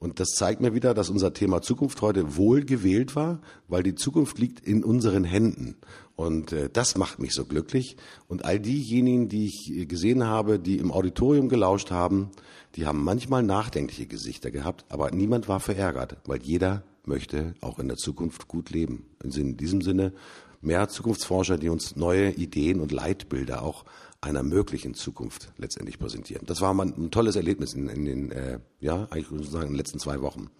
und 0.00 0.18
das 0.18 0.30
zeigt 0.30 0.62
mir 0.62 0.74
wieder, 0.74 0.94
dass 0.94 1.10
unser 1.10 1.34
Thema 1.34 1.60
Zukunft 1.60 2.00
heute 2.00 2.36
wohl 2.36 2.64
gewählt 2.64 3.14
war, 3.14 3.42
weil 3.68 3.82
die 3.82 3.94
Zukunft 3.94 4.38
liegt 4.38 4.58
in 4.58 4.82
unseren 4.82 5.24
Händen. 5.24 5.76
Und 6.16 6.52
äh, 6.52 6.70
das 6.72 6.96
macht 6.96 7.18
mich 7.18 7.34
so 7.34 7.44
glücklich. 7.44 7.98
Und 8.26 8.46
all 8.46 8.58
diejenigen, 8.58 9.28
die 9.28 9.44
ich 9.44 9.88
gesehen 9.88 10.24
habe, 10.24 10.58
die 10.58 10.78
im 10.78 10.90
Auditorium 10.90 11.50
gelauscht 11.50 11.90
haben, 11.90 12.30
die 12.76 12.86
haben 12.86 13.04
manchmal 13.04 13.42
nachdenkliche 13.42 14.06
Gesichter 14.06 14.50
gehabt, 14.50 14.86
aber 14.88 15.10
niemand 15.10 15.48
war 15.48 15.60
verärgert, 15.60 16.16
weil 16.24 16.40
jeder 16.42 16.82
möchte 17.04 17.54
auch 17.60 17.78
in 17.78 17.88
der 17.88 17.98
Zukunft 17.98 18.48
gut 18.48 18.70
leben. 18.70 19.04
In 19.22 19.58
diesem 19.58 19.82
Sinne 19.82 20.14
mehr 20.62 20.88
Zukunftsforscher, 20.88 21.58
die 21.58 21.68
uns 21.68 21.96
neue 21.96 22.30
Ideen 22.30 22.80
und 22.80 22.90
Leitbilder 22.90 23.62
auch 23.62 23.84
einer 24.20 24.42
möglichen 24.42 24.94
Zukunft 24.94 25.52
letztendlich 25.56 25.98
präsentieren. 25.98 26.46
Das 26.46 26.60
war 26.60 26.74
mal 26.74 26.86
ein 26.86 27.10
tolles 27.10 27.36
Erlebnis 27.36 27.72
in, 27.72 27.88
in 27.88 28.04
den, 28.04 28.32
äh, 28.32 28.58
ja, 28.80 29.08
eigentlich 29.10 29.28
sozusagen 29.28 29.66
in 29.66 29.72
den 29.72 29.78
letzten 29.78 29.98
zwei 29.98 30.20
Wochen. 30.20 30.50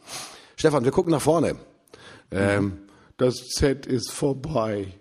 Stefan, 0.57 0.85
wir 0.85 0.93
gucken 0.93 1.11
nach 1.11 1.23
vorne. 1.23 1.57
Ähm, 2.31 2.79
das 3.17 3.49
Z 3.49 3.87
ist 3.87 4.11
vorbei. 4.11 4.95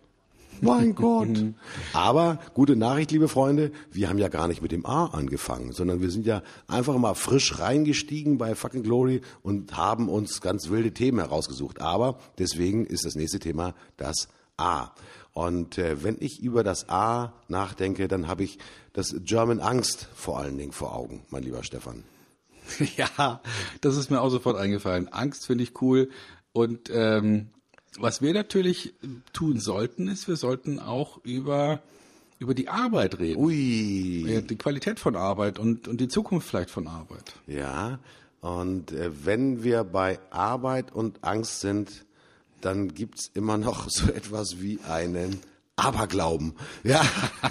Mein 0.61 0.93
Gott. 0.93 1.29
Aber 1.93 2.39
gute 2.53 2.75
Nachricht, 2.75 3.11
liebe 3.11 3.29
Freunde, 3.29 3.71
wir 3.91 4.09
haben 4.09 4.17
ja 4.17 4.27
gar 4.27 4.49
nicht 4.49 4.61
mit 4.61 4.73
dem 4.73 4.85
A 4.85 5.05
angefangen, 5.05 5.71
sondern 5.71 6.01
wir 6.01 6.11
sind 6.11 6.25
ja 6.25 6.43
einfach 6.67 6.97
mal 6.97 7.13
frisch 7.13 7.59
reingestiegen 7.59 8.37
bei 8.37 8.55
Fucking 8.55 8.83
Glory 8.83 9.21
und 9.41 9.77
haben 9.77 10.09
uns 10.09 10.41
ganz 10.41 10.69
wilde 10.69 10.93
Themen 10.93 11.19
herausgesucht. 11.19 11.79
Aber 11.79 12.19
deswegen 12.37 12.85
ist 12.85 13.05
das 13.05 13.15
nächste 13.15 13.39
Thema 13.39 13.73
das 13.95 14.27
A. 14.57 14.91
Und 15.33 15.77
äh, 15.77 16.03
wenn 16.03 16.17
ich 16.19 16.41
über 16.41 16.63
das 16.63 16.89
A 16.89 17.33
nachdenke, 17.47 18.07
dann 18.07 18.27
habe 18.27 18.43
ich 18.43 18.59
das 18.93 19.15
German 19.23 19.59
Angst 19.59 20.07
vor 20.13 20.39
allen 20.39 20.57
Dingen 20.57 20.71
vor 20.71 20.95
Augen, 20.95 21.23
mein 21.29 21.43
lieber 21.43 21.63
Stefan. 21.63 22.03
Ja, 22.97 23.41
das 23.81 23.97
ist 23.97 24.11
mir 24.11 24.21
auch 24.21 24.29
sofort 24.29 24.55
eingefallen. 24.55 25.07
Angst 25.07 25.47
finde 25.47 25.63
ich 25.63 25.81
cool. 25.81 26.09
Und 26.51 26.91
ähm, 26.93 27.47
was 27.97 28.21
wir 28.21 28.31
natürlich 28.33 28.93
tun 29.33 29.59
sollten, 29.59 30.07
ist, 30.07 30.27
wir 30.27 30.35
sollten 30.35 30.79
auch 30.79 31.23
über 31.23 31.81
über 32.37 32.53
die 32.53 32.69
Arbeit 32.69 33.19
reden. 33.19 33.41
Ui. 33.41 34.43
Die 34.47 34.55
Qualität 34.55 34.99
von 34.99 35.15
Arbeit 35.15 35.59
und, 35.59 35.87
und 35.87 35.99
die 35.99 36.07
Zukunft 36.07 36.47
vielleicht 36.47 36.69
von 36.69 36.87
Arbeit. 36.87 37.33
Ja, 37.47 37.99
und 38.39 38.93
äh, 38.93 39.25
wenn 39.25 39.63
wir 39.63 39.83
bei 39.83 40.19
Arbeit 40.31 40.93
und 40.93 41.23
Angst 41.23 41.59
sind, 41.59 42.05
dann 42.61 42.93
gibt's 42.93 43.29
immer 43.33 43.57
noch 43.57 43.89
so 43.89 44.11
etwas 44.11 44.61
wie 44.61 44.79
einen 44.87 45.39
Aberglauben. 45.75 46.55
Ja, 46.83 47.01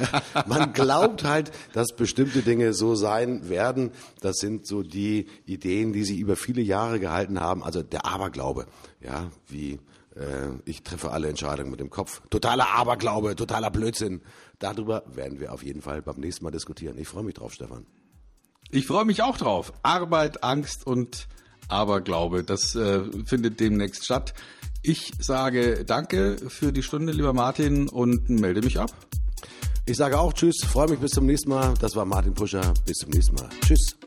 man 0.46 0.72
glaubt 0.72 1.24
halt, 1.24 1.50
dass 1.72 1.96
bestimmte 1.96 2.42
Dinge 2.42 2.74
so 2.74 2.94
sein 2.94 3.48
werden. 3.48 3.90
Das 4.20 4.36
sind 4.36 4.66
so 4.66 4.82
die 4.82 5.26
Ideen, 5.46 5.92
die 5.92 6.04
sich 6.04 6.18
über 6.18 6.36
viele 6.36 6.60
Jahre 6.60 7.00
gehalten 7.00 7.40
haben. 7.40 7.62
Also 7.62 7.82
der 7.82 8.04
Aberglaube. 8.04 8.66
Ja, 9.00 9.30
wie 9.46 9.78
äh, 10.14 10.50
ich 10.64 10.82
treffe 10.82 11.10
alle 11.10 11.28
Entscheidungen 11.28 11.70
mit 11.70 11.80
dem 11.80 11.90
Kopf. 11.90 12.20
Totaler 12.30 12.68
Aberglaube, 12.74 13.34
totaler 13.36 13.70
Blödsinn. 13.70 14.20
Darüber 14.58 15.04
werden 15.06 15.40
wir 15.40 15.52
auf 15.52 15.62
jeden 15.62 15.80
Fall 15.80 16.02
beim 16.02 16.16
nächsten 16.16 16.44
Mal 16.44 16.50
diskutieren. 16.50 16.98
Ich 16.98 17.08
freue 17.08 17.22
mich 17.24 17.34
drauf, 17.34 17.54
Stefan. 17.54 17.86
Ich 18.70 18.86
freue 18.86 19.04
mich 19.04 19.22
auch 19.22 19.38
drauf. 19.38 19.72
Arbeit, 19.82 20.44
Angst 20.44 20.86
und 20.86 21.28
Aberglaube, 21.68 22.44
das 22.44 22.74
äh, 22.74 23.02
findet 23.24 23.60
demnächst 23.60 24.04
statt. 24.04 24.34
Ich 24.82 25.12
sage 25.20 25.84
danke 25.84 26.36
für 26.48 26.72
die 26.72 26.82
Stunde, 26.82 27.12
lieber 27.12 27.32
Martin, 27.32 27.88
und 27.88 28.28
melde 28.28 28.62
mich 28.62 28.78
ab. 28.78 28.90
Ich 29.86 29.96
sage 29.96 30.18
auch 30.18 30.32
Tschüss, 30.32 30.56
freue 30.64 30.88
mich 30.88 30.98
bis 30.98 31.12
zum 31.12 31.26
nächsten 31.26 31.50
Mal. 31.50 31.74
Das 31.80 31.96
war 31.96 32.04
Martin 32.04 32.34
Puscher. 32.34 32.74
Bis 32.84 32.98
zum 32.98 33.10
nächsten 33.10 33.34
Mal. 33.34 33.48
Tschüss. 33.64 33.97